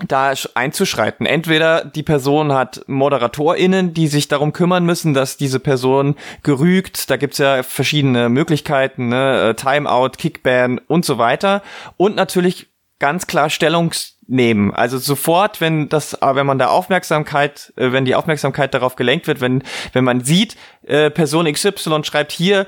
da 0.07 0.33
einzuschreiten. 0.53 1.25
Entweder 1.25 1.85
die 1.85 2.03
Person 2.03 2.53
hat 2.53 2.83
ModeratorInnen, 2.87 3.93
die 3.93 4.07
sich 4.07 4.27
darum 4.27 4.53
kümmern 4.53 4.85
müssen, 4.85 5.13
dass 5.13 5.37
diese 5.37 5.59
Person 5.59 6.15
gerügt. 6.43 7.09
Da 7.09 7.17
gibt's 7.17 7.37
ja 7.37 7.63
verschiedene 7.63 8.29
Möglichkeiten, 8.29 9.09
ne? 9.09 9.49
Äh, 9.49 9.53
Timeout, 9.55 10.11
Kickban 10.17 10.79
und 10.87 11.05
so 11.05 11.17
weiter. 11.17 11.61
Und 11.97 12.15
natürlich 12.15 12.67
ganz 12.99 13.27
klar 13.27 13.49
Stellung 13.49 13.91
nehmen. 14.27 14.73
Also 14.73 14.97
sofort, 14.97 15.59
wenn 15.59 15.89
das, 15.89 16.13
äh, 16.13 16.35
wenn 16.35 16.45
man 16.45 16.59
da 16.59 16.67
Aufmerksamkeit, 16.67 17.73
äh, 17.75 17.91
wenn 17.91 18.05
die 18.05 18.15
Aufmerksamkeit 18.15 18.73
darauf 18.73 18.95
gelenkt 18.95 19.27
wird, 19.27 19.41
wenn, 19.41 19.63
wenn 19.93 20.03
man 20.03 20.21
sieht, 20.21 20.55
Person 20.85 21.49
XY 21.49 22.03
schreibt 22.03 22.33
hier, 22.33 22.67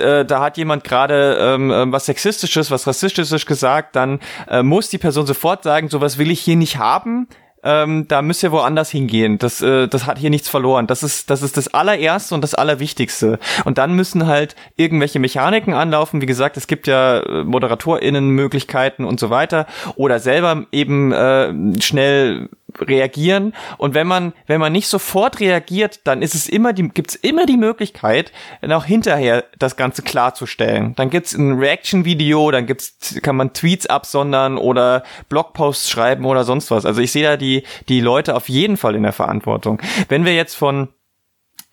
äh, 0.00 0.24
da 0.24 0.40
hat 0.40 0.56
jemand 0.56 0.84
gerade 0.84 1.38
ähm, 1.40 1.70
ähm, 1.70 1.92
was 1.92 2.06
sexistisches, 2.06 2.70
was 2.70 2.86
rassistisches 2.86 3.46
gesagt, 3.46 3.96
dann 3.96 4.20
äh, 4.48 4.62
muss 4.62 4.88
die 4.88 4.98
Person 4.98 5.26
sofort 5.26 5.62
sagen, 5.62 5.88
sowas 5.88 6.18
will 6.18 6.30
ich 6.30 6.40
hier 6.40 6.56
nicht 6.56 6.78
haben 6.78 7.28
ähm, 7.64 8.06
da 8.08 8.20
müsst 8.20 8.42
ihr 8.42 8.52
woanders 8.52 8.90
hingehen. 8.90 9.38
Das, 9.38 9.62
äh, 9.62 9.88
das 9.88 10.06
hat 10.06 10.18
hier 10.18 10.30
nichts 10.30 10.48
verloren. 10.48 10.86
Das 10.86 11.02
ist, 11.02 11.30
das 11.30 11.42
ist 11.42 11.56
das 11.56 11.72
allererste 11.72 12.34
und 12.34 12.42
das 12.42 12.54
allerwichtigste. 12.54 13.38
Und 13.64 13.78
dann 13.78 13.96
müssen 13.96 14.26
halt 14.26 14.54
irgendwelche 14.76 15.18
Mechaniken 15.18 15.72
anlaufen. 15.72 16.20
Wie 16.20 16.26
gesagt, 16.26 16.58
es 16.58 16.66
gibt 16.66 16.86
ja 16.86 17.20
äh, 17.20 17.44
ModeratorInnen-Möglichkeiten 17.44 19.04
und 19.04 19.18
so 19.18 19.30
weiter. 19.30 19.66
Oder 19.96 20.20
selber 20.20 20.66
eben 20.72 21.12
äh, 21.12 21.80
schnell 21.80 22.50
reagieren. 22.80 23.54
Und 23.78 23.94
wenn 23.94 24.06
man, 24.06 24.32
wenn 24.46 24.60
man 24.60 24.72
nicht 24.72 24.88
sofort 24.88 25.40
reagiert, 25.40 26.00
dann 26.04 26.22
ist 26.22 26.34
es 26.34 26.48
immer 26.48 26.72
die, 26.72 26.88
gibt's 26.88 27.14
immer 27.14 27.46
die 27.46 27.56
Möglichkeit, 27.56 28.32
auch 28.68 28.84
hinterher 28.84 29.44
das 29.58 29.76
Ganze 29.76 30.02
klarzustellen. 30.02 30.94
Dann 30.96 31.10
gibt's 31.10 31.34
ein 31.34 31.58
Reaction-Video, 31.58 32.50
dann 32.50 32.66
gibt's, 32.66 33.18
kann 33.22 33.36
man 33.36 33.52
Tweets 33.52 33.86
absondern 33.86 34.58
oder 34.58 35.04
Blogposts 35.28 35.90
schreiben 35.90 36.24
oder 36.24 36.44
sonst 36.44 36.70
was. 36.70 36.86
Also 36.86 37.00
ich 37.00 37.12
sehe 37.12 37.24
da 37.24 37.36
die, 37.36 37.64
die 37.88 38.00
Leute 38.00 38.34
auf 38.34 38.48
jeden 38.48 38.76
Fall 38.76 38.94
in 38.94 39.02
der 39.02 39.12
Verantwortung. 39.12 39.80
Wenn 40.08 40.24
wir 40.24 40.34
jetzt 40.34 40.54
von 40.54 40.88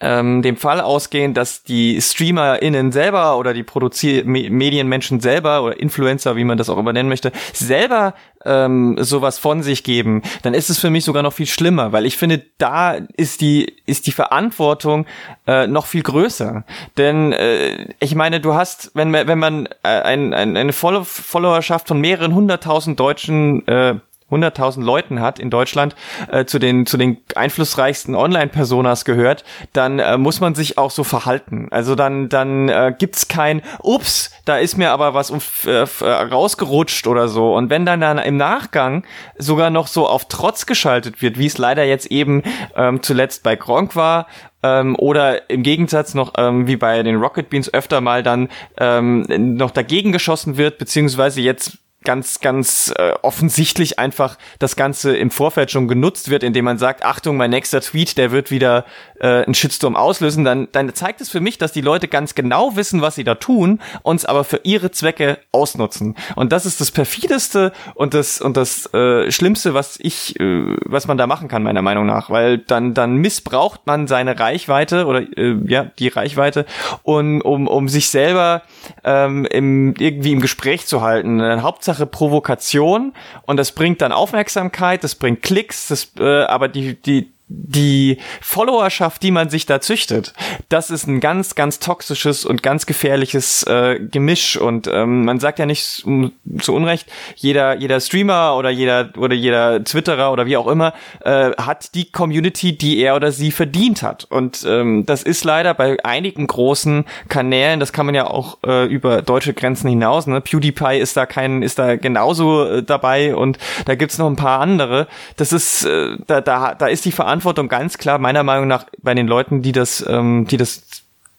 ähm, 0.01 0.41
dem 0.41 0.57
Fall 0.57 0.81
ausgehen, 0.81 1.33
dass 1.33 1.63
die 1.63 2.01
StreamerInnen 2.01 2.91
selber 2.91 3.37
oder 3.37 3.53
die 3.53 3.63
Produzier 3.63 4.25
Medienmenschen 4.25 5.19
selber 5.19 5.63
oder 5.63 5.79
Influencer, 5.79 6.35
wie 6.35 6.43
man 6.43 6.57
das 6.57 6.69
auch 6.69 6.77
immer 6.77 6.91
nennen 6.91 7.09
möchte, 7.09 7.31
selber 7.53 8.15
ähm, 8.43 8.97
sowas 8.99 9.37
von 9.37 9.61
sich 9.61 9.83
geben, 9.83 10.23
dann 10.41 10.53
ist 10.53 10.69
es 10.69 10.79
für 10.79 10.89
mich 10.89 11.05
sogar 11.05 11.21
noch 11.23 11.33
viel 11.33 11.45
schlimmer, 11.45 11.91
weil 11.91 12.05
ich 12.05 12.17
finde, 12.17 12.43
da 12.57 12.97
ist 13.15 13.41
die 13.41 13.73
ist 13.85 14.07
die 14.07 14.11
Verantwortung 14.11 15.05
äh, 15.45 15.67
noch 15.67 15.85
viel 15.85 16.01
größer. 16.01 16.63
Denn 16.97 17.31
äh, 17.33 17.87
ich 17.99 18.15
meine, 18.15 18.39
du 18.39 18.55
hast, 18.55 18.91
wenn 18.95 19.13
wenn 19.13 19.39
man 19.39 19.67
äh, 19.83 19.89
ein, 19.89 20.33
ein, 20.33 20.57
eine 20.57 20.73
Followerschaft 20.73 21.87
von 21.87 21.99
mehreren 21.99 22.33
hunderttausend 22.33 22.99
Deutschen 22.99 23.67
äh, 23.67 23.95
100.000 24.31 24.83
Leuten 24.83 25.19
hat 25.19 25.39
in 25.39 25.49
Deutschland 25.49 25.95
äh, 26.31 26.45
zu 26.45 26.59
den 26.59 26.85
zu 26.85 26.97
den 26.97 27.17
einflussreichsten 27.35 28.15
Online-Personas 28.15 29.05
gehört, 29.05 29.43
dann 29.73 29.99
äh, 29.99 30.17
muss 30.17 30.39
man 30.39 30.55
sich 30.55 30.77
auch 30.77 30.91
so 30.91 31.03
verhalten. 31.03 31.67
Also 31.71 31.95
dann 31.95 32.29
dann 32.29 32.69
äh, 32.69 32.93
gibt's 32.97 33.27
kein 33.27 33.61
Ups, 33.81 34.31
da 34.45 34.57
ist 34.57 34.77
mir 34.77 34.91
aber 34.91 35.13
was 35.13 35.31
um, 35.31 35.39
äh, 35.65 35.85
rausgerutscht 36.05 37.07
oder 37.07 37.27
so. 37.27 37.53
Und 37.53 37.69
wenn 37.69 37.85
dann 37.85 38.01
dann 38.01 38.17
im 38.17 38.37
Nachgang 38.37 39.03
sogar 39.37 39.69
noch 39.69 39.87
so 39.87 40.07
auf 40.07 40.25
Trotz 40.27 40.65
geschaltet 40.65 41.21
wird, 41.21 41.37
wie 41.37 41.45
es 41.45 41.57
leider 41.57 41.83
jetzt 41.83 42.07
eben 42.07 42.43
ähm, 42.75 43.03
zuletzt 43.03 43.43
bei 43.43 43.55
Gronk 43.55 43.95
war, 43.95 44.27
ähm, 44.63 44.95
oder 44.97 45.49
im 45.49 45.63
Gegensatz 45.63 46.13
noch 46.13 46.33
ähm, 46.37 46.67
wie 46.67 46.75
bei 46.75 47.01
den 47.03 47.15
Rocket 47.15 47.49
Beans 47.49 47.73
öfter 47.73 48.01
mal 48.01 48.23
dann 48.23 48.49
ähm, 48.77 49.25
noch 49.55 49.71
dagegen 49.71 50.11
geschossen 50.11 50.57
wird, 50.57 50.77
beziehungsweise 50.77 51.41
jetzt 51.41 51.77
ganz, 52.03 52.39
ganz 52.39 52.93
äh, 52.97 53.13
offensichtlich 53.21 53.99
einfach 53.99 54.37
das 54.59 54.75
Ganze 54.75 55.15
im 55.15 55.31
Vorfeld 55.31 55.71
schon 55.71 55.87
genutzt 55.87 56.29
wird, 56.29 56.43
indem 56.43 56.65
man 56.65 56.77
sagt, 56.77 57.05
Achtung, 57.05 57.37
mein 57.37 57.51
nächster 57.51 57.81
Tweet, 57.81 58.17
der 58.17 58.31
wird 58.31 58.51
wieder 58.51 58.85
äh, 59.19 59.43
einen 59.43 59.53
Shitstorm 59.53 59.95
auslösen, 59.95 60.43
dann, 60.43 60.67
dann 60.71 60.93
zeigt 60.93 61.21
es 61.21 61.29
für 61.29 61.39
mich, 61.39 61.57
dass 61.57 61.71
die 61.71 61.81
Leute 61.81 62.07
ganz 62.07 62.35
genau 62.35 62.75
wissen, 62.75 63.01
was 63.01 63.15
sie 63.15 63.23
da 63.23 63.35
tun, 63.35 63.79
uns 64.03 64.25
aber 64.25 64.43
für 64.43 64.61
ihre 64.63 64.91
Zwecke 64.91 65.37
ausnutzen. 65.51 66.15
Und 66.35 66.51
das 66.51 66.65
ist 66.65 66.81
das 66.81 66.91
perfideste 66.91 67.71
und 67.93 68.13
das 68.13 68.41
und 68.41 68.57
das 68.57 68.91
äh, 68.93 69.31
Schlimmste, 69.31 69.73
was 69.73 69.99
ich, 70.01 70.39
äh, 70.39 70.75
was 70.85 71.07
man 71.07 71.17
da 71.17 71.27
machen 71.27 71.47
kann, 71.47 71.63
meiner 71.63 71.81
Meinung 71.81 72.05
nach, 72.05 72.29
weil 72.29 72.57
dann 72.57 72.93
dann 72.93 73.17
missbraucht 73.17 73.81
man 73.85 74.07
seine 74.07 74.39
Reichweite 74.39 75.05
oder 75.05 75.21
äh, 75.37 75.55
ja 75.67 75.91
die 75.99 76.07
Reichweite, 76.07 76.65
um 77.03 77.41
um 77.41 77.67
um 77.67 77.87
sich 77.87 78.09
selber 78.09 78.63
ähm, 79.03 79.45
im, 79.45 79.93
irgendwie 79.97 80.31
im 80.31 80.41
Gespräch 80.41 80.87
zu 80.87 81.01
halten. 81.01 81.39
Dann 81.39 81.63
Hauptsache 81.91 82.05
Provokation 82.05 83.13
und 83.45 83.57
das 83.57 83.71
bringt 83.73 84.01
dann 84.01 84.11
Aufmerksamkeit, 84.11 85.03
das 85.03 85.15
bringt 85.15 85.41
Klicks, 85.41 85.87
das 85.87 86.11
äh, 86.19 86.43
aber 86.43 86.67
die 86.67 86.95
die 86.95 87.31
die 87.53 88.17
Followerschaft, 88.41 89.21
die 89.23 89.31
man 89.31 89.49
sich 89.49 89.65
da 89.65 89.81
züchtet, 89.81 90.33
das 90.69 90.89
ist 90.89 91.07
ein 91.07 91.19
ganz, 91.19 91.55
ganz 91.55 91.79
toxisches 91.79 92.45
und 92.45 92.63
ganz 92.63 92.85
gefährliches 92.85 93.63
äh, 93.63 93.99
Gemisch. 93.99 94.57
Und 94.57 94.87
ähm, 94.87 95.25
man 95.25 95.39
sagt 95.39 95.59
ja 95.59 95.65
nicht 95.65 96.03
um, 96.05 96.31
zu 96.59 96.73
Unrecht, 96.73 97.07
jeder, 97.35 97.75
jeder 97.75 97.99
Streamer 97.99 98.55
oder 98.57 98.69
jeder 98.69 99.09
oder 99.17 99.35
jeder 99.35 99.83
Twitterer 99.83 100.31
oder 100.31 100.45
wie 100.45 100.57
auch 100.57 100.67
immer 100.67 100.93
äh, 101.21 101.51
hat 101.57 101.93
die 101.95 102.11
Community, 102.11 102.77
die 102.77 102.99
er 102.99 103.15
oder 103.15 103.31
sie 103.31 103.51
verdient 103.51 104.01
hat. 104.01 104.25
Und 104.29 104.65
ähm, 104.67 105.05
das 105.05 105.23
ist 105.23 105.43
leider 105.43 105.73
bei 105.73 105.97
einigen 106.03 106.47
großen 106.47 107.05
Kanälen, 107.27 107.79
das 107.79 107.93
kann 107.93 108.05
man 108.05 108.15
ja 108.15 108.27
auch 108.27 108.59
äh, 108.65 108.85
über 108.85 109.21
deutsche 109.21 109.53
Grenzen 109.53 109.89
hinaus. 109.89 110.27
Ne? 110.27 110.41
PewDiePie 110.41 110.99
ist 110.99 111.17
da 111.17 111.25
kein, 111.25 111.63
ist 111.63 111.79
da 111.79 111.97
genauso 111.97 112.65
äh, 112.65 112.83
dabei 112.83 113.35
und 113.35 113.57
da 113.85 113.95
gibt's 113.95 114.17
noch 114.17 114.27
ein 114.27 114.35
paar 114.35 114.61
andere. 114.61 115.07
Das 115.35 115.51
ist, 115.51 115.83
äh, 115.85 116.17
da, 116.27 116.41
da, 116.41 116.75
da 116.75 116.87
ist 116.87 117.05
die 117.05 117.11
Verantwortung 117.11 117.40
Verantwortung 117.41 117.67
ganz 117.67 117.97
klar 117.97 118.19
meiner 118.19 118.43
Meinung 118.43 118.67
nach 118.67 118.85
bei 119.01 119.13
den 119.13 119.27
Leuten, 119.27 119.61
die 119.61 119.71
das, 119.71 120.05
ähm, 120.07 120.47
die 120.47 120.57
das 120.57 120.83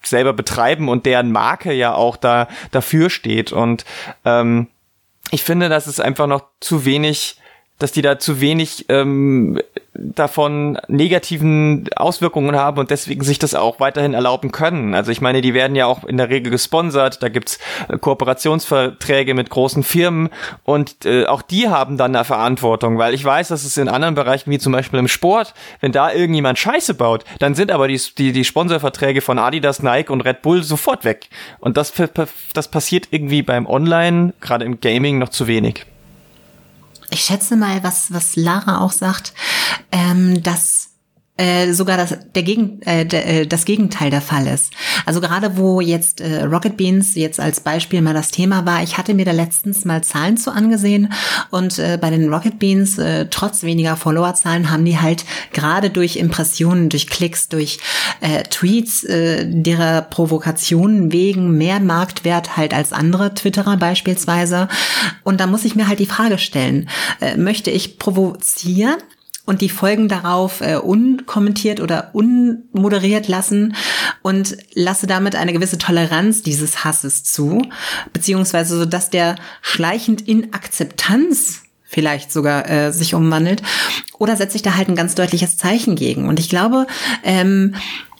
selber 0.02 0.32
betreiben 0.32 0.88
und 0.88 1.06
deren 1.06 1.30
Marke 1.32 1.72
ja 1.72 1.94
auch 1.94 2.16
da 2.16 2.48
dafür 2.72 3.08
steht. 3.08 3.52
Und 3.52 3.84
ähm, 4.24 4.66
ich 5.30 5.44
finde, 5.44 5.68
dass 5.68 5.86
es 5.86 6.00
einfach 6.00 6.26
noch 6.26 6.44
zu 6.60 6.84
wenig 6.84 7.36
dass 7.82 7.92
die 7.92 8.02
da 8.02 8.18
zu 8.18 8.40
wenig 8.40 8.86
ähm, 8.88 9.60
davon 9.94 10.78
negativen 10.88 11.88
Auswirkungen 11.96 12.56
haben 12.56 12.78
und 12.78 12.90
deswegen 12.90 13.22
sich 13.24 13.38
das 13.38 13.54
auch 13.54 13.80
weiterhin 13.80 14.14
erlauben 14.14 14.52
können. 14.52 14.94
Also 14.94 15.12
ich 15.12 15.20
meine, 15.20 15.42
die 15.42 15.52
werden 15.52 15.76
ja 15.76 15.86
auch 15.86 16.04
in 16.04 16.16
der 16.16 16.30
Regel 16.30 16.50
gesponsert, 16.50 17.22
da 17.22 17.28
gibt's 17.28 17.58
äh, 17.88 17.98
Kooperationsverträge 17.98 19.34
mit 19.34 19.50
großen 19.50 19.82
Firmen 19.82 20.30
und 20.64 21.04
äh, 21.04 21.26
auch 21.26 21.42
die 21.42 21.68
haben 21.68 21.96
dann 21.96 22.14
eine 22.14 22.24
Verantwortung, 22.24 22.98
weil 22.98 23.14
ich 23.14 23.24
weiß, 23.24 23.48
dass 23.48 23.64
es 23.64 23.76
in 23.76 23.88
anderen 23.88 24.14
Bereichen, 24.14 24.50
wie 24.50 24.58
zum 24.58 24.72
Beispiel 24.72 24.98
im 24.98 25.08
Sport, 25.08 25.52
wenn 25.80 25.92
da 25.92 26.12
irgendjemand 26.12 26.58
Scheiße 26.58 26.94
baut, 26.94 27.24
dann 27.38 27.54
sind 27.54 27.70
aber 27.70 27.88
die, 27.88 28.00
die, 28.16 28.32
die 28.32 28.44
Sponsorverträge 28.44 29.20
von 29.20 29.38
Adidas, 29.38 29.82
Nike 29.82 30.10
und 30.10 30.22
Red 30.22 30.42
Bull 30.42 30.62
sofort 30.62 31.04
weg. 31.04 31.28
Und 31.58 31.76
das, 31.76 31.92
das 32.54 32.68
passiert 32.68 33.08
irgendwie 33.10 33.42
beim 33.42 33.66
Online, 33.66 34.32
gerade 34.40 34.64
im 34.64 34.80
Gaming, 34.80 35.18
noch 35.18 35.30
zu 35.30 35.46
wenig 35.46 35.84
ich 37.12 37.24
schätze 37.24 37.56
mal, 37.56 37.82
was, 37.82 38.12
was 38.12 38.36
Lara 38.36 38.80
auch 38.80 38.92
sagt, 38.92 39.32
ähm, 39.90 40.42
dass 40.42 40.91
äh, 41.38 41.72
sogar 41.72 41.96
das, 41.96 42.14
der 42.34 42.42
Gegen, 42.42 42.82
äh, 42.82 43.06
der, 43.06 43.26
äh, 43.26 43.46
das 43.46 43.64
Gegenteil 43.64 44.10
der 44.10 44.20
Fall 44.20 44.46
ist. 44.46 44.72
Also 45.06 45.20
gerade 45.22 45.56
wo 45.56 45.80
jetzt 45.80 46.20
äh, 46.20 46.42
Rocket 46.44 46.76
Beans 46.76 47.14
jetzt 47.14 47.40
als 47.40 47.60
Beispiel 47.60 48.02
mal 48.02 48.12
das 48.12 48.30
Thema 48.30 48.66
war, 48.66 48.82
ich 48.82 48.98
hatte 48.98 49.14
mir 49.14 49.24
da 49.24 49.32
letztens 49.32 49.86
mal 49.86 50.04
Zahlen 50.04 50.36
zu 50.36 50.50
angesehen 50.50 51.12
und 51.50 51.78
äh, 51.78 51.98
bei 51.98 52.10
den 52.10 52.32
Rocket 52.32 52.58
Beans, 52.58 52.98
äh, 52.98 53.26
trotz 53.30 53.62
weniger 53.62 53.96
Followerzahlen, 53.96 54.70
haben 54.70 54.84
die 54.84 54.98
halt 54.98 55.24
gerade 55.54 55.88
durch 55.88 56.16
Impressionen, 56.16 56.90
durch 56.90 57.06
Klicks, 57.06 57.48
durch 57.48 57.78
äh, 58.20 58.42
Tweets, 58.42 59.02
äh, 59.04 59.46
derer 59.46 60.02
Provokationen 60.02 61.12
wegen 61.12 61.56
mehr 61.56 61.80
Marktwert 61.80 62.58
halt 62.58 62.74
als 62.74 62.92
andere 62.92 63.32
Twitterer 63.32 63.78
beispielsweise. 63.78 64.68
Und 65.24 65.40
da 65.40 65.46
muss 65.46 65.64
ich 65.64 65.76
mir 65.76 65.88
halt 65.88 65.98
die 65.98 66.06
Frage 66.06 66.36
stellen, 66.36 66.90
äh, 67.22 67.38
möchte 67.38 67.70
ich 67.70 67.98
provozieren? 67.98 68.98
Und 69.44 69.60
die 69.60 69.68
Folgen 69.68 70.08
darauf 70.08 70.60
äh, 70.60 70.76
unkommentiert 70.76 71.80
oder 71.80 72.10
unmoderiert 72.12 73.28
lassen 73.28 73.74
und 74.22 74.56
lasse 74.74 75.06
damit 75.06 75.34
eine 75.34 75.52
gewisse 75.52 75.78
Toleranz 75.78 76.42
dieses 76.42 76.84
Hasses 76.84 77.24
zu, 77.24 77.62
beziehungsweise 78.12 78.78
so, 78.78 78.84
dass 78.84 79.10
der 79.10 79.36
schleichend 79.60 80.26
in 80.28 80.52
Akzeptanz 80.52 81.62
vielleicht 81.84 82.32
sogar 82.32 82.70
äh, 82.70 82.92
sich 82.92 83.14
umwandelt, 83.14 83.62
oder 84.18 84.36
setze 84.36 84.56
ich 84.56 84.62
da 84.62 84.76
halt 84.76 84.88
ein 84.88 84.96
ganz 84.96 85.14
deutliches 85.14 85.58
Zeichen 85.58 85.94
gegen. 85.94 86.26
Und 86.26 86.40
ich 86.40 86.48
glaube, 86.48 86.86
ähm, 87.22 87.74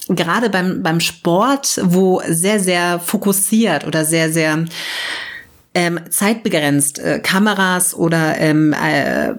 gerade 0.09 0.51
beim, 0.51 0.83
beim 0.83 1.01
Sport, 1.01 1.81
wo 1.83 2.21
sehr, 2.29 2.61
sehr 2.61 3.01
fokussiert 3.01 3.87
oder 3.87 4.05
sehr, 4.05 4.31
sehr 4.31 4.67
ähm, 5.75 6.01
zeitbegrenzt 6.11 6.99
äh, 6.99 7.21
Kameras 7.21 7.95
oder 7.95 8.37
ähm, 8.39 8.75
äh, 8.75 9.35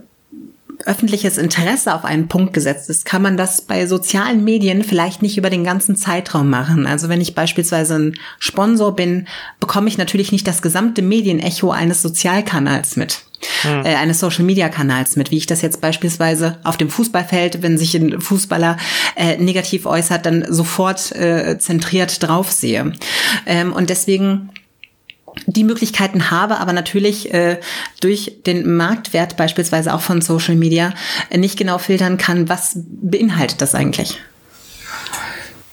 öffentliches 0.86 1.38
Interesse 1.38 1.94
auf 1.94 2.06
einen 2.06 2.28
Punkt 2.28 2.54
gesetzt 2.54 2.90
ist, 2.90 3.06
kann 3.06 3.22
man 3.22 3.38
das 3.38 3.62
bei 3.62 3.88
sozialen 3.88 4.44
Medien 4.44 4.84
vielleicht 4.84 5.22
nicht 5.22 5.38
über 5.38 5.50
den 5.50 5.64
ganzen 5.64 5.96
Zeitraum 5.96 6.50
machen. 6.50 6.86
Also 6.86 7.10
wenn 7.10 7.22
ich 7.22 7.36
beispielsweise 7.36 7.96
ein 7.96 8.16
Sponsor 8.40 8.96
bin, 8.96 9.28
bekomme 9.60 9.88
ich 9.88 9.98
natürlich 9.98 10.32
nicht 10.32 10.48
das 10.48 10.62
gesamte 10.62 11.02
Medienecho 11.02 11.72
eines 11.72 12.02
Sozialkanals 12.02 12.96
mit. 12.96 13.24
Hm. 13.64 13.86
Äh, 13.86 13.96
eines 13.96 14.20
Social 14.20 14.46
Media 14.46 14.70
Kanals 14.70 15.16
mit, 15.16 15.32
wie 15.32 15.38
ich 15.38 15.46
das 15.46 15.62
jetzt 15.62 15.82
beispielsweise 15.82 16.60
auf 16.64 16.78
dem 16.78 16.90
Fußballfeld, 16.90 17.62
wenn 17.62 17.78
sich 17.78 17.94
ein 17.96 18.22
Fußballer 18.22 18.78
äh, 19.16 19.38
negativ 19.38 19.86
äußert, 19.86 20.26
dann 20.26 20.46
sofort 20.48 21.12
äh, 21.14 21.58
zentriert 21.60 22.24
drauf 22.24 22.52
sehe. 22.52 22.94
Ähm, 23.46 23.74
und 23.74 23.90
deswegen 23.90 24.50
die 25.46 25.64
Möglichkeiten 25.64 26.32
habe, 26.32 26.60
aber 26.60 26.74
natürlich 26.74 27.34
äh, 27.34 27.60
durch 28.02 28.40
den 28.46 28.76
Marktwert 28.76 29.38
beispielsweise 29.38 29.94
auch 29.94 30.02
von 30.02 30.22
Social 30.22 30.56
Media 30.56 30.94
äh, 31.30 31.38
nicht 31.38 31.58
genau 31.58 31.78
filtern 31.78 32.18
kann, 32.18 32.50
was 32.50 32.74
beinhaltet 32.76 33.62
das 33.62 33.76
eigentlich. 33.76 34.20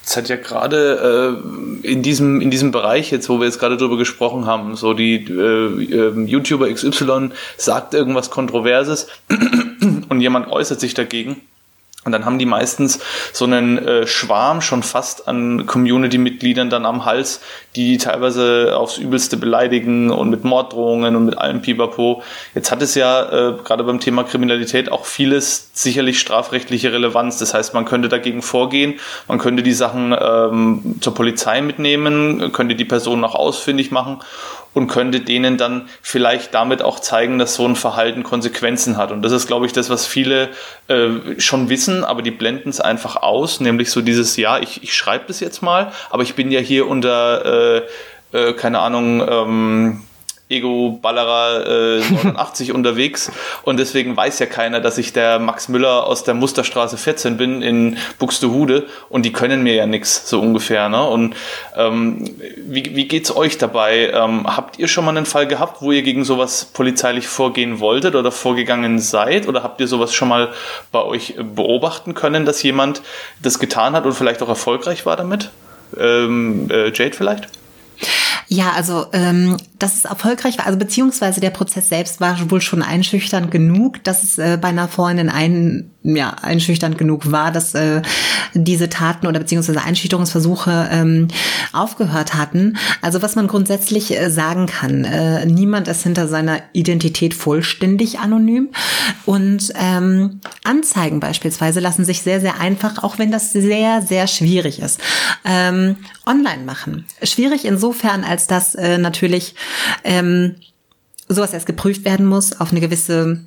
Es 0.04 0.16
hat 0.16 0.28
ja 0.28 0.36
gerade 0.36 1.38
äh, 1.84 1.86
in 1.86 2.02
diesem 2.02 2.40
in 2.40 2.50
diesem 2.50 2.72
Bereich 2.72 3.12
jetzt, 3.12 3.28
wo 3.28 3.38
wir 3.38 3.46
jetzt 3.46 3.61
gerade 3.61 3.76
drüber 3.76 3.96
gesprochen 3.96 4.44
haben, 4.44 4.74
so 4.74 4.92
die 4.92 5.24
äh, 5.24 5.84
äh, 5.84 6.24
YouTuber 6.24 6.68
XY 6.72 7.30
sagt 7.56 7.94
irgendwas 7.94 8.30
Kontroverses 8.30 9.06
und 10.08 10.20
jemand 10.20 10.48
äußert 10.48 10.80
sich 10.80 10.94
dagegen 10.94 11.42
und 12.05 12.12
dann 12.12 12.24
haben 12.24 12.38
die 12.38 12.46
meistens 12.46 12.98
so 13.34 13.44
einen 13.44 13.76
äh, 13.76 14.07
Schwarm 14.07 14.62
schon 14.62 14.82
fast 14.82 15.28
an 15.28 15.66
Community-Mitgliedern 15.66 16.70
dann 16.70 16.86
am 16.86 17.05
Hals, 17.05 17.42
die 17.76 17.98
teilweise 17.98 18.74
aufs 18.74 18.96
Übelste 18.96 19.36
beleidigen 19.36 20.11
und 20.11 20.30
mit 20.30 20.42
Morddrohungen 20.42 21.14
und 21.14 21.26
mit 21.26 21.36
allem 21.36 21.61
Pipapo. 21.61 22.22
Jetzt 22.55 22.70
hat 22.70 22.80
es 22.80 22.94
ja 22.94 23.51
äh, 23.51 23.55
gerade 23.62 23.84
beim 23.84 24.01
Thema 24.01 24.24
Kriminalität 24.24 24.90
auch 24.90 25.05
vieles 25.05 25.72
sicherlich 25.74 26.18
strafrechtliche 26.18 26.90
Relevanz. 26.90 27.38
Das 27.38 27.53
heißt, 27.53 27.74
man 27.74 27.84
könnte 27.84 28.09
dagegen 28.09 28.40
vorgehen, 28.40 28.98
man 29.28 29.38
könnte 29.38 29.62
die 29.62 29.74
Sachen 29.74 30.16
ähm, 30.18 30.94
zur 31.03 31.14
Polizei 31.14 31.61
mitnehmen, 31.61 32.51
könnte 32.53 32.76
die 32.76 32.86
Personen 32.86 33.24
auch 33.24 33.34
ausfindig 33.34 33.90
machen 33.90 34.20
und 34.72 34.86
könnte 34.86 35.20
denen 35.20 35.56
dann 35.56 35.88
vielleicht 36.02 36.54
damit 36.54 36.82
auch 36.82 37.00
zeigen, 37.00 37.38
dass 37.38 37.54
so 37.54 37.66
ein 37.66 37.76
Verhalten 37.76 38.22
Konsequenzen 38.22 38.96
hat. 38.96 39.10
Und 39.10 39.22
das 39.22 39.32
ist, 39.32 39.46
glaube 39.46 39.66
ich, 39.66 39.72
das, 39.72 39.90
was 39.90 40.06
viele 40.06 40.50
äh, 40.88 41.38
schon 41.38 41.68
wissen, 41.68 42.04
aber 42.04 42.22
die 42.22 42.30
blenden 42.30 42.68
es 42.68 42.80
einfach 42.80 43.16
aus, 43.16 43.60
nämlich 43.60 43.90
so 43.90 44.00
dieses, 44.00 44.36
ja, 44.36 44.58
ich, 44.58 44.82
ich 44.82 44.94
schreibe 44.94 45.24
das 45.26 45.40
jetzt 45.40 45.62
mal, 45.62 45.92
aber 46.10 46.22
ich 46.22 46.34
bin 46.34 46.50
ja 46.50 46.60
hier 46.60 46.86
unter, 46.86 47.82
äh, 48.32 48.38
äh, 48.38 48.52
keine 48.52 48.78
Ahnung, 48.78 49.26
ähm, 49.28 50.02
Ego-Ballerer 50.51 51.66
äh, 51.66 52.01
89 52.24 52.72
unterwegs 52.72 53.30
und 53.62 53.78
deswegen 53.78 54.16
weiß 54.16 54.38
ja 54.40 54.46
keiner, 54.46 54.80
dass 54.80 54.98
ich 54.98 55.12
der 55.12 55.38
Max 55.38 55.68
Müller 55.68 56.07
aus 56.07 56.24
der 56.24 56.34
Musterstraße 56.34 56.96
14 56.96 57.36
bin 57.36 57.62
in 57.62 57.96
Buxtehude 58.18 58.86
und 59.09 59.24
die 59.24 59.32
können 59.32 59.62
mir 59.62 59.74
ja 59.74 59.86
nichts 59.86 60.28
so 60.28 60.40
ungefähr. 60.40 60.88
Ne? 60.88 61.03
Und 61.03 61.34
ähm, 61.76 62.24
wie, 62.57 62.96
wie 62.96 63.07
geht's 63.07 63.34
euch 63.34 63.59
dabei? 63.59 64.11
Ähm, 64.12 64.46
habt 64.46 64.78
ihr 64.78 64.88
schon 64.88 65.05
mal 65.05 65.16
einen 65.16 65.26
Fall 65.26 65.46
gehabt, 65.46 65.80
wo 65.80 65.92
ihr 65.92 66.03
gegen 66.03 66.24
sowas 66.24 66.64
polizeilich 66.64 67.28
vorgehen 67.28 67.80
wolltet 67.80 68.14
oder 68.14 68.32
vorgegangen 68.32 68.98
seid 68.98 69.46
oder 69.46 69.62
habt 69.62 69.80
ihr 69.80 69.86
sowas 69.86 70.12
schon 70.12 70.28
mal 70.28 70.48
bei 70.90 71.03
euch 71.03 71.36
beobachten 71.38 72.14
können, 72.14 72.44
dass 72.44 72.62
jemand 72.62 73.03
das 73.42 73.59
getan 73.59 73.94
hat 73.94 74.05
und 74.05 74.14
vielleicht 74.14 74.42
auch 74.42 74.48
erfolgreich 74.48 75.07
war 75.07 75.16
damit? 75.16 75.51
Ähm, 75.98 76.68
äh, 76.70 76.90
Jade 76.92 77.16
vielleicht? 77.16 77.48
Ja, 78.53 78.72
also 78.72 79.07
ähm, 79.12 79.59
dass 79.78 79.94
es 79.94 80.07
erfolgreich 80.07 80.59
war, 80.59 80.66
also 80.66 80.76
beziehungsweise 80.76 81.40
der 81.40 81.51
Prozess 81.51 81.88
selbst 81.88 82.20
war 82.20 82.51
wohl 82.51 82.61
schon 82.61 82.82
einschüchternd 82.82 83.53
genug, 83.53 84.03
dass 84.03 84.24
es 84.24 84.38
äh, 84.38 84.59
bei 84.61 84.68
einer 84.68 84.88
Freundin 84.88 85.28
ein, 85.28 85.92
ja, 86.03 86.30
einschüchternd 86.30 86.98
genug 86.98 87.30
war, 87.30 87.53
dass 87.53 87.74
äh, 87.74 88.03
diese 88.53 88.88
Taten 88.88 89.28
oder 89.28 89.38
beziehungsweise 89.38 89.80
Einschüchterungsversuche 89.80 90.88
ähm, 90.90 91.28
aufgehört 91.72 92.34
hatten. 92.34 92.76
Also 93.03 93.22
was 93.22 93.36
man 93.36 93.46
grundsätzlich 93.46 94.18
äh, 94.18 94.30
sagen 94.30 94.66
kann, 94.66 95.05
äh, 95.05 95.46
niemand 95.46 95.86
ist 95.86 96.03
hinter 96.03 96.26
seiner 96.26 96.59
Identität 96.72 97.34
vollständig 97.34 98.18
anonym 98.18 98.70
und 99.26 99.72
ähm, 99.76 100.40
Anzeigen 100.64 101.20
beispielsweise 101.20 101.78
lassen 101.78 102.05
sich 102.05 102.22
sehr, 102.22 102.40
sehr 102.40 102.61
einfach, 102.61 103.05
auch 103.05 103.20
wenn 103.20 103.30
das 103.30 103.53
sehr, 103.53 104.03
sehr 104.03 104.26
schwierig 104.26 104.80
ist, 104.80 105.01
ähm, 105.44 105.98
online 106.26 106.64
machen. 106.64 107.06
Schwierig 107.22 107.64
insofern, 107.64 108.24
als 108.24 108.46
dass 108.46 108.74
äh, 108.74 108.98
natürlich 108.98 109.54
ähm, 110.04 110.56
sowas 111.28 111.52
erst 111.52 111.66
geprüft 111.66 112.04
werden 112.04 112.26
muss, 112.26 112.60
auf 112.60 112.70
eine 112.70 112.80
gewisse 112.80 113.44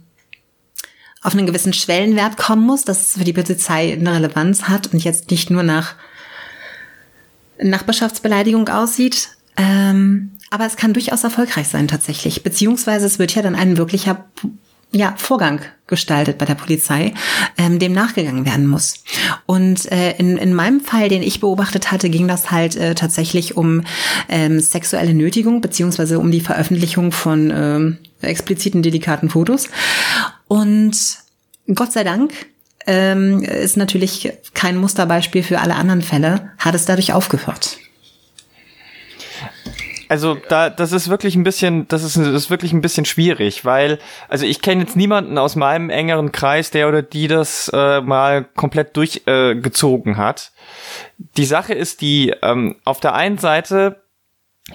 auf 1.21 1.33
einen 1.33 1.45
gewissen 1.45 1.71
Schwellenwert 1.71 2.35
kommen 2.35 2.65
muss, 2.65 2.83
dass 2.83 3.01
es 3.01 3.13
für 3.13 3.23
die 3.23 3.31
Polizei 3.31 3.93
eine 3.93 4.13
Relevanz 4.13 4.63
hat 4.63 4.93
und 4.93 5.01
jetzt 5.01 5.31
nicht 5.31 5.49
nur 5.49 5.63
nach 5.63 5.95
Nachbarschaftsbeleidigung 7.59 8.67
aussieht. 8.67 9.29
Ähm, 9.55 10.31
aber 10.49 10.65
es 10.65 10.75
kann 10.75 10.93
durchaus 10.93 11.23
erfolgreich 11.23 11.69
sein 11.69 11.87
tatsächlich. 11.87 12.43
Beziehungsweise 12.43 13.05
es 13.05 13.19
wird 13.19 13.33
ja 13.35 13.41
dann 13.41 13.55
ein 13.55 13.77
wirklicher 13.77 14.25
ja, 14.93 15.15
Vorgang 15.17 15.61
gestaltet 15.87 16.37
bei 16.37 16.45
der 16.45 16.55
Polizei, 16.55 17.13
ähm, 17.57 17.79
dem 17.79 17.93
nachgegangen 17.93 18.45
werden 18.45 18.67
muss. 18.67 19.03
Und 19.45 19.91
äh, 19.91 20.15
in, 20.17 20.37
in 20.37 20.53
meinem 20.53 20.81
Fall, 20.81 21.09
den 21.09 21.23
ich 21.23 21.39
beobachtet 21.39 21.91
hatte, 21.91 22.09
ging 22.09 22.27
das 22.27 22.51
halt 22.51 22.75
äh, 22.75 22.95
tatsächlich 22.95 23.57
um 23.57 23.83
ähm, 24.29 24.59
sexuelle 24.59 25.13
Nötigung 25.13 25.61
beziehungsweise 25.61 26.19
um 26.19 26.31
die 26.31 26.41
Veröffentlichung 26.41 27.11
von 27.11 27.51
ähm, 27.53 27.97
expliziten, 28.21 28.81
delikaten 28.83 29.29
Fotos. 29.29 29.67
Und 30.47 30.95
Gott 31.73 31.91
sei 31.91 32.03
Dank 32.03 32.33
ähm, 32.85 33.41
ist 33.41 33.77
natürlich 33.77 34.31
kein 34.53 34.77
Musterbeispiel 34.77 35.43
für 35.43 35.59
alle 35.59 35.75
anderen 35.75 36.01
Fälle, 36.01 36.51
hat 36.59 36.75
es 36.75 36.85
dadurch 36.85 37.13
aufgehört 37.13 37.77
also 40.09 40.37
da, 40.49 40.69
das 40.69 40.91
ist 40.91 41.09
wirklich 41.09 41.35
ein 41.35 41.43
bisschen, 41.43 41.87
das 41.87 42.03
ist, 42.03 42.17
das 42.17 42.27
ist 42.27 42.49
wirklich 42.49 42.73
ein 42.73 42.81
bisschen 42.81 43.05
schwierig, 43.05 43.65
weil, 43.65 43.99
also 44.29 44.45
ich 44.45 44.61
kenne 44.61 44.81
jetzt 44.81 44.95
niemanden 44.95 45.37
aus 45.37 45.55
meinem 45.55 45.89
engeren 45.89 46.31
Kreis, 46.31 46.71
der 46.71 46.87
oder 46.87 47.01
die 47.01 47.27
das 47.27 47.69
äh, 47.73 48.01
mal 48.01 48.43
komplett 48.43 48.95
durchgezogen 48.97 50.13
äh, 50.13 50.17
hat. 50.17 50.51
Die 51.17 51.45
Sache 51.45 51.73
ist 51.73 52.01
die, 52.01 52.33
ähm, 52.41 52.75
auf 52.83 52.99
der 52.99 53.13
einen 53.15 53.37
Seite 53.37 54.03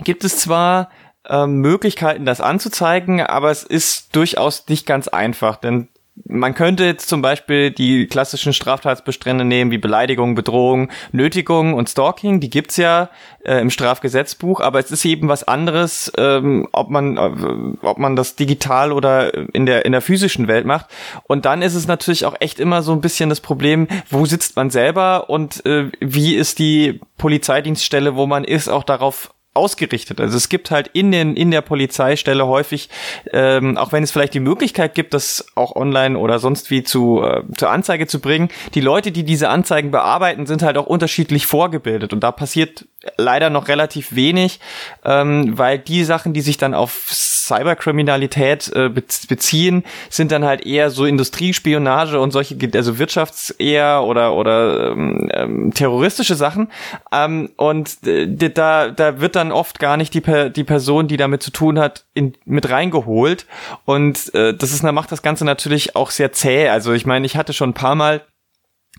gibt 0.04 0.24
es 0.24 0.38
zwar 0.38 0.90
ähm, 1.28 1.56
Möglichkeiten, 1.60 2.24
das 2.24 2.40
anzuzeigen, 2.40 3.20
aber 3.20 3.50
es 3.50 3.62
ist 3.62 4.14
durchaus 4.16 4.66
nicht 4.68 4.86
ganz 4.86 5.08
einfach, 5.08 5.56
denn 5.56 5.88
man 6.26 6.54
könnte 6.54 6.84
jetzt 6.84 7.08
zum 7.08 7.22
Beispiel 7.22 7.70
die 7.70 8.06
klassischen 8.06 8.52
Straftatsbestände 8.52 9.44
nehmen, 9.44 9.70
wie 9.70 9.78
Beleidigung, 9.78 10.34
Bedrohung, 10.34 10.90
Nötigung 11.12 11.74
und 11.74 11.88
Stalking. 11.88 12.40
Die 12.40 12.50
gibt's 12.50 12.76
ja 12.76 13.10
äh, 13.44 13.60
im 13.60 13.70
Strafgesetzbuch, 13.70 14.60
aber 14.60 14.78
es 14.78 14.90
ist 14.90 15.04
eben 15.04 15.28
was 15.28 15.46
anderes, 15.46 16.12
ähm, 16.16 16.68
ob 16.72 16.90
man 16.90 17.16
äh, 17.16 17.86
ob 17.86 17.98
man 17.98 18.16
das 18.16 18.36
digital 18.36 18.92
oder 18.92 19.32
in 19.54 19.66
der 19.66 19.84
in 19.84 19.92
der 19.92 20.00
physischen 20.00 20.48
Welt 20.48 20.66
macht. 20.66 20.86
Und 21.24 21.44
dann 21.44 21.62
ist 21.62 21.74
es 21.74 21.86
natürlich 21.86 22.24
auch 22.24 22.36
echt 22.40 22.60
immer 22.60 22.82
so 22.82 22.92
ein 22.92 23.00
bisschen 23.00 23.28
das 23.30 23.40
Problem, 23.40 23.88
wo 24.10 24.26
sitzt 24.26 24.56
man 24.56 24.70
selber 24.70 25.30
und 25.30 25.64
äh, 25.66 25.90
wie 26.00 26.34
ist 26.34 26.58
die 26.58 27.00
Polizeidienststelle, 27.16 28.16
wo 28.16 28.26
man 28.26 28.44
ist, 28.44 28.68
auch 28.68 28.84
darauf 28.84 29.30
ausgerichtet. 29.58 30.20
Also 30.20 30.36
es 30.36 30.48
gibt 30.48 30.70
halt 30.70 30.88
in 30.92 31.12
den 31.12 31.36
in 31.36 31.50
der 31.50 31.60
Polizeistelle 31.60 32.46
häufig, 32.46 32.88
ähm, 33.32 33.76
auch 33.76 33.92
wenn 33.92 34.02
es 34.02 34.10
vielleicht 34.10 34.34
die 34.34 34.40
Möglichkeit 34.40 34.94
gibt, 34.94 35.12
das 35.12 35.46
auch 35.54 35.76
online 35.76 36.18
oder 36.18 36.38
sonst 36.38 36.70
wie 36.70 36.82
zu 36.82 37.22
äh, 37.22 37.42
zur 37.56 37.70
Anzeige 37.70 38.06
zu 38.06 38.20
bringen, 38.20 38.48
die 38.74 38.80
Leute, 38.80 39.12
die 39.12 39.24
diese 39.24 39.50
Anzeigen 39.50 39.90
bearbeiten, 39.90 40.46
sind 40.46 40.62
halt 40.62 40.78
auch 40.78 40.86
unterschiedlich 40.86 41.46
vorgebildet 41.46 42.12
und 42.12 42.20
da 42.20 42.32
passiert 42.32 42.86
leider 43.16 43.48
noch 43.48 43.68
relativ 43.68 44.14
wenig, 44.14 44.60
ähm, 45.04 45.56
weil 45.56 45.78
die 45.78 46.04
Sachen, 46.04 46.32
die 46.32 46.40
sich 46.40 46.58
dann 46.58 46.74
auf 46.74 47.08
Cyberkriminalität 47.12 48.70
äh, 48.74 48.88
beziehen, 48.88 49.84
sind 50.10 50.32
dann 50.32 50.44
halt 50.44 50.66
eher 50.66 50.90
so 50.90 51.04
Industriespionage 51.06 52.18
und 52.18 52.32
solche, 52.32 52.56
also 52.74 52.98
Wirtschafts 52.98 53.50
eher 53.50 54.02
oder 54.04 54.34
oder 54.34 54.90
ähm, 54.90 55.30
ähm, 55.32 55.72
terroristische 55.72 56.34
Sachen. 56.34 56.70
Ähm, 57.12 57.50
und 57.56 58.04
äh, 58.06 58.50
da 58.50 58.90
da 58.90 59.20
wird 59.20 59.36
dann 59.36 59.47
oft 59.52 59.78
gar 59.78 59.96
nicht 59.96 60.14
die 60.14 60.22
die 60.50 60.64
Person, 60.64 61.08
die 61.08 61.16
damit 61.16 61.42
zu 61.42 61.50
tun 61.50 61.78
hat, 61.78 62.04
in, 62.14 62.34
mit 62.44 62.70
reingeholt. 62.70 63.46
Und 63.84 64.34
äh, 64.34 64.54
das 64.54 64.72
ist, 64.72 64.82
macht 64.82 65.12
das 65.12 65.22
Ganze 65.22 65.44
natürlich 65.44 65.96
auch 65.96 66.10
sehr 66.10 66.32
zäh. 66.32 66.68
Also 66.68 66.92
ich 66.92 67.06
meine, 67.06 67.26
ich 67.26 67.36
hatte 67.36 67.52
schon 67.52 67.70
ein 67.70 67.74
paar 67.74 67.94
Mal 67.94 68.22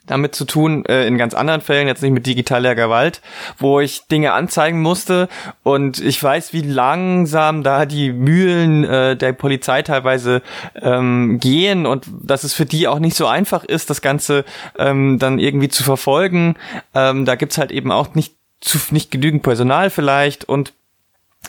damit 0.10 0.36
zu 0.36 0.46
tun, 0.46 0.86
äh, 0.86 1.06
in 1.06 1.18
ganz 1.18 1.34
anderen 1.34 1.62
Fällen, 1.62 1.88
jetzt 1.88 2.02
nicht 2.02 2.12
mit 2.12 2.26
digitaler 2.26 2.76
Gewalt, 2.76 3.22
wo 3.58 3.80
ich 3.80 4.08
Dinge 4.08 4.34
anzeigen 4.34 4.82
musste 4.82 5.30
und 5.64 6.00
ich 6.00 6.22
weiß, 6.22 6.54
wie 6.54 6.62
langsam 6.62 7.64
da 7.64 7.86
die 7.86 8.12
Mühlen 8.12 8.84
äh, 8.84 9.16
der 9.16 9.34
Polizei 9.34 9.82
teilweise 9.82 10.42
ähm, 10.76 11.40
gehen 11.40 11.86
und 11.86 12.08
dass 12.24 12.44
es 12.44 12.54
für 12.54 12.66
die 12.66 12.88
auch 12.88 13.00
nicht 13.00 13.16
so 13.16 13.28
einfach 13.28 13.64
ist, 13.64 13.90
das 13.90 14.02
Ganze 14.02 14.46
ähm, 14.78 15.20
dann 15.20 15.40
irgendwie 15.40 15.70
zu 15.70 15.84
verfolgen. 15.84 16.56
Ähm, 16.96 17.26
da 17.26 17.36
gibt's 17.36 17.58
halt 17.58 17.72
eben 17.72 17.92
auch 17.92 18.16
nicht 18.16 18.39
zu, 18.62 18.78
nicht 18.92 19.12
genügend 19.12 19.44
Personal 19.44 19.90
vielleicht 19.90 20.46
und 20.46 20.74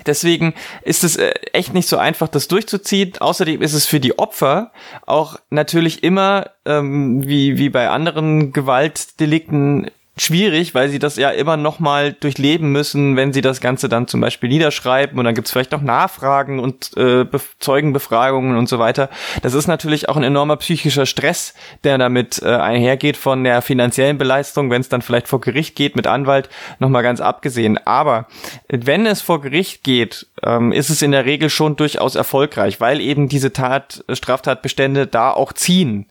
Deswegen 0.07 0.55
ist 0.83 1.03
es 1.05 1.17
äh, 1.17 1.33
echt 1.53 1.75
nicht 1.75 1.89
so 1.89 1.99
einfach, 1.99 2.29
das 2.29 2.49
durchzuziehen. 2.49 3.13
Außerdem 3.19 3.61
ist 3.61 3.75
es 3.75 3.87
für 3.87 4.01
die 4.01 4.19
Opfer 4.19 4.71
auch 5.05 5.37
natürlich 5.51 6.05
immer, 6.05 6.51
ähm, 6.65 7.27
wie, 7.27 7.59
wie 7.59 7.71
bei 7.71 7.89
anderen 7.89 8.53
Gewaltdelikten, 8.53 9.91
schwierig, 10.21 10.75
weil 10.75 10.91
sie 10.91 10.99
das 10.99 11.17
ja 11.17 11.31
immer 11.31 11.57
noch 11.57 11.79
mal 11.79 12.13
durchleben 12.13 12.71
müssen, 12.73 13.17
wenn 13.17 13.33
sie 13.33 13.41
das 13.41 13.61
Ganze 13.61 13.89
dann 13.89 14.07
zum 14.07 14.21
Beispiel 14.21 14.51
niederschreiben 14.51 15.19
und 15.19 15.25
dann 15.25 15.35
gibt's 15.35 15.51
vielleicht 15.51 15.73
noch 15.73 15.81
Nachfragen 15.81 16.61
und 16.61 16.97
äh, 16.99 17.25
Zeugenbefragungen 17.59 18.57
und 18.59 18.69
so 18.69 18.79
weiter. 18.79 19.09
Das 19.43 19.55
ist 19.55 19.67
natürlich 19.67 20.11
auch 20.11 20.17
ein 20.17 20.23
enormer 20.23 20.57
psychischer 20.57 21.07
Stress, 21.07 21.55
der 21.85 21.97
damit 21.97 22.43
äh, 22.43 22.49
einhergeht 22.49 23.17
von 23.17 23.45
der 23.45 23.63
finanziellen 23.63 24.19
Beleistung, 24.19 24.71
wenn 24.71 24.83
es 24.83 24.91
dann 24.91 25.01
vielleicht 25.01 25.27
vor 25.27 25.41
Gericht 25.41 25.75
geht 25.75 25.97
mit 25.97 26.07
Anwalt, 26.07 26.51
nochmal 26.79 27.03
ganz 27.03 27.23
abgesehen. 27.23 27.79
Aber 27.87 28.27
wenn 28.69 29.07
es 29.07 29.23
vor 29.23 29.41
Gericht 29.41 29.85
geht, 29.85 30.27
ähm, 30.43 30.73
ist 30.73 30.91
es 30.91 31.01
in 31.01 31.13
der 31.13 31.25
Regel 31.25 31.49
schon 31.49 31.77
durchaus 31.77 32.15
erfolgreich, 32.15 32.81
weil 32.81 33.01
eben 33.01 33.29
diese 33.29 33.53
Tat, 33.53 34.05
Straftatbestände 34.11 35.07
da 35.07 35.31
auch 35.31 35.55
ziehen. 35.55 36.07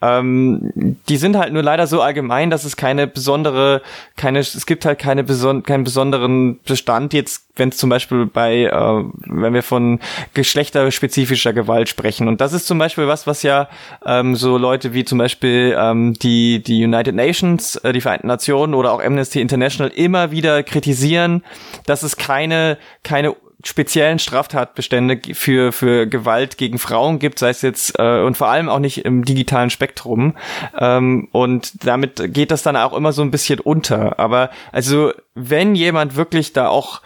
Ähm, 0.00 0.96
die 1.08 1.16
sind 1.16 1.36
halt 1.36 1.52
nur 1.52 1.62
leider 1.62 1.86
so 1.86 2.00
allgemein, 2.00 2.50
dass 2.50 2.64
es 2.64 2.76
keine 2.76 3.06
besondere 3.06 3.47
besondere, 3.48 3.82
keine, 4.16 4.38
es 4.40 4.66
gibt 4.66 4.84
halt 4.84 4.98
keine 4.98 5.24
beson 5.24 5.62
keinen 5.62 5.84
besonderen 5.84 6.60
Bestand 6.60 7.12
jetzt, 7.14 7.46
wenn 7.56 7.70
es 7.70 7.76
zum 7.76 7.90
Beispiel 7.90 8.26
bei, 8.26 8.64
äh, 8.64 9.04
wenn 9.26 9.54
wir 9.54 9.62
von 9.62 10.00
geschlechterspezifischer 10.34 11.52
Gewalt 11.52 11.88
sprechen. 11.88 12.28
Und 12.28 12.40
das 12.40 12.52
ist 12.52 12.66
zum 12.66 12.78
Beispiel 12.78 13.08
was, 13.08 13.26
was 13.26 13.42
ja 13.42 13.68
ähm, 14.04 14.36
so 14.36 14.58
Leute 14.58 14.94
wie 14.94 15.04
zum 15.04 15.18
Beispiel 15.18 15.76
ähm, 15.78 16.14
die 16.14 16.62
die 16.62 16.84
United 16.84 17.14
Nations, 17.14 17.76
äh, 17.76 17.92
die 17.92 18.00
Vereinten 18.00 18.26
Nationen 18.26 18.74
oder 18.74 18.92
auch 18.92 19.02
Amnesty 19.02 19.40
International 19.40 19.92
immer 19.94 20.30
wieder 20.30 20.62
kritisieren, 20.62 21.42
dass 21.86 22.02
es 22.02 22.16
keine 22.16 22.78
keine 23.02 23.34
speziellen 23.64 24.18
Straftatbestände 24.18 25.20
für 25.34 25.72
für 25.72 26.06
Gewalt 26.06 26.58
gegen 26.58 26.78
Frauen 26.78 27.18
gibt, 27.18 27.38
sei 27.40 27.50
es 27.50 27.62
jetzt 27.62 27.98
äh, 27.98 28.20
und 28.20 28.36
vor 28.36 28.48
allem 28.48 28.68
auch 28.68 28.78
nicht 28.78 29.04
im 29.04 29.24
digitalen 29.24 29.70
Spektrum. 29.70 30.34
Ähm, 30.78 31.28
und 31.32 31.84
damit 31.84 32.32
geht 32.32 32.50
das 32.50 32.62
dann 32.62 32.76
auch 32.76 32.92
immer 32.92 33.12
so 33.12 33.22
ein 33.22 33.32
bisschen 33.32 33.58
unter. 33.58 34.18
Aber 34.18 34.50
also 34.70 35.12
wenn 35.34 35.74
jemand 35.74 36.14
wirklich 36.14 36.52
da 36.52 36.68
auch 36.68 37.02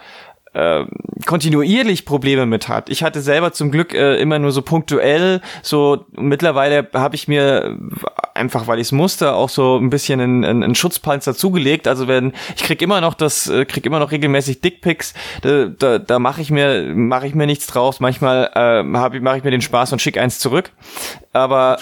äh, 0.53 0.85
kontinuierlich 1.25 2.05
Probleme 2.05 2.45
mit 2.45 2.67
hat. 2.67 2.89
Ich 2.89 3.03
hatte 3.03 3.21
selber 3.21 3.53
zum 3.53 3.71
Glück 3.71 3.93
äh, 3.93 4.15
immer 4.17 4.39
nur 4.39 4.51
so 4.51 4.61
punktuell, 4.61 5.41
so 5.61 6.05
mittlerweile 6.11 6.87
habe 6.93 7.15
ich 7.15 7.27
mir 7.27 7.77
einfach, 8.33 8.67
weil 8.67 8.79
ich 8.79 8.87
es 8.87 8.91
musste, 8.91 9.33
auch 9.33 9.49
so 9.49 9.77
ein 9.77 9.89
bisschen 9.89 10.19
einen, 10.19 10.43
einen 10.45 10.75
Schutzpanzer 10.75 11.35
zugelegt. 11.35 11.87
Also 11.87 12.07
wenn 12.07 12.33
ich 12.55 12.63
krieg 12.63 12.81
immer 12.81 13.01
noch 13.01 13.13
das, 13.13 13.47
äh, 13.47 13.65
krieg 13.65 13.85
immer 13.85 13.99
noch 13.99 14.11
regelmäßig 14.11 14.61
Dickpics, 14.61 15.13
da, 15.41 15.65
da, 15.65 15.99
da 15.99 16.19
mache 16.19 16.41
ich 16.41 16.51
mir 16.51 16.93
mache 16.93 17.27
ich 17.27 17.35
mir 17.35 17.45
nichts 17.45 17.67
draus. 17.67 17.99
Manchmal 17.99 18.51
äh, 18.53 18.97
habe 18.97 19.17
ich 19.17 19.23
mache 19.23 19.37
ich 19.37 19.43
mir 19.43 19.51
den 19.51 19.61
Spaß 19.61 19.93
und 19.93 20.01
schick 20.01 20.17
eins 20.17 20.39
zurück. 20.39 20.71
Aber 21.31 21.77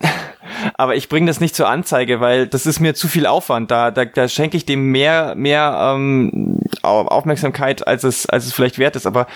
aber 0.76 0.96
ich 0.96 1.08
bringe 1.08 1.26
das 1.26 1.40
nicht 1.40 1.54
zur 1.54 1.68
Anzeige, 1.68 2.20
weil 2.20 2.46
das 2.46 2.66
ist 2.66 2.80
mir 2.80 2.94
zu 2.94 3.08
viel 3.08 3.26
Aufwand. 3.26 3.70
Da, 3.70 3.90
da, 3.90 4.04
da 4.04 4.28
schenke 4.28 4.56
ich 4.56 4.66
dem 4.66 4.90
mehr, 4.90 5.34
mehr 5.34 5.94
ähm, 5.94 6.59
Aufmerksamkeit, 6.82 7.86
als 7.86 8.04
es, 8.04 8.26
als 8.26 8.46
es 8.46 8.52
vielleicht 8.52 8.78
wert 8.78 8.96
ist. 8.96 9.06
Aber 9.06 9.26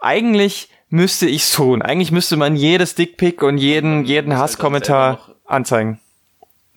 eigentlich 0.00 0.68
müsste 0.88 1.26
ich's 1.26 1.52
tun. 1.52 1.82
Eigentlich 1.82 2.12
müsste 2.12 2.36
man 2.36 2.56
jedes 2.56 2.94
Dickpick 2.94 3.42
und 3.42 3.58
jeden, 3.58 4.04
jeden 4.04 4.36
Hasskommentar 4.36 5.20
anzeigen. 5.46 6.00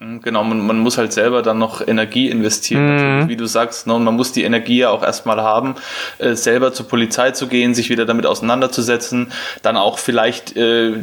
Mhm, 0.04 0.22
genau, 0.22 0.44
man, 0.44 0.66
man 0.66 0.80
muss 0.80 0.98
halt 0.98 1.14
selber 1.14 1.42
dann 1.42 1.58
noch 1.60 1.86
Energie 1.86 2.30
investieren, 2.30 3.22
mhm. 3.22 3.30
wie 3.30 3.36
du 3.36 3.46
sagst. 3.46 3.88
Ne? 3.88 3.94
Und 3.94 4.04
man 4.04 4.16
muss 4.16 4.32
die 4.32 4.44
Energie 4.44 4.80
ja 4.80 4.90
auch 4.90 5.04
erstmal 5.04 5.42
haben, 5.42 5.76
äh, 6.20 6.36
selber 6.36 6.74
zur 6.74 6.88
Polizei 6.88 7.32
zu 7.32 7.48
gehen, 7.48 7.74
sich 7.74 7.90
wieder 7.90 8.06
damit 8.06 8.26
auseinanderzusetzen, 8.26 9.32
dann 9.62 9.78
auch 9.78 9.98
vielleicht 9.98 10.56
äh, 10.58 10.94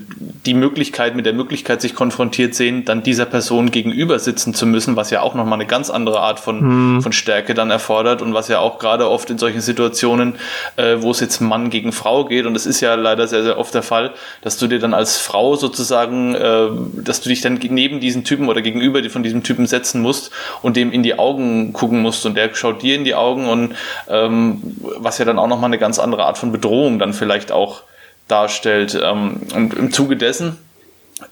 die 0.46 0.54
Möglichkeit, 0.54 1.16
mit 1.16 1.26
der 1.26 1.32
Möglichkeit 1.32 1.80
sich 1.80 1.94
konfrontiert 1.94 2.54
sehen, 2.54 2.84
dann 2.84 3.02
dieser 3.02 3.26
Person 3.26 3.70
gegenüber 3.70 4.18
sitzen 4.18 4.54
zu 4.54 4.66
müssen, 4.66 4.96
was 4.96 5.10
ja 5.10 5.22
auch 5.22 5.34
nochmal 5.34 5.54
eine 5.54 5.66
ganz 5.66 5.90
andere 5.90 6.20
Art 6.20 6.40
von, 6.40 6.96
mhm. 6.96 7.02
von 7.02 7.12
Stärke 7.12 7.54
dann 7.54 7.70
erfordert 7.70 8.22
und 8.22 8.34
was 8.34 8.48
ja 8.48 8.58
auch 8.58 8.78
gerade 8.78 9.08
oft 9.08 9.30
in 9.30 9.38
solchen 9.38 9.60
Situationen, 9.60 10.34
äh, 10.76 10.96
wo 10.98 11.10
es 11.10 11.20
jetzt 11.20 11.40
Mann 11.40 11.70
gegen 11.70 11.92
Frau 11.92 12.24
geht, 12.24 12.46
und 12.46 12.54
das 12.54 12.66
ist 12.66 12.80
ja 12.80 12.94
leider 12.94 13.26
sehr, 13.26 13.42
sehr 13.42 13.58
oft 13.58 13.74
der 13.74 13.82
Fall, 13.82 14.12
dass 14.42 14.58
du 14.58 14.66
dir 14.66 14.78
dann 14.78 14.94
als 14.94 15.18
Frau 15.18 15.56
sozusagen, 15.56 16.34
äh, 16.34 16.68
dass 17.02 17.20
du 17.20 17.28
dich 17.28 17.40
dann 17.40 17.58
neben 17.70 18.00
diesen 18.00 18.24
Typen 18.24 18.48
oder 18.48 18.62
gegenüber 18.62 18.89
gegenüber 18.92 19.10
von 19.10 19.22
diesem 19.22 19.42
Typen 19.42 19.66
setzen 19.66 20.02
musst 20.02 20.30
und 20.62 20.76
dem 20.76 20.92
in 20.92 21.02
die 21.02 21.18
Augen 21.18 21.72
gucken 21.72 22.00
musst 22.02 22.24
und 22.26 22.36
der 22.36 22.54
schaut 22.54 22.82
dir 22.82 22.94
in 22.94 23.04
die 23.04 23.14
Augen 23.14 23.48
und 23.48 23.74
ähm, 24.08 24.76
was 24.98 25.18
ja 25.18 25.24
dann 25.24 25.38
auch 25.38 25.46
nochmal 25.46 25.68
eine 25.68 25.78
ganz 25.78 25.98
andere 25.98 26.24
Art 26.24 26.38
von 26.38 26.52
Bedrohung 26.52 26.98
dann 26.98 27.12
vielleicht 27.12 27.52
auch 27.52 27.82
darstellt. 28.28 28.98
Ähm, 29.02 29.42
und 29.54 29.74
im 29.74 29.92
Zuge 29.92 30.16
dessen 30.16 30.58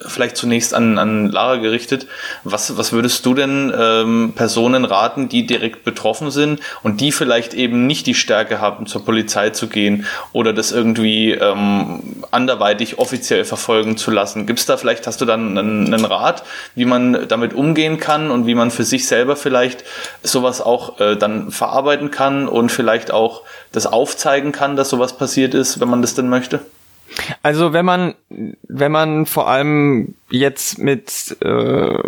vielleicht 0.01 0.37
zunächst 0.37 0.75
an, 0.75 0.99
an 0.99 1.31
Lara 1.31 1.57
gerichtet. 1.57 2.07
Was, 2.45 2.77
was 2.77 2.93
würdest 2.93 3.25
du 3.27 3.35
denn 3.35 3.73
ähm, 3.77 4.33
Personen 4.35 4.85
raten, 4.85 5.29
die 5.29 5.47
direkt 5.47 5.85
betroffen 5.85 6.31
sind 6.31 6.61
und 6.83 7.01
die 7.01 7.13
vielleicht 7.13 7.55
eben 7.55 7.87
nicht 7.87 8.07
die 8.07 8.15
Stärke 8.15 8.61
haben, 8.61 8.87
zur 8.87 9.05
Polizei 9.05 9.51
zu 9.51 9.69
gehen 9.69 10.07
oder 10.33 10.53
das 10.53 10.73
irgendwie 10.73 11.33
ähm, 11.33 12.01
anderweitig 12.31 12.99
offiziell 12.99 13.45
verfolgen 13.45 13.97
zu 13.97 14.11
lassen? 14.11 14.47
Gibt 14.47 14.61
es 14.61 14.67
da 14.67 14.77
vielleicht, 14.77 15.07
hast 15.07 15.21
du 15.21 15.25
dann 15.25 15.59
einen, 15.59 15.93
einen, 15.93 16.05
Rat, 16.05 16.45
wie 16.75 16.85
man 16.85 17.29
damit 17.29 17.53
umgehen 17.53 17.99
kann 17.99 18.31
und 18.31 18.47
wie 18.47 18.55
man 18.55 18.71
für 18.71 18.85
sich 18.85 19.07
selber 19.07 19.37
vielleicht 19.37 19.85
sowas 20.23 20.61
auch 20.61 21.01
äh, 21.01 21.17
dann 21.17 21.51
verarbeiten 21.51 22.11
kann 22.11 22.49
und 22.49 22.71
vielleicht 22.73 23.11
auch 23.11 23.43
das 23.73 23.87
aufzeigen 23.87 24.53
kann, 24.53 24.77
dass 24.77 24.89
sowas 24.89 25.17
passiert 25.17 25.55
ist, 25.55 25.81
wenn 25.81 25.89
man 25.89 26.03
das 26.03 26.15
denn 26.15 26.29
möchte? 26.29 26.61
Also 27.43 27.73
wenn 27.73 27.85
man, 27.85 28.15
wenn 28.29 28.93
man 28.93 29.27
vor 29.27 29.49
allem 29.49 30.15
jetzt 30.31 30.79
mit 30.79 31.37
äh, 31.41 31.99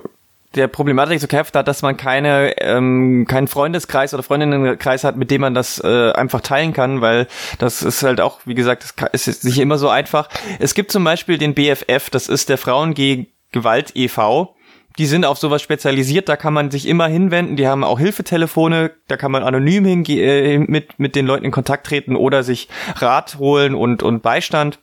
der 0.55 0.69
Problematik 0.69 1.21
zu 1.21 1.29
kämpfen 1.29 1.55
hat, 1.55 1.69
dass 1.69 1.83
man 1.83 1.97
keine 1.97 2.61
ähm, 2.61 3.27
keinen 3.29 3.47
Freundeskreis 3.47 4.15
oder 4.15 4.23
Freundinnenkreis 4.23 5.05
hat, 5.05 5.17
mit 5.17 5.31
dem 5.31 5.43
man 5.43 5.55
das 5.55 5.83
äh, 5.83 6.13
einfach 6.13 6.41
teilen 6.41 6.73
kann, 6.73 7.01
weil 7.01 7.29
das 7.59 7.83
ist 7.83 8.03
halt 8.03 8.21
auch, 8.21 8.41
wie 8.45 8.55
gesagt, 8.55 8.95
das 9.13 9.29
ist 9.29 9.45
nicht 9.45 9.59
immer 9.59 9.79
so 9.79 9.89
einfach. 9.89 10.29
Es 10.59 10.75
gibt 10.75 10.91
zum 10.91 11.05
Beispiel 11.05 11.39
den 11.39 11.55
BFF, 11.55 12.11
das 12.11 12.29
ist 12.29 12.49
der 12.49 12.59
Frauen 12.59 12.95
gegen 12.95 13.29
Gewalt 13.53 13.93
e.V., 13.95 14.57
die 14.99 15.07
sind 15.07 15.25
auf 15.25 15.39
sowas 15.39 15.63
spezialisiert, 15.63 16.29
da 16.29 16.37
kann 16.37 16.53
man 16.53 16.71
sich 16.71 16.87
immer 16.87 17.07
hinwenden, 17.07 17.57
die 17.57 17.69
haben 17.69 17.85
auch 17.85 18.01
Hilfetelefone, 18.01 18.91
da 19.07 19.17
kann 19.17 19.31
man 19.31 19.45
anonym 19.45 19.85
hinge 19.85 20.09
äh, 20.09 20.59
mit, 20.59 20.99
mit 20.99 21.15
den 21.15 21.27
Leuten 21.27 21.45
in 21.45 21.53
Kontakt 21.53 21.87
treten 21.87 22.17
oder 22.17 22.43
sich 22.43 22.69
Rat 22.97 23.39
holen 23.39 23.77
und, 23.77 24.03
und 24.03 24.23
Beistand 24.23 24.81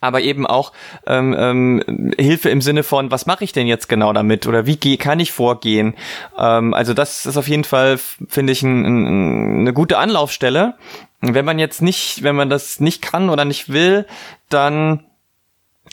aber 0.00 0.20
eben 0.20 0.46
auch 0.46 0.72
ähm, 1.06 1.34
ähm, 1.38 2.12
Hilfe 2.18 2.50
im 2.50 2.60
Sinne 2.60 2.82
von, 2.82 3.10
was 3.10 3.26
mache 3.26 3.44
ich 3.44 3.52
denn 3.52 3.66
jetzt 3.66 3.88
genau 3.88 4.12
damit 4.12 4.46
oder 4.46 4.66
wie 4.66 4.76
geh, 4.76 4.96
kann 4.96 5.20
ich 5.20 5.32
vorgehen? 5.32 5.94
Ähm, 6.38 6.74
also 6.74 6.94
das 6.94 7.26
ist 7.26 7.36
auf 7.36 7.48
jeden 7.48 7.64
Fall, 7.64 7.98
finde 8.28 8.52
ich, 8.52 8.62
ein, 8.62 8.84
ein, 8.84 9.60
eine 9.60 9.72
gute 9.72 9.98
Anlaufstelle. 9.98 10.74
Wenn 11.20 11.44
man 11.44 11.58
jetzt 11.58 11.82
nicht, 11.82 12.22
wenn 12.22 12.36
man 12.36 12.48
das 12.48 12.78
nicht 12.78 13.02
kann 13.02 13.28
oder 13.28 13.44
nicht 13.44 13.72
will, 13.72 14.06
dann 14.48 15.04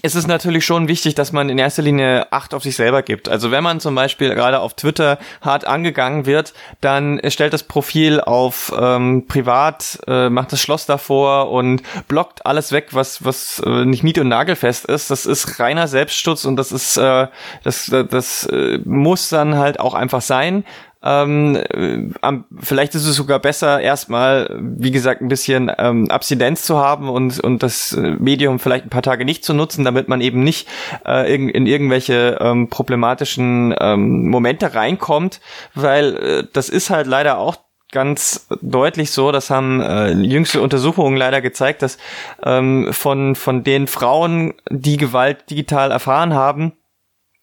ist 0.06 0.16
es 0.16 0.28
natürlich 0.28 0.66
schon 0.66 0.88
wichtig, 0.88 1.16
dass 1.16 1.32
man 1.32 1.50
in 1.50 1.58
erster 1.58 1.82
Linie 1.82 2.32
Acht 2.32 2.54
auf 2.54 2.64
sich 2.64 2.76
selber 2.76 3.02
gibt. 3.02 3.28
Also 3.28 3.52
wenn 3.52 3.64
man 3.64 3.80
zum 3.80 3.96
Beispiel 3.96 4.34
gerade 4.36 4.60
auf 4.60 4.76
Twitter 4.76 5.18
hart 5.42 5.66
angegangen 5.66 6.26
wird, 6.26 6.54
dann 6.80 7.20
stellt 7.28 7.54
das 7.54 7.64
Profil 7.64 8.22
auf 8.22 8.74
ähm, 8.80 9.26
privat, 9.28 10.00
äh, 10.08 10.30
macht 10.30 10.52
das 10.52 10.62
Schloss 10.62 10.86
davor 10.86 11.52
und 11.52 11.82
blockt 12.08 12.46
alles 12.46 12.72
weg, 12.72 12.90
was 12.92 13.26
was 13.26 13.62
äh, 13.66 13.86
nicht 13.86 14.04
nied- 14.04 14.20
und 14.20 14.30
nagelfest 14.30 14.86
ist. 14.86 15.12
Das 15.12 15.26
ist 15.26 15.60
reiner 15.60 15.88
Selbstschutz 15.88 16.46
und 16.46 16.56
das 16.56 16.72
ist 16.72 16.98
äh, 16.98 17.28
das 17.64 17.86
das, 17.88 18.08
das 18.10 18.46
äh, 18.46 18.80
muss 18.86 19.30
dann 19.30 19.58
halt 19.58 19.80
auch 19.80 19.94
einfach 19.94 20.22
sein. 20.22 20.64
Ähm, 21.06 21.56
äh, 21.56 22.34
vielleicht 22.60 22.96
ist 22.96 23.06
es 23.06 23.16
sogar 23.16 23.40
besser, 23.40 23.80
erstmal, 23.80 24.50
wie 24.60 24.92
gesagt, 24.92 25.22
ein 25.22 25.28
bisschen 25.28 25.72
ähm, 25.78 26.10
Abstinenz 26.10 26.64
zu 26.64 26.80
haben 26.80 27.10
und, 27.10 27.40
und 27.40 27.62
das 27.62 27.94
äh, 27.94 28.16
Medium 28.20 28.60
vielleicht 28.60 28.86
ein 28.86 28.90
paar 28.90 29.04
Tage 29.04 29.24
nicht 29.24 29.46
zu 29.46 29.54
nutzen, 29.54 29.86
damit 29.86 30.08
man 30.08 30.20
eben 30.22 30.44
nicht 30.44 30.68
äh, 31.06 31.34
in, 31.34 31.48
in 31.50 31.68
irgendwelche 31.68 32.40
ähm, 32.42 32.70
problematischen 32.70 33.76
ähm, 33.80 34.28
Momente 34.30 34.74
reinkommt, 34.74 35.42
weil 35.76 36.16
äh, 36.18 36.48
das 36.52 36.70
ist 36.70 36.90
halt 36.90 37.06
leider 37.06 37.38
auch 37.38 37.58
ganz 37.92 38.48
deutlich 38.62 39.12
so, 39.12 39.32
das 39.32 39.50
haben 39.50 39.82
äh, 39.82 40.12
jüngste 40.12 40.62
Untersuchungen 40.62 41.16
leider 41.16 41.42
gezeigt, 41.42 41.82
dass 41.82 41.98
ähm, 42.44 42.92
von, 42.92 43.36
von 43.36 43.64
den 43.64 43.88
Frauen, 43.88 44.56
die 44.70 44.98
Gewalt 44.98 45.50
digital 45.50 45.92
erfahren 45.92 46.34
haben, 46.34 46.74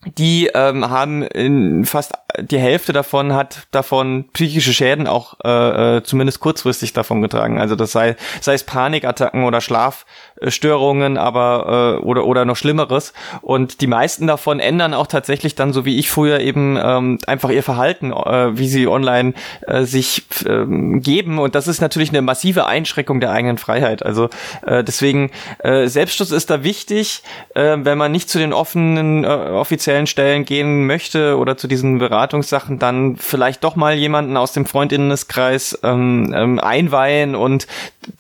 die 0.05 0.51
ähm, 0.53 0.91
haben 0.91 1.23
in 1.23 1.85
fast 1.85 2.13
die 2.41 2.59
Hälfte 2.59 2.93
davon 2.93 3.35
hat 3.35 3.67
davon 3.71 4.25
psychische 4.33 4.73
Schäden 4.73 5.07
auch 5.07 5.35
äh, 5.45 5.99
äh, 5.99 6.03
zumindest 6.03 6.41
kurzfristig 6.41 6.93
davon 6.93 7.23
getragen. 7.23 7.61
Also 7.61 7.77
das 7.77 7.93
sei 7.93 8.17
sei 8.41 8.55
es 8.55 8.65
Panikattacken 8.65 9.45
oder 9.45 9.61
Schlafstörungen, 9.61 11.19
aber 11.19 11.99
äh, 12.01 12.05
oder 12.05 12.25
oder 12.25 12.45
noch 12.45 12.57
Schlimmeres. 12.57 13.13
Und 13.43 13.81
die 13.81 13.87
meisten 13.87 14.27
davon 14.27 14.61
ändern 14.61 14.95
auch 14.95 15.07
tatsächlich 15.07 15.55
dann, 15.55 15.73
so 15.73 15.85
wie 15.85 15.99
ich 15.99 16.11
früher 16.11 16.41
eben 16.41 16.79
ähm, 16.83 17.19
einfach 17.27 17.51
ihr 17.51 17.63
Verhalten, 17.63 18.13
äh, 18.13 18.57
wie 18.57 18.69
sie 18.69 18.87
online 18.89 19.35
äh, 19.67 19.83
sich 19.85 20.25
äh, 20.45 20.65
geben. 20.99 21.39
Und 21.39 21.55
das 21.55 21.69
ist 21.69 21.81
natürlich 21.81 22.11
eine 22.11 22.23
massive 22.23 22.67
Einschränkung 22.67 23.21
der 23.21 23.33
eigenen 23.33 23.59
Freiheit. 23.59 24.05
Also 24.05 24.31
äh, 24.67 24.83
deswegen 24.83 25.31
äh, 25.59 25.87
Selbstschutz 25.87 26.31
ist 26.31 26.51
da 26.51 26.65
wichtig, 26.65 27.23
äh, 27.55 27.77
wenn 27.79 27.99
man 27.99 28.13
nicht 28.13 28.31
zu 28.31 28.39
den 28.39 28.53
offenen 28.53 29.25
äh, 29.25 29.27
offiziellen 29.27 30.07
Stellen 30.07 30.45
gehen 30.45 30.87
möchte 30.87 31.37
oder 31.37 31.57
zu 31.57 31.69
diesen 31.69 31.99
Beratungen 31.99 32.22
Beratungssachen 32.23 32.79
dann 32.79 33.17
vielleicht 33.17 33.65
doch 33.65 33.75
mal 33.75 33.95
jemanden 33.95 34.37
aus 34.37 34.53
dem 34.53 34.65
Freundinnenkreis 34.65 35.79
ähm, 35.83 36.33
ähm, 36.37 36.61
einweihen 36.61 37.35
und 37.35 37.67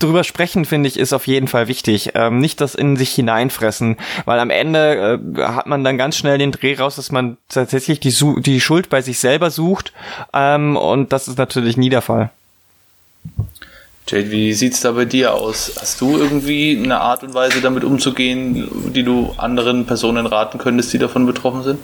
drüber 0.01 0.25
sprechen, 0.25 0.65
finde 0.65 0.89
ich, 0.89 0.99
ist 0.99 1.13
auf 1.13 1.29
jeden 1.29 1.47
Fall 1.47 1.69
wichtig. 1.69 2.11
Ähm, 2.15 2.39
nicht 2.39 2.61
das 2.61 2.75
in 2.75 2.97
sich 2.97 3.15
hineinfressen, 3.15 3.97
weil 4.25 4.41
am 4.41 4.51
Ende 4.51 5.21
äh, 5.37 5.43
hat 5.43 5.67
man 5.69 5.85
dann 5.85 5.99
ganz 5.99 6.17
schnell 6.17 6.39
den 6.39 6.51
Dreh 6.51 6.75
raus, 6.75 6.97
dass 6.97 7.13
man 7.13 7.37
tatsächlich 7.49 8.01
die, 8.01 8.13
die 8.41 8.61
Schuld 8.61 8.89
bei 8.89 9.03
sich 9.03 9.21
selber 9.21 9.51
sucht 9.51 9.93
ähm, 10.33 10.77
und 10.77 11.13
das 11.13 11.29
ist 11.29 11.39
natürlich 11.39 11.77
nie 11.77 11.91
der 11.91 12.03
Fall. 12.03 12.31
Jade, 14.09 14.33
wie 14.33 14.53
sieht's 14.53 14.81
da 14.81 14.91
bei 14.91 15.05
dir 15.05 15.33
aus? 15.33 15.75
Hast 15.81 16.01
du 16.01 16.19
irgendwie 16.19 16.77
eine 16.77 17.01
Art 17.01 17.23
und 17.23 17.35
Weise 17.35 17.61
damit 17.61 17.85
umzugehen, 17.85 18.69
die 18.93 19.05
du 19.05 19.33
anderen 19.37 19.87
Personen 19.87 20.27
raten 20.27 20.59
könntest, 20.59 20.93
die 20.93 20.99
davon 20.99 21.25
betroffen 21.25 21.63
sind? 21.63 21.79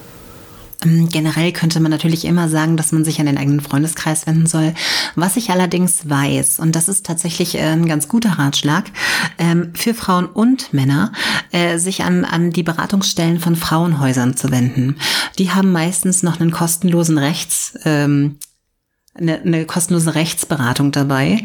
Ähm, 0.85 1.09
generell 1.09 1.53
könnte 1.53 1.81
man 1.81 1.91
natürlich 1.91 2.25
immer 2.25 2.49
sagen, 2.49 2.77
dass 2.77 2.93
man 2.93 3.05
sich 3.05 3.19
an 3.19 3.27
den 3.27 3.39
eigenen 3.39 3.61
Freundeskreis 3.61 4.27
wenden 4.27 4.47
soll. 4.47 4.75
Was 5.17 5.37
ich 5.37 5.51
allerdings 5.51 6.09
weiß, 6.09 6.61
und 6.61 6.77
das 6.77 6.89
ist 6.89 7.05
tatsächlich 7.05 7.57
äh, 7.57 7.63
ein 7.63 7.87
ganz 7.87 8.09
guter 8.09 8.39
Ratschlag, 8.39 8.85
ähm, 9.39 9.73
für 9.75 9.95
Frauen 9.95 10.27
und 10.27 10.73
Männer, 10.73 11.13
äh, 11.51 11.79
sich 11.79 12.05
an, 12.05 12.25
an 12.25 12.51
die 12.51 12.63
Beratungsstellen 12.63 13.41
von 13.41 13.57
Frauenhäusern 13.57 14.37
zu 14.37 14.51
wenden. 14.51 14.97
Die 15.39 15.51
haben 15.51 15.73
meistens 15.73 16.23
noch 16.23 16.41
einen 16.41 16.53
kostenlosen 16.53 17.19
Rechts, 17.19 17.75
ähm, 17.85 18.37
eine, 19.15 19.41
eine 19.41 19.65
kostenlose 19.65 20.15
Rechtsberatung 20.15 20.93
dabei. 20.93 21.43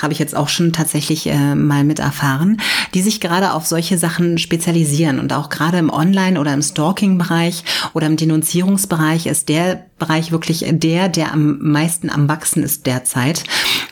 Habe 0.00 0.12
ich 0.12 0.18
jetzt 0.18 0.36
auch 0.36 0.48
schon 0.48 0.72
tatsächlich 0.72 1.26
äh, 1.26 1.54
mal 1.54 1.84
mit 1.84 1.98
erfahren, 1.98 2.60
die 2.94 3.02
sich 3.02 3.20
gerade 3.20 3.52
auf 3.52 3.66
solche 3.66 3.98
Sachen 3.98 4.38
spezialisieren. 4.38 5.18
Und 5.18 5.32
auch 5.32 5.48
gerade 5.48 5.78
im 5.78 5.90
Online- 5.90 6.40
oder 6.40 6.52
im 6.52 6.62
Stalking-Bereich 6.62 7.64
oder 7.94 8.06
im 8.06 8.16
Denunzierungsbereich 8.16 9.26
ist 9.26 9.48
der 9.48 9.86
Bereich 9.98 10.30
wirklich 10.30 10.64
der, 10.68 11.08
der 11.08 11.32
am 11.32 11.58
meisten 11.60 12.10
am 12.10 12.28
wachsen 12.28 12.62
ist 12.62 12.86
derzeit, 12.86 13.44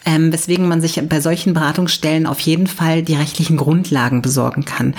ähm, 0.04 0.32
weswegen 0.32 0.68
man 0.68 0.80
sich 0.80 1.00
bei 1.08 1.20
solchen 1.20 1.54
Beratungsstellen 1.54 2.26
auf 2.26 2.40
jeden 2.40 2.66
Fall 2.66 3.02
die 3.02 3.14
rechtlichen 3.14 3.56
Grundlagen 3.56 4.22
besorgen 4.22 4.64
kann. 4.64 4.94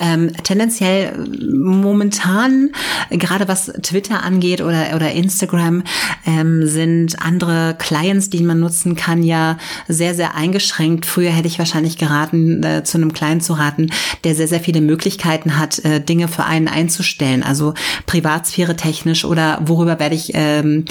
Ähm, 0.00 0.32
tendenziell 0.42 1.12
momentan, 1.40 2.70
gerade 3.10 3.48
was 3.48 3.66
Twitter 3.82 4.22
angeht 4.22 4.60
oder, 4.60 4.94
oder 4.94 5.12
Instagram, 5.12 5.84
ähm, 6.26 6.66
sind 6.66 7.22
andere 7.22 7.76
Clients, 7.78 8.30
die 8.30 8.42
man 8.42 8.60
nutzen 8.60 8.96
kann, 8.96 9.22
ja 9.22 9.58
sehr, 9.86 10.14
sehr 10.14 10.34
eingeschränkt. 10.34 11.06
Früher 11.06 11.30
hätte 11.30 11.48
ich 11.48 11.58
wahrscheinlich 11.58 11.98
geraten, 11.98 12.62
äh, 12.62 12.84
zu 12.84 12.98
einem 12.98 13.12
Client 13.12 13.42
zu 13.44 13.54
raten, 13.54 13.90
der 14.24 14.34
sehr, 14.34 14.48
sehr 14.48 14.60
viele 14.60 14.80
Möglichkeiten 14.80 15.58
hat, 15.58 15.78
äh, 15.84 16.00
Dinge 16.00 16.28
für 16.28 16.44
einen 16.44 16.68
einzustellen. 16.68 17.42
Also 17.42 17.74
Privatsphäre 18.06 18.76
technisch 18.76 19.24
oder 19.24 19.60
worüber 19.64 19.98
werde 19.98 20.14
ich 20.14 20.34
äh, 20.34 20.48
ähm, 20.58 20.84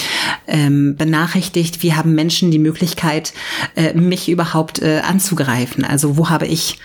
ähm, 0.46 0.96
benachrichtigt, 0.96 1.82
wie 1.82 1.94
haben 1.94 2.14
Menschen 2.14 2.50
die 2.50 2.58
Möglichkeit, 2.58 3.32
äh, 3.76 3.92
mich 3.94 4.28
überhaupt 4.28 4.80
äh, 4.80 5.00
anzugreifen. 5.00 5.84
Also 5.84 6.16
wo 6.16 6.28
habe 6.28 6.46
ich, 6.46 6.78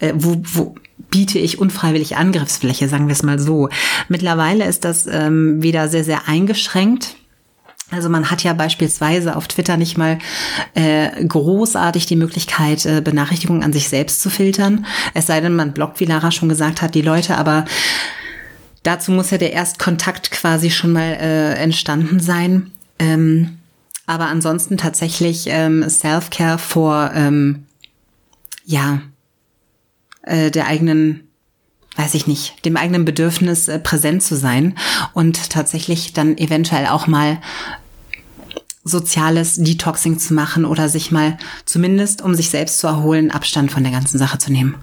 äh, 0.00 0.12
wo, 0.14 0.40
wo 0.42 0.74
biete 1.10 1.38
ich 1.38 1.58
unfreiwillig 1.58 2.16
Angriffsfläche, 2.16 2.88
sagen 2.88 3.06
wir 3.06 3.12
es 3.12 3.22
mal 3.22 3.38
so. 3.38 3.68
Mittlerweile 4.08 4.64
ist 4.66 4.84
das 4.84 5.06
ähm, 5.06 5.62
wieder 5.62 5.88
sehr, 5.88 6.04
sehr 6.04 6.28
eingeschränkt. 6.28 7.16
Also 7.90 8.10
man 8.10 8.30
hat 8.30 8.44
ja 8.44 8.52
beispielsweise 8.52 9.34
auf 9.34 9.48
Twitter 9.48 9.78
nicht 9.78 9.96
mal 9.96 10.18
äh, 10.74 11.24
großartig 11.24 12.04
die 12.04 12.16
Möglichkeit, 12.16 12.84
äh, 12.84 13.00
Benachrichtigungen 13.00 13.62
an 13.62 13.72
sich 13.72 13.88
selbst 13.88 14.20
zu 14.20 14.28
filtern. 14.28 14.84
Es 15.14 15.26
sei 15.26 15.40
denn, 15.40 15.56
man 15.56 15.72
blockt, 15.72 15.98
wie 16.00 16.04
Lara 16.04 16.30
schon 16.30 16.50
gesagt 16.50 16.82
hat, 16.82 16.94
die 16.94 17.02
Leute, 17.02 17.38
aber 17.38 17.64
Dazu 18.82 19.12
muss 19.12 19.30
ja 19.30 19.36
der 19.38 19.52
Erstkontakt 19.52 20.30
quasi 20.30 20.70
schon 20.70 20.92
mal 20.92 21.18
äh, 21.20 21.54
entstanden 21.54 22.20
sein. 22.20 22.70
Ähm, 22.98 23.57
aber 24.08 24.26
ansonsten 24.28 24.78
tatsächlich 24.78 25.44
ähm, 25.48 25.86
Self-Care 25.86 26.56
vor 26.56 27.10
ähm, 27.14 27.66
ja 28.64 29.02
äh, 30.22 30.50
der 30.50 30.66
eigenen, 30.66 31.28
weiß 31.94 32.14
ich 32.14 32.26
nicht, 32.26 32.64
dem 32.64 32.78
eigenen 32.78 33.04
Bedürfnis 33.04 33.68
äh, 33.68 33.78
präsent 33.78 34.22
zu 34.22 34.34
sein 34.34 34.78
und 35.12 35.50
tatsächlich 35.50 36.14
dann 36.14 36.38
eventuell 36.38 36.86
auch 36.86 37.06
mal 37.06 37.38
soziales 38.82 39.56
Detoxing 39.56 40.18
zu 40.18 40.32
machen 40.32 40.64
oder 40.64 40.88
sich 40.88 41.10
mal 41.10 41.36
zumindest, 41.66 42.22
um 42.22 42.34
sich 42.34 42.48
selbst 42.48 42.78
zu 42.78 42.86
erholen, 42.86 43.30
Abstand 43.30 43.70
von 43.70 43.82
der 43.82 43.92
ganzen 43.92 44.16
Sache 44.16 44.38
zu 44.38 44.50
nehmen. 44.50 44.76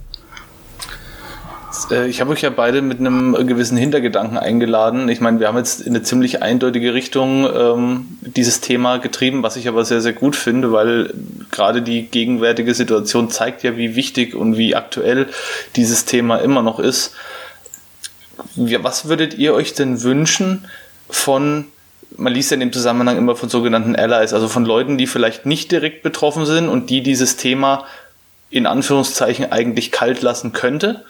Äh, 1.91 2.07
ich 2.07 2.21
habe 2.21 2.31
euch 2.31 2.41
ja 2.41 2.49
beide 2.49 2.81
mit 2.81 2.99
einem 2.99 3.33
gewissen 3.47 3.77
Hintergedanken 3.77 4.37
eingeladen. 4.37 5.09
Ich 5.09 5.21
meine, 5.21 5.39
wir 5.39 5.47
haben 5.47 5.57
jetzt 5.57 5.81
in 5.81 5.95
eine 5.95 6.03
ziemlich 6.03 6.41
eindeutige 6.41 6.93
Richtung 6.93 7.47
ähm, 7.53 8.05
dieses 8.21 8.61
Thema 8.61 8.97
getrieben, 8.97 9.43
was 9.43 9.55
ich 9.55 9.67
aber 9.67 9.85
sehr, 9.85 10.01
sehr 10.01 10.13
gut 10.13 10.35
finde, 10.35 10.71
weil 10.71 11.13
gerade 11.51 11.81
die 11.81 12.03
gegenwärtige 12.03 12.73
Situation 12.73 13.29
zeigt 13.29 13.63
ja, 13.63 13.77
wie 13.77 13.95
wichtig 13.95 14.35
und 14.35 14.57
wie 14.57 14.75
aktuell 14.75 15.27
dieses 15.75 16.05
Thema 16.05 16.37
immer 16.37 16.61
noch 16.61 16.79
ist. 16.79 17.13
Was 18.55 19.07
würdet 19.07 19.35
ihr 19.35 19.53
euch 19.53 19.73
denn 19.73 20.03
wünschen 20.03 20.65
von 21.09 21.65
man 22.17 22.33
liest 22.33 22.51
ja 22.51 22.55
in 22.55 22.61
dem 22.61 22.71
Zusammenhang 22.71 23.17
immer 23.17 23.35
von 23.35 23.49
sogenannten 23.49 23.93
Allies, 23.93 24.31
also 24.31 24.47
von 24.47 24.63
Leuten, 24.63 24.97
die 24.97 25.05
vielleicht 25.05 25.45
nicht 25.45 25.69
direkt 25.71 26.01
betroffen 26.01 26.45
sind 26.45 26.69
und 26.69 26.89
die 26.89 27.01
dieses 27.01 27.35
Thema 27.35 27.83
in 28.49 28.67
Anführungszeichen 28.67 29.51
eigentlich 29.51 29.91
kalt 29.91 30.21
lassen 30.21 30.53
könnte 30.53 31.03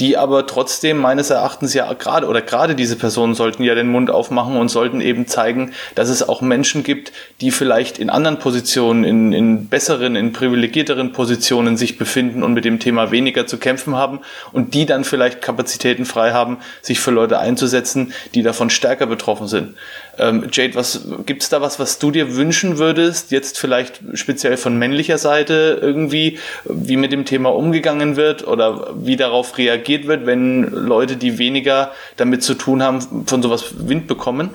die 0.00 0.16
aber 0.16 0.46
trotzdem 0.46 0.98
meines 0.98 1.30
Erachtens 1.30 1.74
ja 1.74 1.92
gerade 1.92 2.26
oder 2.26 2.40
gerade 2.40 2.74
diese 2.74 2.96
Personen 2.96 3.34
sollten 3.34 3.64
ja 3.64 3.74
den 3.74 3.88
Mund 3.88 4.10
aufmachen 4.10 4.56
und 4.56 4.68
sollten 4.68 5.00
eben 5.00 5.26
zeigen, 5.26 5.72
dass 5.94 6.08
es 6.08 6.28
auch 6.28 6.40
Menschen 6.40 6.84
gibt, 6.84 7.12
die 7.40 7.50
vielleicht 7.50 7.98
in 7.98 8.10
anderen 8.10 8.38
Positionen, 8.38 9.04
in, 9.04 9.32
in 9.32 9.68
besseren, 9.68 10.14
in 10.14 10.32
privilegierteren 10.32 11.12
Positionen 11.12 11.76
sich 11.76 11.98
befinden 11.98 12.42
und 12.42 12.54
mit 12.54 12.64
dem 12.64 12.78
Thema 12.78 13.10
weniger 13.10 13.46
zu 13.46 13.58
kämpfen 13.58 13.96
haben 13.96 14.20
und 14.52 14.74
die 14.74 14.86
dann 14.86 15.04
vielleicht 15.04 15.42
Kapazitäten 15.42 16.04
frei 16.04 16.32
haben, 16.32 16.58
sich 16.80 17.00
für 17.00 17.10
Leute 17.10 17.38
einzusetzen, 17.38 18.12
die 18.34 18.42
davon 18.42 18.70
stärker 18.70 19.06
betroffen 19.06 19.48
sind. 19.48 19.74
Ähm, 20.18 20.48
Jade, 20.50 20.74
was 20.74 21.06
gibt's 21.26 21.48
da 21.48 21.60
was, 21.60 21.78
was 21.78 21.98
du 21.98 22.10
dir 22.10 22.34
wünschen 22.34 22.78
würdest, 22.78 23.30
jetzt 23.30 23.58
vielleicht 23.58 24.00
speziell 24.14 24.56
von 24.56 24.78
männlicher 24.78 25.18
Seite 25.18 25.78
irgendwie, 25.80 26.38
wie 26.64 26.96
mit 26.96 27.12
dem 27.12 27.24
Thema 27.24 27.54
umgegangen 27.54 28.16
wird 28.16 28.46
oder 28.46 28.94
wie 28.96 29.16
darauf 29.16 29.58
reagiert 29.58 30.06
wird, 30.06 30.26
wenn 30.26 30.64
Leute, 30.64 31.16
die 31.16 31.38
weniger 31.38 31.92
damit 32.16 32.42
zu 32.42 32.54
tun 32.54 32.82
haben, 32.82 33.26
von 33.26 33.42
sowas 33.42 33.74
Wind 33.78 34.06
bekommen? 34.06 34.50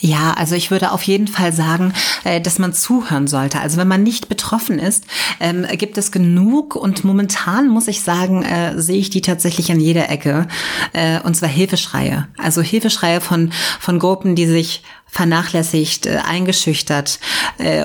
Ja, 0.00 0.32
also 0.32 0.54
ich 0.54 0.70
würde 0.70 0.92
auf 0.92 1.02
jeden 1.02 1.28
Fall 1.28 1.52
sagen, 1.52 1.92
äh, 2.24 2.40
dass 2.40 2.58
man 2.58 2.72
zuhören 2.72 3.26
sollte. 3.26 3.60
Also 3.60 3.76
wenn 3.76 3.88
man 3.88 4.02
nicht 4.02 4.28
betroffen 4.28 4.78
ist, 4.78 5.04
ähm, 5.40 5.66
gibt 5.72 5.98
es 5.98 6.10
genug 6.10 6.74
und 6.74 7.04
momentan 7.04 7.68
muss 7.68 7.86
ich 7.86 8.02
sagen, 8.02 8.42
äh, 8.42 8.80
sehe 8.80 8.98
ich 8.98 9.10
die 9.10 9.20
tatsächlich 9.20 9.70
an 9.70 9.78
jeder 9.78 10.08
Ecke. 10.08 10.48
Äh, 10.94 11.20
und 11.20 11.36
zwar 11.36 11.50
Hilfeschreie. 11.50 12.28
Also 12.38 12.62
Hilfeschreie 12.62 13.20
von, 13.20 13.52
von 13.78 13.98
Gruppen, 13.98 14.34
die 14.34 14.46
sich 14.46 14.82
vernachlässigt, 15.12 16.06
eingeschüchtert, 16.06 17.18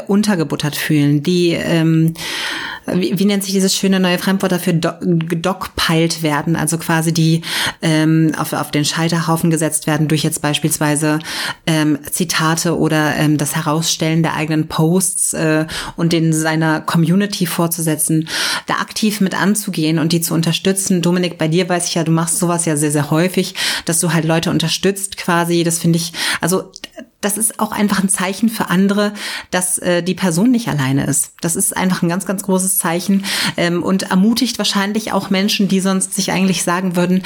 untergebuttert 0.05 0.75
fühlen, 0.75 1.23
die 1.23 1.53
ähm, 1.53 2.13
wie, 2.87 3.17
wie 3.17 3.25
nennt 3.25 3.43
sich 3.43 3.53
dieses 3.53 3.75
schöne 3.75 3.99
neue 3.99 4.17
Fremdwort 4.17 4.51
dafür, 4.51 4.73
gedockpeilt 4.73 6.23
werden, 6.23 6.55
also 6.55 6.77
quasi 6.77 7.13
die 7.13 7.41
ähm, 7.81 8.33
auf, 8.37 8.53
auf 8.53 8.71
den 8.71 8.85
Scheiterhaufen 8.85 9.49
gesetzt 9.49 9.87
werden 9.87 10.07
durch 10.07 10.23
jetzt 10.23 10.41
beispielsweise 10.41 11.19
ähm, 11.65 11.97
Zitate 12.09 12.77
oder 12.77 13.15
ähm, 13.15 13.37
das 13.37 13.55
Herausstellen 13.55 14.23
der 14.23 14.35
eigenen 14.35 14.67
Posts 14.67 15.33
äh, 15.33 15.65
und 15.95 16.13
den 16.13 16.33
seiner 16.33 16.81
Community 16.81 17.45
vorzusetzen, 17.45 18.29
da 18.67 18.75
aktiv 18.75 19.21
mit 19.21 19.39
anzugehen 19.39 19.99
und 19.99 20.11
die 20.11 20.21
zu 20.21 20.33
unterstützen. 20.33 21.01
Dominik, 21.01 21.37
bei 21.37 21.47
dir 21.47 21.67
weiß 21.67 21.87
ich 21.87 21.95
ja, 21.95 22.03
du 22.03 22.11
machst 22.11 22.39
sowas 22.39 22.65
ja 22.65 22.77
sehr, 22.77 22.91
sehr 22.91 23.09
häufig, 23.11 23.55
dass 23.85 23.99
du 23.99 24.13
halt 24.13 24.25
Leute 24.25 24.51
unterstützt 24.51 25.17
quasi. 25.17 25.63
Das 25.63 25.79
finde 25.79 25.97
ich, 25.97 26.13
also 26.41 26.71
das 27.21 27.37
ist 27.37 27.59
auch 27.59 27.71
einfach 27.71 28.03
ein 28.03 28.09
Zeichen 28.09 28.49
für 28.49 28.69
andere, 28.69 29.13
dass 29.49 29.79
äh, 29.79 30.03
die 30.03 30.13
Person 30.13 30.51
nicht 30.51 30.67
alleine 30.67 31.05
ist. 31.05 31.33
Das 31.41 31.55
ist 31.55 31.75
einfach 31.75 32.03
ein 32.03 32.09
ganz, 32.09 32.25
ganz 32.25 32.43
großes 32.43 32.77
Zeichen 32.77 33.25
ähm, 33.57 33.81
und 33.83 34.03
ermutigt 34.03 34.57
wahrscheinlich 34.57 35.11
auch 35.11 35.29
Menschen, 35.29 35.67
die 35.67 35.79
sonst 35.79 36.13
sich 36.13 36.31
eigentlich 36.31 36.63
sagen 36.63 36.95
würden, 36.95 37.23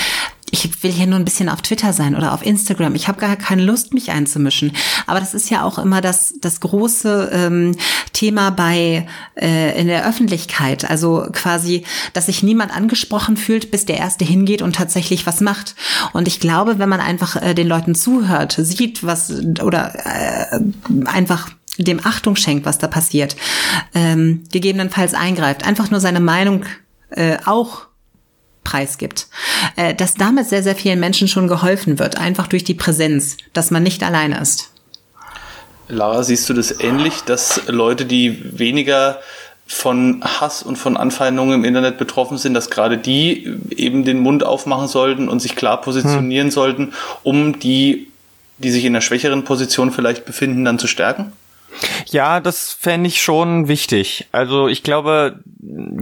ich 0.51 0.83
will 0.83 0.91
hier 0.91 1.07
nur 1.07 1.19
ein 1.19 1.25
bisschen 1.25 1.49
auf 1.49 1.61
Twitter 1.61 1.93
sein 1.93 2.15
oder 2.15 2.33
auf 2.33 2.45
Instagram. 2.45 2.95
Ich 2.95 3.07
habe 3.07 3.19
gar 3.19 3.35
keine 3.35 3.63
Lust, 3.63 3.93
mich 3.93 4.11
einzumischen. 4.11 4.71
Aber 5.07 5.19
das 5.19 5.33
ist 5.33 5.49
ja 5.49 5.63
auch 5.63 5.77
immer 5.77 6.01
das, 6.01 6.33
das 6.41 6.59
große 6.59 7.29
ähm, 7.31 7.75
Thema 8.13 8.49
bei 8.51 9.07
äh, 9.35 9.79
in 9.79 9.87
der 9.87 10.07
Öffentlichkeit. 10.07 10.89
Also 10.89 11.27
quasi, 11.31 11.83
dass 12.13 12.27
sich 12.27 12.43
niemand 12.43 12.75
angesprochen 12.75 13.37
fühlt, 13.37 13.71
bis 13.71 13.85
der 13.85 13.97
Erste 13.97 14.25
hingeht 14.25 14.61
und 14.61 14.75
tatsächlich 14.75 15.25
was 15.25 15.41
macht. 15.41 15.75
Und 16.13 16.27
ich 16.27 16.39
glaube, 16.39 16.79
wenn 16.79 16.89
man 16.89 17.01
einfach 17.01 17.35
äh, 17.41 17.53
den 17.53 17.67
Leuten 17.67 17.95
zuhört, 17.95 18.57
sieht, 18.59 19.03
was 19.03 19.31
oder 19.61 19.93
äh, 20.05 20.59
einfach 21.05 21.49
dem 21.77 22.05
Achtung 22.05 22.35
schenkt, 22.35 22.65
was 22.65 22.77
da 22.77 22.87
passiert, 22.87 23.35
ähm, 23.93 24.43
gegebenenfalls 24.51 25.13
eingreift, 25.13 25.65
einfach 25.65 25.91
nur 25.91 25.99
seine 25.99 26.19
Meinung 26.19 26.65
äh, 27.11 27.37
auch 27.45 27.88
preisgibt, 28.69 29.27
äh, 29.75 29.95
dass 29.95 30.13
damit 30.13 30.47
sehr, 30.47 30.61
sehr 30.61 30.75
vielen 30.75 30.99
Menschen 30.99 31.27
schon 31.27 31.47
geholfen 31.47 31.97
wird, 31.97 32.17
einfach 32.17 32.47
durch 32.47 32.63
die 32.63 32.75
Präsenz, 32.75 33.37
dass 33.53 33.71
man 33.71 33.81
nicht 33.81 34.03
alleine 34.03 34.39
ist. 34.39 34.69
Lara, 35.87 36.21
siehst 36.21 36.47
du 36.49 36.53
das 36.53 36.79
ähnlich, 36.79 37.21
dass 37.21 37.63
Leute, 37.67 38.05
die 38.05 38.57
weniger 38.59 39.19
von 39.65 40.23
Hass 40.23 40.61
und 40.61 40.77
von 40.77 40.97
Anfeindungen 40.97 41.55
im 41.55 41.65
Internet 41.65 41.97
betroffen 41.97 42.37
sind, 42.37 42.53
dass 42.53 42.69
gerade 42.69 42.97
die 42.97 43.55
eben 43.75 44.03
den 44.03 44.19
Mund 44.19 44.43
aufmachen 44.43 44.87
sollten 44.87 45.29
und 45.29 45.39
sich 45.39 45.55
klar 45.55 45.81
positionieren 45.81 46.47
hm. 46.47 46.51
sollten, 46.51 46.93
um 47.23 47.59
die, 47.59 48.07
die 48.59 48.71
sich 48.71 48.85
in 48.85 48.93
einer 48.93 49.01
schwächeren 49.01 49.43
Position 49.43 49.91
vielleicht 49.91 50.25
befinden, 50.25 50.63
dann 50.63 50.79
zu 50.79 50.87
stärken? 50.87 51.33
Ja, 52.07 52.39
das 52.39 52.71
fände 52.71 53.07
ich 53.07 53.21
schon 53.21 53.67
wichtig. 53.67 54.27
Also 54.31 54.67
ich 54.67 54.83
glaube, 54.83 55.39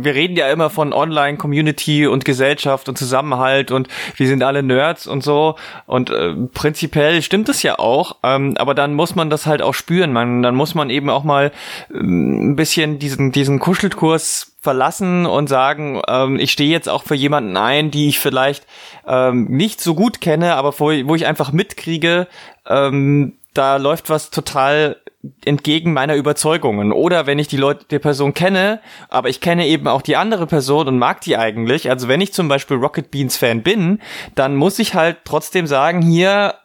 wir 0.04 0.16
reden 0.16 0.36
ja 0.36 0.50
immer 0.50 0.70
von 0.70 0.94
Online-Community 0.94 2.08
und 2.08 2.26
Gesellschaft 2.26 2.90
und 2.90 2.98
Zusammenhalt 2.98 3.72
und 3.72 3.88
wir 4.16 4.28
sind 4.28 4.44
alle 4.44 4.64
Nerds 4.64 5.08
und 5.08 5.24
so. 5.24 5.56
Und 5.86 6.10
äh, 6.10 6.34
prinzipiell 6.54 7.22
stimmt 7.22 7.50
es 7.50 7.64
ja 7.64 7.80
auch, 7.80 8.18
ähm, 8.24 8.56
aber 8.58 8.74
dann 8.74 8.94
muss 8.94 9.16
man 9.16 9.30
das 9.30 9.46
halt 9.46 9.62
auch 9.62 9.74
spüren. 9.74 10.14
Man, 10.14 10.42
dann 10.44 10.56
muss 10.56 10.76
man 10.76 10.90
eben 10.90 11.10
auch 11.10 11.24
mal 11.24 11.52
ähm, 11.94 12.52
ein 12.52 12.56
bisschen 12.56 13.00
diesen, 13.00 13.32
diesen 13.32 13.60
Kuschelkurs 13.60 14.54
verlassen 14.62 15.26
und 15.26 15.48
sagen, 15.48 16.02
ähm, 16.08 16.40
ich 16.40 16.52
stehe 16.52 16.70
jetzt 16.70 16.90
auch 16.90 17.04
für 17.04 17.16
jemanden 17.16 17.56
ein, 17.56 17.92
die 17.92 18.10
ich 18.10 18.20
vielleicht 18.20 18.66
ähm, 19.08 19.46
nicht 19.46 19.80
so 19.82 19.96
gut 19.96 20.20
kenne, 20.22 20.56
aber 20.56 20.78
wo, 20.80 20.88
wo 21.08 21.16
ich 21.16 21.26
einfach 21.26 21.52
mitkriege, 21.52 22.28
ähm, 22.68 23.34
da 23.54 23.78
läuft 23.78 24.10
was 24.10 24.30
total 24.30 24.98
entgegen 25.44 25.94
meiner 25.94 26.16
Überzeugungen. 26.16 26.92
Oder 26.92 27.26
wenn 27.26 27.40
ich 27.40 27.48
die 27.48 27.58
Leute, 27.58 27.86
die 27.90 28.00
Person 28.00 28.34
kenne, 28.34 28.82
aber 29.10 29.30
ich 29.30 29.42
kenne 29.42 29.68
eben 29.68 29.88
auch 29.88 30.02
die 30.02 30.16
andere 30.16 30.48
Person 30.48 30.88
und 30.88 31.00
mag 31.00 31.22
die 31.22 31.38
eigentlich. 31.38 31.90
Also 31.90 32.08
wenn 32.08 32.22
ich 32.22 32.34
zum 32.34 32.48
Beispiel 32.48 32.78
Rocket 32.78 33.12
Beans 33.12 33.38
Fan 33.38 33.64
bin, 33.64 34.00
dann 34.36 34.56
muss 34.56 34.80
ich 34.80 34.94
halt 34.94 35.18
trotzdem 35.26 35.68
sagen, 35.68 36.02
hier, 36.02 36.56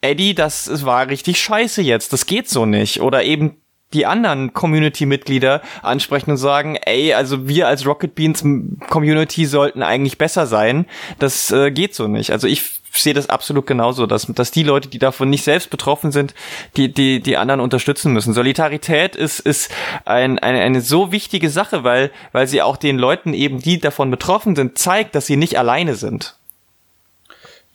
Eddie, 0.00 0.34
das 0.34 0.84
war 0.84 1.08
richtig 1.08 1.40
scheiße 1.40 1.82
jetzt. 1.82 2.12
Das 2.12 2.26
geht 2.26 2.48
so 2.48 2.66
nicht. 2.66 3.00
Oder 3.00 3.24
eben 3.24 3.56
die 3.94 4.04
anderen 4.04 4.52
Community-Mitglieder 4.52 5.62
ansprechen 5.82 6.32
und 6.32 6.36
sagen, 6.36 6.76
ey, 6.76 7.14
also 7.14 7.48
wir 7.48 7.68
als 7.68 7.86
Rocket 7.86 8.14
Beans 8.14 8.44
Community 8.90 9.46
sollten 9.46 9.82
eigentlich 9.82 10.18
besser 10.18 10.46
sein. 10.46 10.86
Das 11.18 11.50
äh, 11.50 11.70
geht 11.70 11.94
so 11.94 12.06
nicht. 12.06 12.30
Also 12.30 12.46
ich 12.46 12.77
sehe 12.92 13.14
das 13.14 13.28
absolut 13.28 13.66
genauso, 13.66 14.06
dass, 14.06 14.26
dass 14.26 14.50
die 14.50 14.62
Leute, 14.62 14.88
die 14.88 14.98
davon 14.98 15.30
nicht 15.30 15.44
selbst 15.44 15.70
betroffen 15.70 16.12
sind, 16.12 16.34
die, 16.76 16.92
die, 16.92 17.20
die 17.20 17.36
anderen 17.36 17.60
unterstützen 17.60 18.12
müssen. 18.12 18.32
Solidarität 18.32 19.16
ist, 19.16 19.40
ist 19.40 19.70
ein, 20.04 20.38
eine, 20.38 20.60
eine 20.60 20.80
so 20.80 21.12
wichtige 21.12 21.50
Sache, 21.50 21.84
weil, 21.84 22.10
weil 22.32 22.46
sie 22.46 22.62
auch 22.62 22.76
den 22.76 22.98
Leuten 22.98 23.34
eben, 23.34 23.60
die 23.60 23.78
davon 23.78 24.10
betroffen 24.10 24.56
sind, 24.56 24.78
zeigt, 24.78 25.14
dass 25.14 25.26
sie 25.26 25.36
nicht 25.36 25.58
alleine 25.58 25.94
sind. 25.94 26.37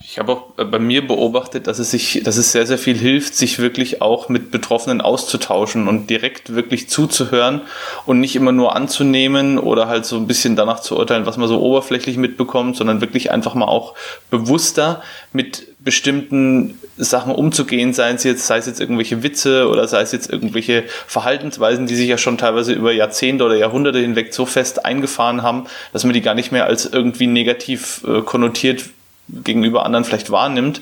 Ich 0.05 0.19
habe 0.19 0.33
auch 0.33 0.49
bei 0.57 0.79
mir 0.79 1.07
beobachtet, 1.07 1.65
dass 1.65 1.79
es 1.79 1.91
sich, 1.91 2.21
dass 2.23 2.35
es 2.35 2.51
sehr, 2.51 2.67
sehr 2.67 2.77
viel 2.77 2.97
hilft, 2.97 3.35
sich 3.35 3.59
wirklich 3.59 4.01
auch 4.01 4.27
mit 4.27 4.51
Betroffenen 4.51 4.99
auszutauschen 4.99 5.87
und 5.87 6.09
direkt 6.09 6.53
wirklich 6.55 6.89
zuzuhören 6.89 7.61
und 8.05 8.19
nicht 8.19 8.35
immer 8.35 8.51
nur 8.51 8.75
anzunehmen 8.75 9.57
oder 9.57 9.87
halt 9.87 10.05
so 10.05 10.17
ein 10.17 10.27
bisschen 10.27 10.57
danach 10.57 10.81
zu 10.81 10.97
urteilen, 10.97 11.25
was 11.25 11.37
man 11.37 11.47
so 11.47 11.61
oberflächlich 11.61 12.17
mitbekommt, 12.17 12.75
sondern 12.75 12.99
wirklich 12.99 13.31
einfach 13.31 13.55
mal 13.55 13.65
auch 13.65 13.95
bewusster 14.29 15.01
mit 15.31 15.67
bestimmten 15.79 16.77
Sachen 16.97 17.33
umzugehen, 17.33 17.93
sei 17.93 18.11
es 18.11 18.23
jetzt, 18.25 18.45
sei 18.45 18.57
es 18.57 18.65
jetzt 18.65 18.81
irgendwelche 18.81 19.23
Witze 19.23 19.69
oder 19.69 19.87
sei 19.87 20.01
es 20.01 20.11
jetzt 20.11 20.29
irgendwelche 20.29 20.83
Verhaltensweisen, 21.07 21.87
die 21.87 21.95
sich 21.95 22.07
ja 22.07 22.17
schon 22.17 22.37
teilweise 22.37 22.73
über 22.73 22.91
Jahrzehnte 22.91 23.45
oder 23.45 23.55
Jahrhunderte 23.55 23.99
hinweg 23.99 24.33
so 24.33 24.45
fest 24.45 24.85
eingefahren 24.85 25.43
haben, 25.43 25.65
dass 25.93 26.03
man 26.03 26.13
die 26.13 26.21
gar 26.21 26.35
nicht 26.35 26.51
mehr 26.51 26.65
als 26.65 26.85
irgendwie 26.85 27.27
negativ 27.27 28.03
äh, 28.05 28.21
konnotiert 28.21 28.83
gegenüber 29.29 29.85
anderen 29.85 30.03
vielleicht 30.03 30.31
wahrnimmt. 30.31 30.81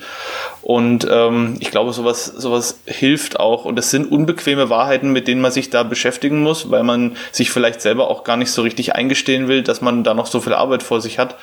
Und 0.62 1.08
ähm, 1.10 1.58
ich 1.60 1.72
glaube, 1.72 1.92
sowas, 1.92 2.26
sowas 2.26 2.80
hilft 2.86 3.39
auch. 3.39 3.66
Und 3.66 3.80
es 3.80 3.89
sind 3.89 4.12
unbequeme 4.12 4.70
Wahrheiten, 4.70 5.12
mit 5.12 5.28
denen 5.28 5.42
man 5.42 5.52
sich 5.52 5.70
da 5.70 5.84
beschäftigen 5.84 6.44
muss, 6.44 6.70
weil 6.70 6.84
man 6.84 7.16
sich 7.32 7.50
vielleicht 7.50 7.82
selber 7.82 8.10
auch 8.10 8.24
gar 8.24 8.38
nicht 8.38 8.52
so 8.52 8.62
richtig 8.62 8.96
eingestehen 8.96 9.48
will, 9.48 9.64
dass 9.64 9.82
man 9.82 10.04
da 10.04 10.14
noch 10.14 10.28
so 10.28 10.39
viel 10.39 10.54
Arbeit 10.54 10.84
vor 10.84 11.02
sich 11.02 11.18
hat. 11.18 11.36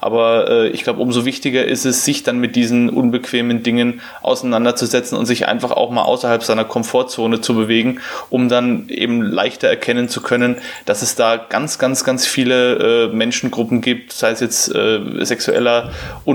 Aber 0.00 0.48
äh, 0.48 0.68
ich 0.68 0.84
glaube, 0.84 1.00
umso 1.00 1.24
wichtiger 1.24 1.64
ist 1.64 1.84
es, 1.84 2.04
sich 2.04 2.22
dann 2.22 2.38
mit 2.38 2.56
diesen 2.56 2.88
unbequemen 2.88 3.62
Dingen 3.62 4.00
auseinanderzusetzen 4.22 5.18
und 5.18 5.26
sich 5.26 5.48
einfach 5.48 5.72
auch 5.72 5.90
mal 5.90 6.02
außerhalb 6.02 6.42
seiner 6.42 6.64
Komfortzone 6.64 7.40
zu 7.40 7.54
bewegen, 7.54 8.00
um 8.30 8.48
dann 8.48 8.88
eben 8.88 9.22
leichter 9.22 9.68
erkennen 9.68 10.08
zu 10.08 10.22
können, 10.22 10.56
dass 10.86 11.02
es 11.02 11.14
da 11.14 11.36
ganz, 11.36 11.78
ganz, 11.78 12.04
ganz 12.04 12.26
viele 12.26 13.08
äh, 13.08 13.14
Menschengruppen 13.14 13.82
gibt, 13.82 14.12
sei 14.12 14.30
es 14.30 14.40
jetzt 14.40 14.74
äh, 14.74 15.24
sexueller 15.24 15.90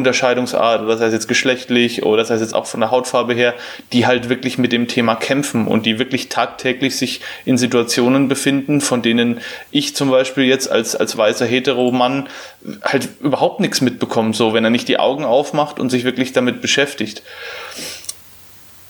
Unterscheidungsart 0.07 0.81
oder 0.81 0.97
sei 0.97 1.07
es 1.07 1.13
jetzt 1.13 1.27
geschlechtlich 1.27 2.03
oder 2.03 2.21
das 2.21 2.29
heißt 2.29 2.41
jetzt 2.41 2.55
auch 2.55 2.65
von 2.65 2.79
der 2.79 2.91
Hautfarbe 2.91 3.33
her, 3.33 3.53
die 3.91 4.07
halt 4.07 4.29
wirklich 4.29 4.57
mit 4.57 4.71
dem 4.71 4.87
Thema 4.87 5.15
kämpfen 5.15 5.67
und 5.67 5.85
die 5.85 5.99
wirklich 5.99 6.29
tagtäglich 6.29 6.95
sich 6.95 7.19
in 7.43 7.57
Situationen 7.57 8.29
befinden, 8.29 8.79
von 8.79 9.01
denen 9.01 9.41
ich 9.69 9.97
zum 9.97 10.09
Beispiel 10.09 10.45
jetzt 10.45 10.71
als, 10.71 10.95
als 10.95 11.17
weißer 11.17 11.45
Hetero-Mann 11.45 12.29
halt 12.83 13.09
überhaupt 13.19 13.59
nichts 13.59 13.81
mitbekomme, 13.81 14.33
so 14.33 14.53
wenn 14.53 14.63
er 14.63 14.69
nicht 14.69 14.87
die 14.87 14.97
Augen 14.97 15.25
aufmacht 15.25 15.77
und 15.77 15.89
sich 15.89 16.05
wirklich 16.05 16.31
damit 16.31 16.61
beschäftigt. 16.61 17.21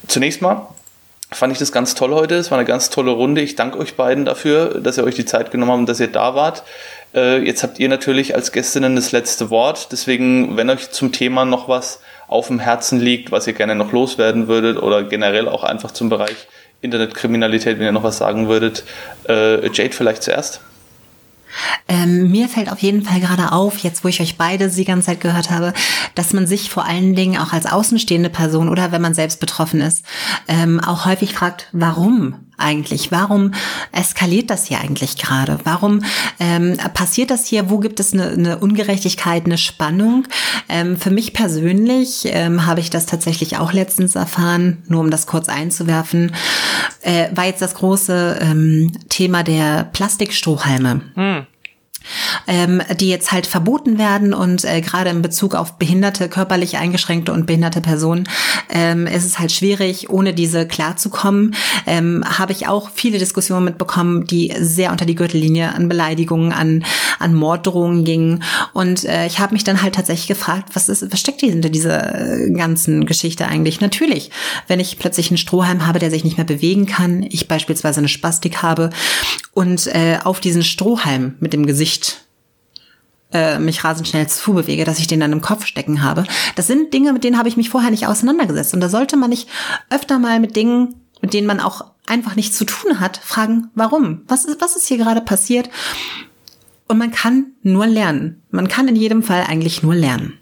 Zunächst 0.08 0.44
mal 0.44 0.68
fand 1.32 1.52
ich 1.52 1.60
das 1.60 1.72
ganz 1.72 1.96
toll 1.96 2.14
heute. 2.14 2.36
Es 2.36 2.52
war 2.52 2.58
eine 2.58 2.68
ganz 2.68 2.90
tolle 2.90 3.12
Runde. 3.12 3.42
Ich 3.42 3.56
danke 3.56 3.80
euch 3.80 3.96
beiden 3.96 4.24
dafür, 4.24 4.80
dass 4.80 4.98
ihr 4.98 5.04
euch 5.04 5.16
die 5.16 5.26
Zeit 5.26 5.52
genommen 5.52 5.72
habt 5.72 5.80
und 5.80 5.90
dass 5.90 6.00
ihr 6.00 6.08
da 6.08 6.36
wart. 6.36 6.64
Äh, 7.14 7.44
jetzt 7.46 7.64
habt 7.64 7.80
ihr 7.80 7.90
natürlich 7.90 8.36
als 8.36 8.52
Gästinnen 8.52 8.96
das 8.96 9.12
letzte 9.12 9.50
Wort. 9.50 9.92
Deswegen, 9.92 10.58
wenn 10.58 10.70
euch 10.70 10.92
zum 10.92 11.12
Thema 11.12 11.46
noch 11.46 11.68
was 11.68 12.00
auf 12.28 12.48
dem 12.48 12.60
Herzen 12.60 13.00
liegt, 13.00 13.32
was 13.32 13.48
ihr 13.48 13.54
gerne 13.54 13.76
noch 13.76 13.92
loswerden 13.92 14.48
würdet 14.48 14.78
oder 14.82 15.04
generell 15.04 15.48
auch 15.48 15.64
einfach 15.64 15.92
zum 15.92 16.10
Bereich 16.10 16.48
Internetkriminalität, 16.82 17.80
wenn 17.80 17.86
ihr 17.86 17.92
noch 17.92 18.04
was 18.04 18.18
sagen 18.18 18.48
würdet. 18.48 18.84
Äh, 19.28 19.66
Jade 19.72 19.94
vielleicht 19.94 20.24
zuerst. 20.24 20.62
Ähm, 21.88 22.30
mir 22.30 22.50
fällt 22.50 22.72
auf 22.72 22.80
jeden 22.80 23.04
Fall 23.04 23.20
gerade 23.20 23.52
auf, 23.52 23.78
jetzt 23.78 24.04
wo 24.04 24.10
ich 24.10 24.22
euch 24.22 24.38
beide 24.38 24.70
die 24.70 24.86
ganze 24.86 25.08
Zeit 25.08 25.22
gehört 25.22 25.50
habe, 25.50 25.74
dass 26.14 26.34
man 26.34 26.46
sich 26.46 26.70
vor 26.70 26.86
allen 26.86 27.16
Dingen 27.16 27.40
auch 27.40 27.54
als 27.54 27.66
außenstehende 27.66 28.30
Person 28.30 28.70
oder 28.70 28.92
wenn 28.92 29.02
man 29.02 29.14
selbst 29.14 29.40
betroffen 29.40 29.82
ist, 29.82 30.06
ähm, 30.48 30.80
auch 30.80 31.06
häufig 31.06 31.34
fragt, 31.34 31.68
warum 31.72 32.47
eigentlich? 32.58 33.12
Warum 33.12 33.54
eskaliert 33.92 34.50
das 34.50 34.66
hier 34.66 34.80
eigentlich 34.80 35.18
gerade? 35.18 35.60
Warum 35.64 36.04
ähm, 36.40 36.78
passiert 36.94 37.32
das 37.32 37.46
hier? 37.46 37.70
Wo 37.70 37.78
gibt 37.80 38.00
es 38.00 38.14
eine, 38.14 38.30
eine 38.30 38.58
Ungerechtigkeit, 38.58 39.46
eine 39.46 39.58
Spannung? 39.58 40.28
Ähm, 40.70 40.98
für 40.98 41.12
mich 41.12 41.34
persönlich 41.34 42.24
ähm, 42.26 42.66
habe 42.66 42.80
ich 42.80 42.90
das 42.90 43.06
tatsächlich 43.06 43.58
auch 43.58 43.74
letztens 43.74 44.16
erfahren, 44.16 44.84
nur 44.88 45.02
um 45.02 45.12
das 45.12 45.28
kurz 45.28 45.50
einzuwerfen, 45.50 46.34
äh, 47.02 47.28
war 47.36 47.46
jetzt 47.46 47.62
das 47.62 47.76
große 47.76 48.40
ähm, 48.42 48.92
Thema 49.10 49.44
der 49.44 49.84
Plastikstrohhalme. 49.86 51.02
Hm 51.16 51.48
ähm, 52.48 52.82
die 53.00 53.10
jetzt 53.10 53.32
halt 53.32 53.48
verboten 53.48 53.98
werden 53.98 54.34
und 54.34 54.64
äh, 54.64 54.82
gerade 54.82 55.10
in 55.10 55.22
Bezug 55.22 55.56
auf 55.56 55.74
behinderte, 55.74 56.30
körperlich 56.30 56.78
eingeschränkte 56.78 57.34
und 57.34 57.46
behinderte 57.46 57.82
Personen 57.82 58.28
ähm, 58.70 59.08
ist 59.08 59.26
es 59.26 59.40
halt 59.40 59.52
schwierig, 59.52 60.10
ohne 60.10 60.34
diese 60.34 60.68
klarzukommen. 60.68 61.56
Ähm, 61.86 62.24
Habe 62.26 62.52
ich 62.52 62.68
auch 62.68 62.90
viele 62.94 63.18
Diskussionen 63.18 63.66
mitbekommen, 63.66 64.26
die 64.26 64.54
sehr 64.60 64.92
unter 64.92 65.06
die 65.06 65.16
Gürtellinie 65.16 65.74
an 65.74 65.90
Beleidigungen, 65.90 66.52
an, 66.52 66.86
an 67.20 67.34
Morddrohungen 67.34 68.04
gingen. 68.04 68.44
Und 68.74 69.06
äh, 69.06 69.26
ich 69.28 69.40
habe 69.40 69.54
mich 69.54 69.64
dann 69.64 69.82
halt 69.82 69.96
tatsächlich 69.96 70.28
gefragt, 70.28 70.70
was 70.74 70.90
ist, 70.90 71.12
was 71.12 71.20
steckt 71.20 71.42
hinter 71.42 71.70
dieser 71.70 72.16
äh, 72.16 72.52
ganzen 72.52 73.06
Geschichte 73.06 73.48
eigentlich? 73.48 73.82
Natürlich, 73.82 74.32
wenn 74.68 74.80
ich 74.80 75.00
plötzlich 75.00 75.30
einen 75.30 75.38
Strohhalm 75.38 75.88
habe, 75.88 76.00
der 76.00 76.12
sich 76.12 76.24
nicht 76.24 76.38
mehr 76.38 76.46
bewegen 76.46 76.86
kann, 76.86 77.24
ich 77.24 77.48
beispielsweise 77.48 78.00
eine 78.00 78.10
Spastik 78.10 78.62
habe 78.62 78.90
und 79.54 79.88
äh, 79.88 80.20
auf 80.24 80.40
diesen 80.40 80.64
Strohhalm 80.64 81.36
mit 81.40 81.54
dem 81.54 81.66
Gesicht 81.66 81.97
äh, 83.34 83.60
mich 83.60 83.84
rasend 83.84 84.08
schnell 84.08 84.28
zubewege, 84.28 84.86
dass 84.86 85.00
ich 85.00 85.08
den 85.08 85.20
dann 85.20 85.32
im 85.32 85.42
Kopf 85.42 85.66
stecken 85.66 86.02
habe. 86.02 86.26
Das 86.56 86.68
sind 86.68 86.94
Dinge, 86.94 87.14
mit 87.14 87.24
denen 87.24 87.38
habe 87.38 87.50
ich 87.50 87.58
mich 87.58 87.70
vorher 87.70 87.92
nicht 87.92 88.08
auseinandergesetzt. 88.08 88.74
Und 88.74 88.82
da 88.82 88.90
sollte 88.90 89.18
man 89.18 89.30
nicht 89.30 89.50
öfter 89.90 90.20
mal 90.20 90.40
mit 90.40 90.56
Dingen, 90.56 90.96
mit 91.22 91.34
denen 91.34 91.48
man 91.48 91.60
auch 91.60 91.86
einfach 92.06 92.36
nichts 92.36 92.58
zu 92.58 92.66
tun 92.66 93.00
hat, 93.00 93.18
fragen, 93.18 93.70
warum? 93.76 94.22
Was 94.28 94.46
ist, 94.46 94.62
was 94.62 94.76
ist 94.76 94.88
hier 94.88 94.98
gerade 94.98 95.22
passiert? 95.22 95.70
Und 96.88 96.98
man 96.98 97.12
kann 97.12 97.48
nur 97.64 97.86
lernen. 97.86 98.42
Man 98.50 98.68
kann 98.68 98.88
in 98.88 98.96
jedem 98.96 99.24
Fall 99.24 99.44
eigentlich 99.48 99.84
nur 99.84 99.94
lernen. 99.94 100.40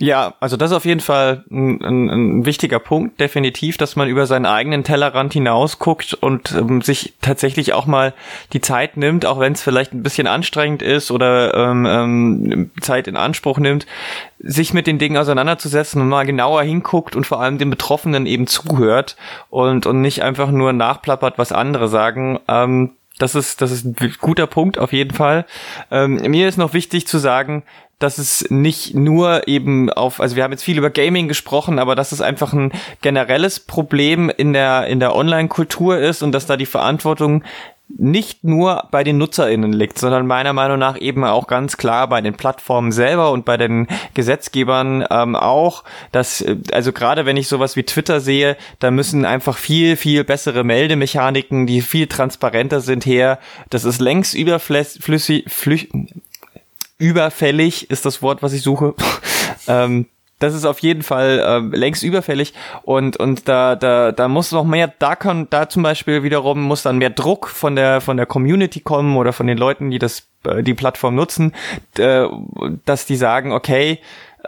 Ja, 0.00 0.34
also 0.38 0.56
das 0.56 0.70
ist 0.70 0.76
auf 0.76 0.84
jeden 0.84 1.00
Fall 1.00 1.44
ein, 1.50 1.82
ein, 1.82 2.08
ein, 2.08 2.46
wichtiger 2.46 2.78
Punkt, 2.78 3.18
definitiv, 3.18 3.78
dass 3.78 3.96
man 3.96 4.08
über 4.08 4.26
seinen 4.26 4.46
eigenen 4.46 4.84
Tellerrand 4.84 5.32
hinaus 5.32 5.80
guckt 5.80 6.14
und 6.14 6.52
ähm, 6.52 6.82
sich 6.82 7.14
tatsächlich 7.20 7.72
auch 7.72 7.86
mal 7.86 8.14
die 8.52 8.60
Zeit 8.60 8.96
nimmt, 8.96 9.26
auch 9.26 9.40
wenn 9.40 9.54
es 9.54 9.62
vielleicht 9.62 9.92
ein 9.92 10.04
bisschen 10.04 10.28
anstrengend 10.28 10.82
ist 10.82 11.10
oder 11.10 11.52
ähm, 11.54 11.84
ähm, 11.86 12.70
Zeit 12.80 13.08
in 13.08 13.16
Anspruch 13.16 13.58
nimmt, 13.58 13.86
sich 14.38 14.72
mit 14.72 14.86
den 14.86 14.98
Dingen 14.98 15.16
auseinanderzusetzen 15.16 16.00
und 16.00 16.08
mal 16.08 16.26
genauer 16.26 16.62
hinguckt 16.62 17.16
und 17.16 17.26
vor 17.26 17.40
allem 17.40 17.58
den 17.58 17.70
Betroffenen 17.70 18.26
eben 18.26 18.46
zuhört 18.46 19.16
und, 19.50 19.84
und 19.84 20.00
nicht 20.00 20.22
einfach 20.22 20.52
nur 20.52 20.72
nachplappert, 20.72 21.38
was 21.38 21.50
andere 21.50 21.88
sagen. 21.88 22.38
Ähm, 22.46 22.92
das 23.18 23.34
ist, 23.34 23.60
das 23.60 23.72
ist 23.72 23.84
ein 23.84 24.14
guter 24.20 24.46
Punkt 24.46 24.78
auf 24.78 24.92
jeden 24.92 25.14
Fall. 25.14 25.44
Ähm, 25.90 26.14
mir 26.14 26.48
ist 26.48 26.56
noch 26.56 26.72
wichtig 26.72 27.08
zu 27.08 27.18
sagen, 27.18 27.64
dass 27.98 28.18
es 28.18 28.50
nicht 28.50 28.94
nur 28.94 29.48
eben 29.48 29.90
auf, 29.90 30.20
also 30.20 30.36
wir 30.36 30.44
haben 30.44 30.52
jetzt 30.52 30.62
viel 30.62 30.78
über 30.78 30.90
Gaming 30.90 31.28
gesprochen, 31.28 31.78
aber 31.78 31.94
dass 31.94 32.12
es 32.12 32.20
einfach 32.20 32.52
ein 32.52 32.72
generelles 33.02 33.60
Problem 33.60 34.30
in 34.30 34.52
der, 34.52 34.86
in 34.86 35.00
der 35.00 35.14
Online-Kultur 35.14 35.98
ist 35.98 36.22
und 36.22 36.32
dass 36.32 36.46
da 36.46 36.56
die 36.56 36.66
Verantwortung 36.66 37.42
nicht 37.96 38.44
nur 38.44 38.86
bei 38.90 39.02
den 39.02 39.16
NutzerInnen 39.16 39.72
liegt, 39.72 39.98
sondern 39.98 40.26
meiner 40.26 40.52
Meinung 40.52 40.78
nach 40.78 41.00
eben 41.00 41.24
auch 41.24 41.46
ganz 41.46 41.78
klar 41.78 42.06
bei 42.06 42.20
den 42.20 42.34
Plattformen 42.34 42.92
selber 42.92 43.32
und 43.32 43.46
bei 43.46 43.56
den 43.56 43.88
Gesetzgebern 44.12 45.06
ähm, 45.10 45.34
auch, 45.34 45.84
dass, 46.12 46.42
äh, 46.42 46.56
also 46.72 46.92
gerade 46.92 47.24
wenn 47.24 47.38
ich 47.38 47.48
sowas 47.48 47.76
wie 47.76 47.84
Twitter 47.84 48.20
sehe, 48.20 48.56
da 48.78 48.90
müssen 48.90 49.24
einfach 49.24 49.56
viel, 49.56 49.96
viel 49.96 50.22
bessere 50.24 50.64
Meldemechaniken, 50.64 51.66
die 51.66 51.80
viel 51.80 52.06
transparenter 52.06 52.80
sind 52.82 53.06
her. 53.06 53.38
Das 53.70 53.84
ist 53.84 54.00
längst 54.00 54.34
überflüssig, 54.34 55.46
flüch, 55.48 55.88
überfällig 56.98 57.90
ist 57.90 58.04
das 58.04 58.22
Wort, 58.22 58.42
was 58.42 58.52
ich 58.52 58.62
suche. 58.62 58.94
ähm, 59.68 60.06
das 60.38 60.54
ist 60.54 60.64
auf 60.64 60.78
jeden 60.80 61.02
Fall 61.02 61.40
äh, 61.72 61.76
längst 61.76 62.02
überfällig 62.02 62.54
und 62.82 63.16
und 63.16 63.48
da 63.48 63.74
da 63.74 64.12
da 64.12 64.28
muss 64.28 64.52
noch 64.52 64.64
mehr 64.64 64.92
da 64.98 65.16
kann 65.16 65.48
da 65.50 65.68
zum 65.68 65.82
Beispiel 65.82 66.22
wiederum 66.22 66.62
muss 66.62 66.82
dann 66.82 66.98
mehr 66.98 67.10
Druck 67.10 67.48
von 67.48 67.74
der 67.74 68.00
von 68.00 68.16
der 68.16 68.26
Community 68.26 68.80
kommen 68.80 69.16
oder 69.16 69.32
von 69.32 69.46
den 69.46 69.58
Leuten 69.58 69.90
die 69.90 69.98
das 69.98 70.28
äh, 70.44 70.62
die 70.62 70.74
Plattform 70.74 71.16
nutzen 71.16 71.54
äh, 71.98 72.26
dass 72.84 73.06
die 73.06 73.16
sagen 73.16 73.52
okay 73.52 73.98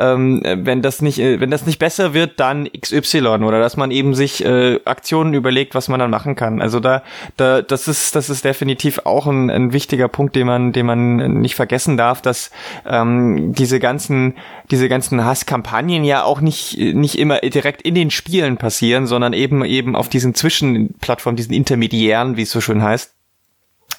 ähm, 0.00 0.42
wenn 0.44 0.82
das 0.82 1.02
nicht, 1.02 1.18
äh, 1.18 1.40
wenn 1.40 1.50
das 1.50 1.66
nicht 1.66 1.78
besser 1.78 2.14
wird, 2.14 2.40
dann 2.40 2.68
XY 2.72 3.20
oder 3.20 3.60
dass 3.60 3.76
man 3.76 3.90
eben 3.90 4.14
sich 4.14 4.44
äh, 4.44 4.80
Aktionen 4.84 5.34
überlegt, 5.34 5.74
was 5.74 5.88
man 5.88 6.00
dann 6.00 6.10
machen 6.10 6.34
kann. 6.34 6.62
Also 6.62 6.80
da, 6.80 7.02
da, 7.36 7.62
das 7.62 7.86
ist, 7.86 8.16
das 8.16 8.30
ist 8.30 8.44
definitiv 8.44 9.00
auch 9.04 9.26
ein, 9.26 9.50
ein 9.50 9.72
wichtiger 9.72 10.08
Punkt, 10.08 10.34
den 10.36 10.46
man, 10.46 10.72
den 10.72 10.86
man 10.86 11.40
nicht 11.40 11.54
vergessen 11.54 11.96
darf, 11.96 12.22
dass 12.22 12.50
ähm, 12.86 13.52
diese 13.54 13.78
ganzen, 13.78 14.36
diese 14.70 14.88
ganzen 14.88 15.24
Hasskampagnen 15.24 16.04
ja 16.04 16.24
auch 16.24 16.40
nicht, 16.40 16.78
nicht 16.78 17.18
immer 17.18 17.38
direkt 17.38 17.82
in 17.82 17.94
den 17.94 18.10
Spielen 18.10 18.56
passieren, 18.56 19.06
sondern 19.06 19.34
eben 19.34 19.64
eben 19.64 19.94
auf 19.94 20.08
diesen 20.08 20.34
Zwischenplattformen, 20.34 21.36
diesen 21.36 21.52
Intermediären, 21.52 22.36
wie 22.36 22.42
es 22.42 22.50
so 22.50 22.60
schön 22.60 22.82
heißt 22.82 23.14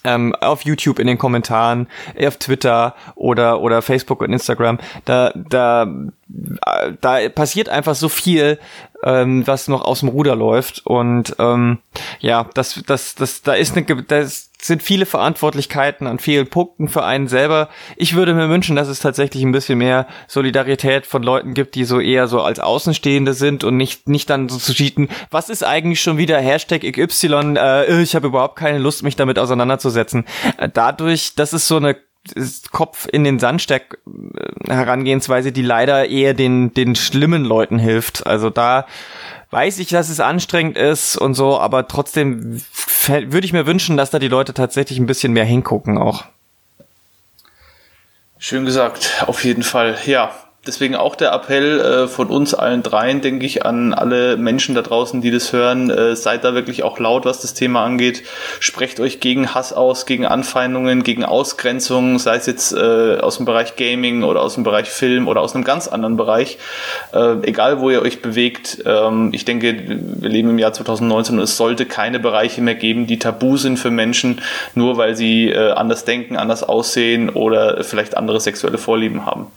ähm, 0.03 0.35
auf 0.35 0.63
YouTube 0.63 0.99
in 0.99 1.07
den 1.07 1.17
Kommentaren, 1.17 1.87
auf 2.19 2.37
Twitter 2.37 2.95
oder 3.15 3.61
oder 3.61 3.81
Facebook 3.81 4.21
und 4.21 4.33
Instagram. 4.33 4.79
Da 5.05 5.31
da 5.35 5.87
da 7.01 7.29
passiert 7.29 7.69
einfach 7.69 7.95
so 7.95 8.09
viel, 8.09 8.59
ähm, 9.03 9.45
was 9.47 9.67
noch 9.67 9.83
aus 9.83 9.99
dem 9.99 10.09
Ruder 10.09 10.35
läuft 10.35 10.85
und 10.85 11.35
ähm, 11.39 11.79
ja, 12.19 12.47
das 12.53 12.81
das 12.85 13.15
das 13.15 13.41
da 13.41 13.53
ist 13.53 13.75
eine 13.75 13.85
das 14.03 14.50
sind 14.61 14.83
viele 14.83 15.05
Verantwortlichkeiten 15.05 16.07
an 16.07 16.19
vielen 16.19 16.47
Punkten 16.47 16.87
für 16.87 17.03
einen 17.03 17.27
selber. 17.27 17.69
Ich 17.95 18.15
würde 18.15 18.33
mir 18.33 18.49
wünschen, 18.49 18.75
dass 18.75 18.87
es 18.87 18.99
tatsächlich 18.99 19.43
ein 19.43 19.51
bisschen 19.51 19.79
mehr 19.79 20.07
Solidarität 20.27 21.05
von 21.05 21.23
Leuten 21.23 21.53
gibt, 21.53 21.75
die 21.75 21.83
so 21.83 21.99
eher 21.99 22.27
so 22.27 22.41
als 22.41 22.59
Außenstehende 22.59 23.33
sind 23.33 23.63
und 23.63 23.77
nicht, 23.77 24.07
nicht 24.07 24.29
dann 24.29 24.49
so 24.49 24.57
zu 24.57 24.73
cheaten, 24.73 25.09
was 25.29 25.49
ist 25.49 25.63
eigentlich 25.63 26.01
schon 26.01 26.17
wieder 26.17 26.39
Hashtag 26.39 26.83
XY, 26.83 27.55
äh, 27.57 28.01
ich 28.01 28.15
habe 28.15 28.27
überhaupt 28.27 28.57
keine 28.57 28.77
Lust, 28.77 29.03
mich 29.03 29.15
damit 29.15 29.39
auseinanderzusetzen. 29.39 30.25
Äh, 30.57 30.69
dadurch, 30.71 31.35
das 31.35 31.53
ist 31.53 31.67
so 31.67 31.77
eine 31.77 31.97
Kopf 32.71 33.07
in 33.11 33.23
den 33.23 33.39
Sand 33.39 33.61
steck 33.61 33.97
äh, 34.05 34.71
Herangehensweise, 34.71 35.51
die 35.51 35.63
leider 35.63 36.07
eher 36.07 36.33
den, 36.33 36.73
den 36.73 36.95
schlimmen 36.95 37.43
Leuten 37.43 37.79
hilft. 37.79 38.27
Also 38.27 38.49
da 38.49 38.85
weiß 39.51 39.79
ich, 39.79 39.89
dass 39.89 40.09
es 40.09 40.19
anstrengend 40.19 40.77
ist 40.77 41.17
und 41.17 41.33
so, 41.33 41.59
aber 41.59 41.87
trotzdem 41.87 42.61
würde 43.07 43.45
ich 43.45 43.53
mir 43.53 43.65
wünschen, 43.65 43.97
dass 43.97 44.09
da 44.09 44.19
die 44.19 44.27
Leute 44.27 44.53
tatsächlich 44.53 44.97
ein 44.97 45.05
bisschen 45.05 45.33
mehr 45.33 45.45
hingucken 45.45 45.97
auch. 45.97 46.25
Schön 48.39 48.65
gesagt, 48.65 49.23
auf 49.27 49.43
jeden 49.43 49.63
Fall. 49.63 49.97
Ja, 50.05 50.33
deswegen 50.67 50.95
auch 50.95 51.15
der 51.15 51.31
Appell 51.31 51.79
äh, 51.79 52.07
von 52.07 52.27
uns 52.27 52.53
allen 52.53 52.83
dreien, 52.83 53.21
denke 53.21 53.45
ich, 53.45 53.65
an 53.65 53.93
alle 53.93 54.37
Menschen 54.37 54.75
da 54.75 54.83
draußen, 54.83 55.21
die 55.21 55.31
das 55.31 55.53
hören. 55.53 55.89
Äh, 55.89 56.15
seid 56.15 56.43
da 56.43 56.53
wirklich 56.53 56.83
auch 56.83 56.99
laut, 56.99 57.25
was 57.25 57.41
das 57.41 57.53
Thema 57.53 57.83
angeht. 57.83 58.23
Sprecht 58.59 58.99
euch 58.99 59.19
gegen 59.19 59.55
Hass 59.55 59.73
aus, 59.73 60.05
gegen 60.05 60.25
Anfeindungen, 60.25 61.01
gegen 61.03 61.25
Ausgrenzungen, 61.25 62.19
sei 62.19 62.35
es 62.35 62.45
jetzt 62.45 62.73
äh, 62.73 63.17
aus 63.17 63.37
dem 63.37 63.45
Bereich 63.45 63.75
Gaming 63.75 64.23
oder 64.23 64.41
aus 64.41 64.53
dem 64.53 64.63
Bereich 64.63 64.89
Film 64.89 65.27
oder 65.27 65.41
aus 65.41 65.55
einem 65.55 65.63
ganz 65.63 65.87
anderen 65.87 66.15
Bereich. 66.15 66.59
Äh, 67.11 67.37
egal, 67.41 67.79
wo 67.79 67.89
ihr 67.89 68.03
euch 68.03 68.21
bewegt. 68.21 68.83
Ähm, 68.85 69.29
ich 69.33 69.45
denke, 69.45 69.75
wir 69.87 70.29
leben 70.29 70.51
im 70.51 70.59
Jahr 70.59 70.73
2019 70.73 71.37
und 71.37 71.43
es 71.43 71.57
sollte 71.57 71.87
keine 71.87 72.19
Bereiche 72.19 72.61
mehr 72.61 72.75
geben, 72.75 73.07
die 73.07 73.17
tabu 73.17 73.57
sind 73.57 73.77
für 73.77 73.91
Menschen, 73.91 74.41
nur 74.75 74.97
weil 74.97 75.15
sie 75.15 75.49
äh, 75.49 75.71
anders 75.71 76.05
denken, 76.05 76.37
anders 76.37 76.61
aussehen 76.61 77.29
oder 77.29 77.83
vielleicht 77.83 78.15
andere 78.15 78.39
sexuelle 78.39 78.77
Vorlieben 78.77 79.25
haben. 79.25 79.47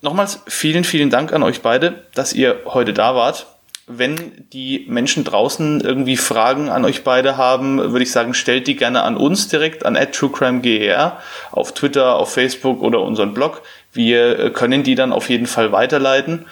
Nochmals 0.00 0.40
vielen, 0.46 0.84
vielen 0.84 1.10
Dank 1.10 1.32
an 1.32 1.42
euch 1.42 1.60
beide, 1.60 2.04
dass 2.14 2.32
ihr 2.32 2.60
heute 2.66 2.92
da 2.92 3.14
wart. 3.14 3.46
Wenn 3.86 4.46
die 4.52 4.84
Menschen 4.88 5.24
draußen 5.24 5.80
irgendwie 5.80 6.16
Fragen 6.16 6.68
an 6.68 6.84
euch 6.84 7.04
beide 7.04 7.36
haben, 7.36 7.78
würde 7.78 8.02
ich 8.02 8.12
sagen, 8.12 8.34
stellt 8.34 8.66
die 8.66 8.76
gerne 8.76 9.02
an 9.02 9.16
uns 9.16 9.48
direkt, 9.48 9.84
an 9.86 9.94
truecrimeger 9.94 11.18
auf 11.50 11.72
Twitter, 11.72 12.16
auf 12.16 12.32
Facebook 12.32 12.82
oder 12.82 13.00
unseren 13.00 13.34
Blog. 13.34 13.62
Wir 13.92 14.38
äh, 14.38 14.50
können 14.50 14.82
die 14.82 14.94
dann 14.94 15.12
auf 15.12 15.30
jeden 15.30 15.46
Fall 15.46 15.72
weiterleiten. 15.72 16.46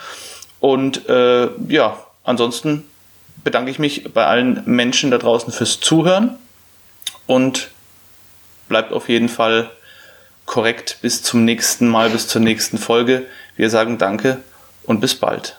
Und 0.61 1.09
äh, 1.09 1.49
ja, 1.68 1.99
ansonsten 2.24 2.84
bedanke 3.44 3.70
ich 3.70 3.78
mich 3.78 4.12
bei 4.12 4.26
allen 4.26 4.62
Menschen 4.64 5.11
da 5.11 5.18
draußen 5.18 5.53
fürs 5.53 5.78
Zuhören 5.78 6.36
und 7.26 7.70
bleibt 8.68 8.92
auf 8.92 9.09
jeden 9.09 9.28
Fall 9.28 9.70
korrekt 10.47 10.99
bis 11.03 11.22
zum 11.22 11.44
nächsten 11.44 11.88
Mal, 11.88 12.11
bis 12.11 12.28
zur 12.28 12.40
nächsten 12.40 12.78
Folge. 12.78 13.26
Wir 13.57 13.68
sagen 13.68 13.99
Danke 13.99 14.40
und 14.84 15.01
bis 15.01 15.14
bald. 15.14 15.59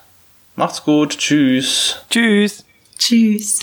Macht's 0.56 0.82
gut. 0.82 1.18
Tschüss. 1.18 2.02
Tschüss. 2.10 2.64
Tschüss. 2.98 3.60